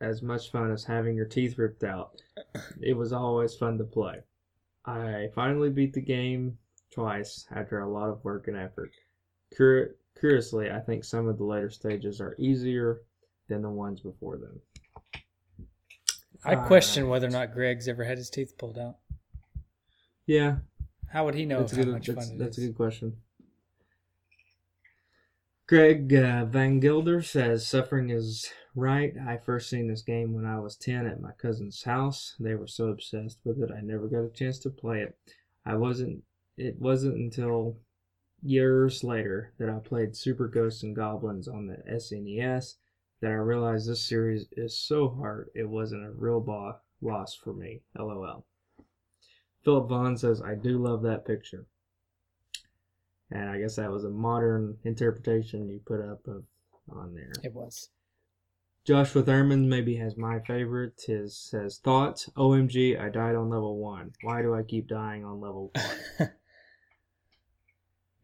as 0.00 0.22
much 0.22 0.50
fun 0.50 0.70
as 0.70 0.84
having 0.84 1.16
your 1.16 1.26
teeth 1.26 1.56
ripped 1.56 1.84
out, 1.84 2.20
it 2.82 2.96
was 2.96 3.12
always 3.12 3.54
fun 3.54 3.78
to 3.78 3.84
play. 3.84 4.20
I 4.84 5.28
finally 5.34 5.70
beat 5.70 5.94
the 5.94 6.00
game 6.00 6.58
twice 6.92 7.46
after 7.54 7.80
a 7.80 7.90
lot 7.90 8.08
of 8.08 8.24
work 8.24 8.48
and 8.48 8.56
effort. 8.56 8.92
Cur- 9.56 9.96
curiously, 10.18 10.70
I 10.70 10.80
think 10.80 11.04
some 11.04 11.28
of 11.28 11.38
the 11.38 11.44
later 11.44 11.70
stages 11.70 12.20
are 12.20 12.36
easier 12.38 13.02
than 13.48 13.62
the 13.62 13.70
ones 13.70 14.00
before 14.00 14.36
them. 14.36 14.60
I 16.44 16.54
question 16.54 17.08
whether 17.08 17.26
or 17.26 17.30
not 17.30 17.52
Greg's 17.52 17.88
ever 17.88 18.04
had 18.04 18.18
his 18.18 18.30
teeth 18.30 18.56
pulled 18.58 18.78
out. 18.78 18.96
Yeah, 20.26 20.58
How 21.10 21.24
would 21.24 21.34
he 21.34 21.46
know 21.46 21.60
that's, 21.60 21.72
a 21.72 21.76
how 21.76 21.82
good, 21.84 21.92
much 21.92 22.06
that's, 22.06 22.28
fun 22.28 22.38
that's 22.38 22.58
a 22.58 22.60
good 22.60 22.76
question. 22.76 23.16
Greg 25.66 26.14
uh, 26.14 26.46
Van 26.46 26.80
Gilder 26.80 27.22
says 27.22 27.66
suffering 27.66 28.10
is 28.10 28.50
right. 28.74 29.14
I 29.26 29.36
first 29.36 29.68
seen 29.68 29.88
this 29.88 30.02
game 30.02 30.32
when 30.32 30.46
I 30.46 30.58
was 30.60 30.76
10 30.76 31.06
at 31.06 31.20
my 31.20 31.32
cousin's 31.32 31.82
house. 31.82 32.34
They 32.40 32.54
were 32.54 32.66
so 32.66 32.88
obsessed 32.88 33.40
with 33.44 33.60
it, 33.62 33.70
I 33.70 33.80
never 33.80 34.06
got 34.08 34.24
a 34.24 34.30
chance 34.30 34.58
to 34.60 34.70
play 34.70 35.00
it. 35.00 35.16
I 35.66 35.76
wasn't. 35.76 36.22
It 36.58 36.80
wasn't 36.80 37.16
until 37.16 37.76
years 38.42 39.02
later 39.02 39.52
that 39.58 39.70
I 39.70 39.78
played 39.78 40.16
Super 40.16 40.48
Ghosts 40.48 40.82
and 40.82 40.94
Goblins 40.94 41.48
on 41.48 41.66
the 41.66 41.78
SNES 41.90 42.74
that 43.20 43.30
I 43.30 43.34
realized 43.34 43.88
this 43.88 44.04
series 44.04 44.46
is 44.52 44.76
so 44.76 45.08
hard 45.08 45.50
it 45.54 45.68
wasn't 45.68 46.04
a 46.04 46.10
real 46.10 46.40
bo- 46.40 46.76
loss 47.00 47.34
for 47.34 47.52
me. 47.52 47.82
LOL. 47.96 48.44
Philip 49.64 49.88
Vaughn 49.88 50.16
says, 50.16 50.40
I 50.40 50.54
do 50.54 50.78
love 50.78 51.02
that 51.02 51.26
picture. 51.26 51.66
And 53.30 53.50
I 53.50 53.58
guess 53.58 53.76
that 53.76 53.90
was 53.90 54.04
a 54.04 54.10
modern 54.10 54.78
interpretation 54.84 55.68
you 55.68 55.80
put 55.84 56.00
up 56.00 56.26
of 56.26 56.44
on 56.90 57.14
there. 57.14 57.32
It 57.42 57.52
was. 57.52 57.90
Joshua 58.84 59.22
Thurman 59.22 59.68
maybe 59.68 59.96
has 59.96 60.16
my 60.16 60.40
favorite. 60.40 61.02
His 61.06 61.36
says 61.36 61.78
thoughts. 61.84 62.30
OMG, 62.38 62.98
I 62.98 63.10
died 63.10 63.34
on 63.34 63.50
level 63.50 63.76
one. 63.76 64.12
Why 64.22 64.40
do 64.40 64.54
I 64.54 64.62
keep 64.62 64.88
dying 64.88 65.26
on 65.26 65.40
level 65.40 65.72
one? 65.74 66.30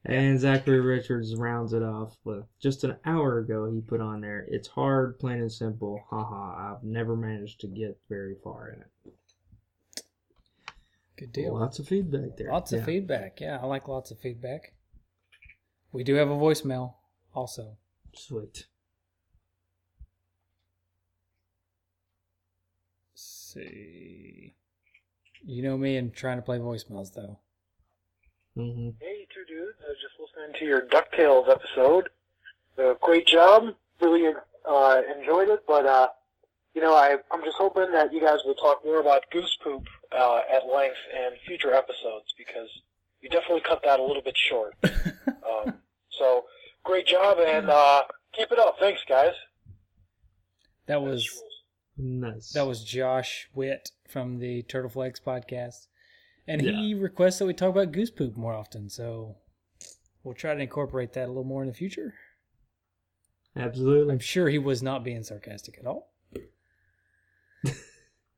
and 0.04 0.38
Zachary 0.38 0.80
Richards 0.80 1.34
rounds 1.36 1.72
it 1.72 1.82
off 1.82 2.16
with 2.24 2.44
just 2.60 2.84
an 2.84 2.96
hour 3.04 3.38
ago 3.38 3.70
he 3.70 3.80
put 3.80 4.00
on 4.00 4.20
there. 4.20 4.46
It's 4.48 4.68
hard, 4.68 5.18
plain 5.18 5.40
and 5.40 5.52
simple. 5.52 6.04
Haha, 6.10 6.74
I've 6.74 6.84
never 6.84 7.16
managed 7.16 7.60
to 7.60 7.66
get 7.66 7.98
very 8.08 8.36
far 8.42 8.68
in 8.68 8.80
it. 8.80 9.14
Good 11.16 11.32
deal. 11.32 11.58
Lots 11.58 11.78
of 11.78 11.86
feedback 11.86 12.36
there. 12.36 12.50
Lots 12.50 12.72
of 12.72 12.84
feedback. 12.84 13.40
Yeah, 13.40 13.58
I 13.62 13.66
like 13.66 13.86
lots 13.86 14.10
of 14.10 14.18
feedback. 14.18 14.74
We 15.92 16.02
do 16.02 16.14
have 16.16 16.28
a 16.28 16.34
voicemail 16.34 16.94
also. 17.34 17.76
Sweet. 18.14 18.66
see. 23.54 24.54
You 25.44 25.62
know 25.62 25.76
me 25.76 25.96
and 25.96 26.12
trying 26.12 26.38
to 26.38 26.42
play 26.42 26.58
voicemails 26.58 27.14
though. 27.14 27.38
Mm-hmm. 28.56 28.90
Hey, 29.00 29.23
two 29.23 29.23
dudes. 29.23 29.23
I 30.44 30.48
was 30.48 30.52
just 30.52 30.60
listening 30.60 30.60
to 30.60 30.66
your 30.66 30.82
DuckTales 30.82 31.48
episode. 31.50 32.08
Uh, 32.78 32.94
great 33.00 33.26
job. 33.26 33.74
Really 34.00 34.32
uh, 34.68 35.02
enjoyed 35.18 35.48
it, 35.48 35.60
but, 35.66 35.86
uh, 35.86 36.08
you 36.74 36.82
know, 36.82 36.94
I, 36.94 37.16
I'm 37.30 37.42
just 37.44 37.56
hoping 37.56 37.92
that 37.92 38.12
you 38.12 38.20
guys 38.20 38.38
will 38.44 38.54
talk 38.54 38.84
more 38.84 39.00
about 39.00 39.24
goose 39.30 39.56
poop 39.62 39.86
uh, 40.12 40.40
at 40.52 40.66
length 40.66 40.96
in 41.14 41.30
future 41.46 41.72
episodes 41.72 42.34
because 42.36 42.68
you 43.20 43.28
definitely 43.28 43.60
cut 43.60 43.82
that 43.84 44.00
a 44.00 44.02
little 44.02 44.22
bit 44.22 44.36
short. 44.36 44.74
um, 44.84 45.74
so, 46.10 46.44
great 46.84 47.06
job 47.06 47.38
and 47.38 47.70
uh, 47.70 48.02
keep 48.32 48.50
it 48.50 48.58
up. 48.58 48.76
Thanks, 48.80 49.00
guys. 49.08 49.32
That 50.86 51.00
was 51.00 51.42
Nice. 51.96 52.50
that 52.52 52.66
was 52.66 52.84
Josh 52.84 53.48
Witt 53.54 53.92
from 54.08 54.38
the 54.38 54.62
Turtle 54.62 54.90
Flakes 54.90 55.20
podcast, 55.20 55.86
and 56.46 56.60
he 56.60 56.92
requests 56.92 57.38
that 57.38 57.46
we 57.46 57.54
talk 57.54 57.70
about 57.70 57.92
goose 57.92 58.10
poop 58.10 58.36
more 58.36 58.52
often. 58.52 58.90
So 58.90 59.36
we'll 60.24 60.34
try 60.34 60.54
to 60.54 60.60
incorporate 60.60 61.12
that 61.12 61.26
a 61.26 61.28
little 61.28 61.44
more 61.44 61.62
in 61.62 61.68
the 61.68 61.74
future. 61.74 62.14
absolutely. 63.56 64.12
I'm 64.12 64.18
sure 64.18 64.48
he 64.48 64.58
was 64.58 64.82
not 64.82 65.04
being 65.04 65.22
sarcastic 65.22 65.78
at 65.78 65.86
all. 65.86 66.10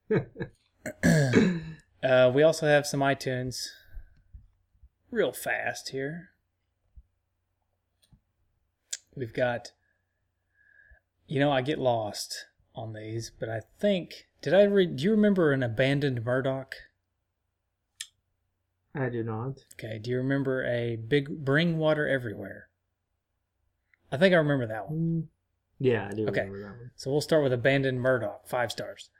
Uh, 2.02 2.30
we 2.32 2.42
also 2.42 2.66
have 2.66 2.86
some 2.86 3.00
iTunes. 3.00 3.66
Real 5.10 5.32
fast 5.32 5.88
here. 5.88 6.30
We've 9.16 9.32
got. 9.32 9.72
You 11.26 11.40
know, 11.40 11.50
I 11.50 11.62
get 11.62 11.80
lost 11.80 12.46
on 12.76 12.92
these, 12.92 13.32
but 13.40 13.48
I 13.48 13.62
think 13.80 14.26
did 14.40 14.54
I 14.54 14.62
read? 14.62 14.96
Do 14.96 15.04
you 15.04 15.10
remember 15.10 15.52
an 15.52 15.64
abandoned 15.64 16.24
Murdoch? 16.24 16.76
I 18.96 19.08
do 19.10 19.22
not. 19.22 19.64
Okay. 19.74 19.98
Do 19.98 20.10
you 20.10 20.16
remember 20.16 20.64
a 20.64 20.96
big 20.96 21.44
bring 21.44 21.76
water 21.78 22.08
everywhere? 22.08 22.68
I 24.10 24.16
think 24.16 24.32
I 24.32 24.38
remember 24.38 24.66
that 24.66 24.88
one. 24.88 24.98
Mm, 24.98 25.26
Yeah, 25.78 26.08
I 26.10 26.14
do 26.14 26.26
Okay. 26.28 26.40
remember 26.42 26.60
that 26.62 26.78
one. 26.78 26.90
So 26.96 27.10
we'll 27.10 27.20
start 27.20 27.42
with 27.42 27.52
Abandoned 27.52 28.00
Murdoch, 28.00 28.46
five 28.46 28.72
stars. 28.72 29.10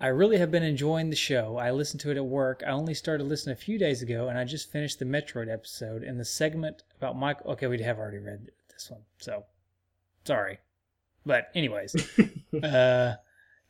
I 0.00 0.08
really 0.08 0.38
have 0.38 0.50
been 0.50 0.62
enjoying 0.62 1.10
the 1.10 1.16
show. 1.16 1.56
I 1.56 1.70
listened 1.72 2.00
to 2.02 2.10
it 2.10 2.16
at 2.16 2.24
work. 2.24 2.62
I 2.66 2.70
only 2.70 2.94
started 2.94 3.24
listening 3.24 3.54
a 3.54 3.56
few 3.56 3.78
days 3.78 4.00
ago, 4.00 4.28
and 4.28 4.38
I 4.38 4.44
just 4.44 4.70
finished 4.70 4.98
the 5.00 5.04
Metroid 5.04 5.52
episode 5.52 6.02
and 6.04 6.18
the 6.20 6.24
segment 6.24 6.82
about 6.96 7.16
Michael. 7.16 7.50
Okay, 7.52 7.66
we 7.66 7.82
have 7.82 7.98
already 7.98 8.18
read 8.18 8.50
this 8.72 8.90
one, 8.90 9.02
so 9.18 9.44
sorry. 10.24 10.58
But 11.26 11.50
anyways, 11.54 11.96
uh, 12.62 13.14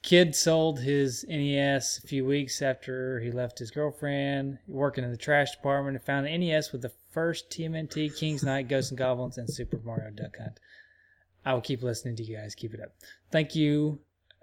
kid 0.08 0.34
sold 0.34 0.80
his 0.80 1.22
NES 1.28 2.00
a 2.02 2.06
few 2.06 2.24
weeks 2.24 2.62
after 2.62 3.20
he 3.20 3.30
left 3.30 3.58
his 3.58 3.70
girlfriend, 3.70 4.58
working 4.66 5.04
in 5.04 5.10
the 5.10 5.18
trash 5.18 5.50
department, 5.54 5.98
and 5.98 6.06
found 6.06 6.26
an 6.26 6.40
NES 6.40 6.72
with 6.72 6.80
the 6.80 6.92
first 7.10 7.50
TMNT, 7.50 8.16
King's 8.16 8.42
Knight, 8.42 8.68
Ghosts 8.68 8.90
and 8.90 8.96
Goblins, 8.96 9.36
and 9.36 9.52
Super 9.52 9.78
Mario 9.84 10.08
Duck 10.08 10.38
Hunt. 10.38 10.58
I 11.44 11.52
will 11.52 11.60
keep 11.60 11.82
listening 11.82 12.16
to 12.16 12.22
you 12.22 12.38
guys. 12.38 12.54
Keep 12.54 12.72
it 12.72 12.80
up. 12.80 12.94
Thank 13.30 13.54
you, 13.54 13.98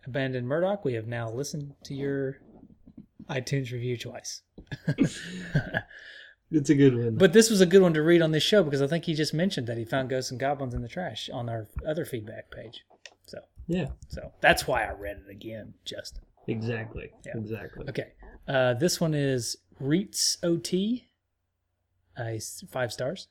Abandoned 0.05 0.47
Murdoch. 0.47 0.85
We 0.85 0.93
have 0.93 1.07
now 1.07 1.31
listened 1.31 1.73
to 1.85 1.95
your 1.95 2.37
iTunes 3.27 3.71
review 3.71 3.97
twice. 3.97 4.43
It's 6.51 6.69
a 6.69 6.75
good 6.75 6.95
one. 6.95 7.15
But 7.15 7.33
this 7.33 7.49
was 7.49 7.59
a 7.59 7.65
good 7.65 7.81
one 7.81 7.95
to 7.95 8.03
read 8.03 8.21
on 8.21 8.31
this 8.31 8.43
show 8.43 8.63
because 8.63 8.81
I 8.81 8.85
think 8.85 9.05
he 9.05 9.15
just 9.15 9.33
mentioned 9.33 9.65
that 9.65 9.79
he 9.79 9.83
found 9.83 10.11
ghosts 10.11 10.29
and 10.29 10.39
goblins 10.39 10.75
in 10.75 10.83
the 10.83 10.87
trash 10.87 11.27
on 11.33 11.49
our 11.49 11.67
other 11.85 12.05
feedback 12.05 12.51
page. 12.51 12.83
Yeah, 13.67 13.87
so 14.09 14.31
that's 14.41 14.67
why 14.67 14.83
I 14.83 14.91
read 14.91 15.21
it 15.27 15.31
again, 15.31 15.73
Justin. 15.85 16.23
exactly. 16.47 17.11
Yeah. 17.25 17.37
Exactly. 17.37 17.87
Okay. 17.89 18.11
Uh, 18.47 18.75
this 18.75 19.01
one 19.01 19.13
is 19.13 19.57
Reitz 19.81 20.37
OT, 20.43 21.07
uh, 22.17 22.33
five 22.69 22.93
stars. 22.93 23.27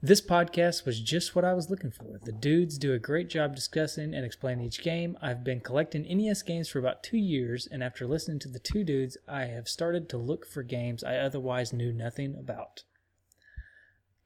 This 0.00 0.20
podcast 0.20 0.86
was 0.86 1.00
just 1.00 1.34
what 1.34 1.44
I 1.44 1.54
was 1.54 1.70
looking 1.70 1.90
for. 1.90 2.20
The 2.22 2.30
dudes 2.30 2.78
do 2.78 2.92
a 2.92 3.00
great 3.00 3.28
job 3.28 3.56
discussing 3.56 4.14
and 4.14 4.24
explaining 4.24 4.64
each 4.64 4.82
game. 4.84 5.18
I've 5.20 5.42
been 5.42 5.58
collecting 5.60 6.02
NES 6.02 6.42
games 6.42 6.68
for 6.68 6.78
about 6.78 7.02
two 7.02 7.16
years, 7.16 7.66
and 7.68 7.82
after 7.82 8.06
listening 8.06 8.38
to 8.40 8.48
the 8.48 8.60
two 8.60 8.84
dudes, 8.84 9.16
I 9.26 9.46
have 9.46 9.66
started 9.68 10.08
to 10.10 10.16
look 10.16 10.46
for 10.46 10.62
games 10.62 11.02
I 11.02 11.16
otherwise 11.16 11.72
knew 11.72 11.92
nothing 11.92 12.36
about. 12.38 12.84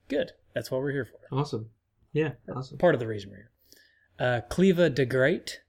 Good. 0.09 0.33
That's 0.55 0.71
what 0.71 0.83
we're 0.83 0.93
here 0.93 1.07
for. 1.07 1.35
Awesome. 1.35 1.71
Yeah, 2.13 2.33
awesome. 2.55 2.77
Part 2.77 2.95
of 2.95 3.01
the 3.01 3.07
reason 3.07 3.31
we're 3.31 3.37
here. 3.37 3.51
Uh, 4.23 4.41
Cleva 4.49 4.89
de 4.95 5.05
Great. 5.05 5.63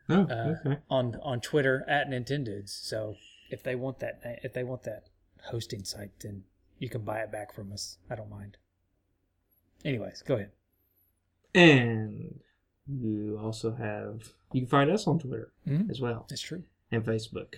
Oh, 0.10 0.24
uh, 0.30 0.56
okay. 0.66 0.80
on 0.90 1.18
on 1.24 1.40
Twitter 1.40 1.86
at 1.88 2.10
Nintendudes. 2.10 2.70
So 2.70 3.16
if 3.50 3.64
they 3.64 3.74
want 3.76 4.00
that 4.00 4.20
if 4.44 4.54
they 4.54 4.64
want 4.64 4.84
that 4.84 5.06
hosting 5.46 5.84
site, 5.86 6.12
then 6.20 6.44
you 6.84 6.90
can 6.90 7.02
buy 7.02 7.20
it 7.20 7.32
back 7.32 7.54
from 7.56 7.72
us. 7.72 7.98
I 8.10 8.16
don't 8.16 8.30
mind. 8.30 8.58
Anyways, 9.86 10.22
go 10.22 10.36
ahead. 10.36 10.52
And 11.56 12.42
you 12.88 13.40
also 13.42 13.74
have, 13.74 14.34
you 14.52 14.60
can 14.62 14.70
find 14.70 14.92
us 14.92 15.08
on 15.08 15.18
Twitter 15.18 15.54
Mhm. 15.66 15.90
as 15.90 16.02
well 16.02 16.26
That's 16.30 16.42
true. 16.42 16.64
and 16.92 17.06
Facebook. 17.06 17.56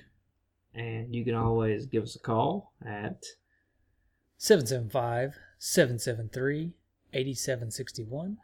And 0.75 1.15
you 1.15 1.25
can 1.25 1.33
always 1.33 1.87
give 1.87 2.03
us 2.03 2.15
a 2.15 2.19
call 2.19 2.73
at 2.85 3.23
775 4.37 5.39
773 5.57 6.73
8761 7.13 8.37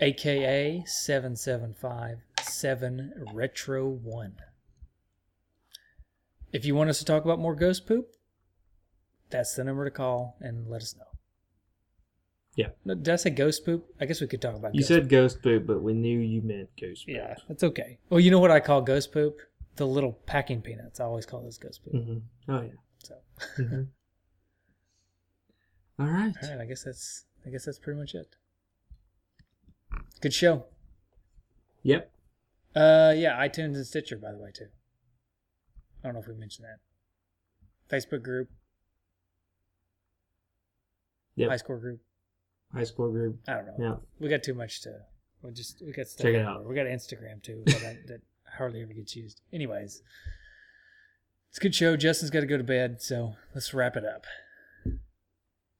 aka 0.00 0.84
775 0.86 2.18
7 2.42 3.12
retro 3.32 3.88
1 3.88 4.36
if 6.52 6.64
you 6.64 6.74
want 6.76 6.88
us 6.90 6.98
to 7.00 7.04
talk 7.04 7.24
about 7.24 7.38
more 7.40 7.56
ghost 7.56 7.86
poop 7.86 8.14
that's 9.30 9.54
the 9.54 9.64
number 9.64 9.84
to 9.84 9.90
call 9.90 10.36
and 10.40 10.68
let 10.68 10.82
us 10.82 10.94
know 10.96 11.04
Yeah. 12.56 12.68
No, 12.84 12.94
did 12.94 13.08
i 13.08 13.16
say 13.16 13.30
ghost 13.30 13.64
poop 13.64 13.86
i 14.00 14.04
guess 14.06 14.20
we 14.20 14.26
could 14.26 14.42
talk 14.42 14.54
about 14.56 14.74
You 14.74 14.80
ghost 14.80 14.88
said 14.88 15.08
ghost 15.08 15.42
poop, 15.42 15.66
but 15.66 15.82
we 15.82 15.92
knew 15.94 16.18
you 16.18 16.42
meant 16.42 16.68
ghost 16.80 17.06
poop. 17.06 17.14
yeah 17.16 17.34
that's 17.48 17.62
okay 17.62 17.98
well 18.10 18.20
you 18.20 18.30
know 18.30 18.38
what 18.40 18.50
i 18.50 18.60
call 18.60 18.80
ghost 18.82 19.12
poop 19.12 19.38
the 19.76 19.86
little 19.86 20.12
packing 20.26 20.60
peanuts 20.62 21.00
i 21.00 21.04
always 21.04 21.26
call 21.26 21.42
those 21.42 21.58
ghost 21.58 21.82
poop 21.84 21.92
hmm 21.94 22.18
Oh 22.48 22.62
yeah. 22.62 22.72
so 22.98 23.14
Mhm. 23.58 23.88
All 26.00 26.06
right. 26.06 26.32
all 26.42 26.50
right 26.50 26.60
i 26.60 26.64
guess 26.64 26.84
that's 26.84 27.24
i 27.44 27.50
guess 27.50 27.64
that's 27.64 27.78
pretty 27.78 27.98
much 27.98 28.14
it 28.14 28.36
good 30.20 30.34
show 30.34 30.64
Yep. 31.84 32.10
Uh, 32.74 33.14
yeah, 33.16 33.38
iTunes 33.40 33.76
and 33.76 33.86
Stitcher, 33.86 34.16
by 34.18 34.30
the 34.32 34.36
way, 34.38 34.50
too. 34.52 34.66
I 36.02 36.08
don't 36.08 36.14
know 36.14 36.20
if 36.20 36.26
we 36.28 36.34
mentioned 36.34 36.66
that. 36.68 36.80
Facebook 37.96 38.22
group, 38.22 38.50
Yep. 41.38 41.50
high 41.50 41.56
score 41.56 41.78
group. 41.78 42.00
High 42.74 42.84
score 42.84 43.10
group. 43.10 43.38
I 43.48 43.54
don't 43.54 43.66
know. 43.66 43.74
Yeah. 43.78 43.94
We 44.18 44.28
got 44.28 44.42
too 44.42 44.54
much 44.54 44.82
to. 44.82 44.90
We 45.42 45.52
just 45.52 45.80
we 45.84 45.92
got 45.92 46.06
stuff. 46.06 46.24
Check 46.24 46.34
it 46.34 46.44
out. 46.44 46.66
We 46.66 46.74
got 46.74 46.86
Instagram 46.86 47.42
too, 47.42 47.62
but 47.64 47.80
that, 47.80 48.06
that 48.08 48.20
hardly 48.56 48.82
ever 48.82 48.92
gets 48.92 49.14
used. 49.14 49.40
Anyways, 49.52 50.02
it's 51.50 51.58
a 51.58 51.60
good 51.60 51.74
show. 51.74 51.96
Justin's 51.96 52.30
got 52.30 52.40
to 52.40 52.46
go 52.46 52.58
to 52.58 52.64
bed, 52.64 53.00
so 53.00 53.34
let's 53.54 53.72
wrap 53.72 53.96
it 53.96 54.04
up. 54.04 54.26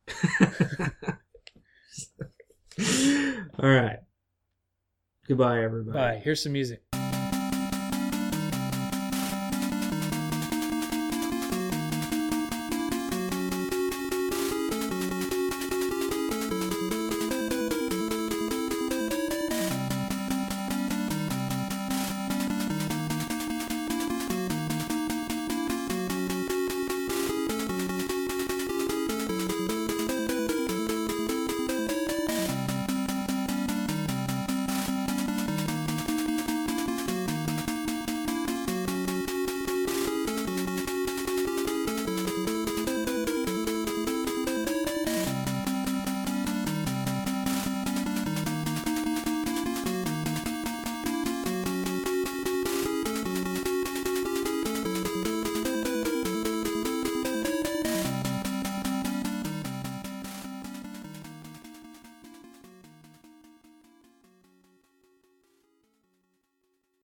All 3.61 3.69
right. 3.69 3.99
Goodbye, 5.27 5.63
everybody. 5.63 5.99
Bye. 5.99 6.21
Here's 6.23 6.43
some 6.43 6.53
music. 6.53 6.83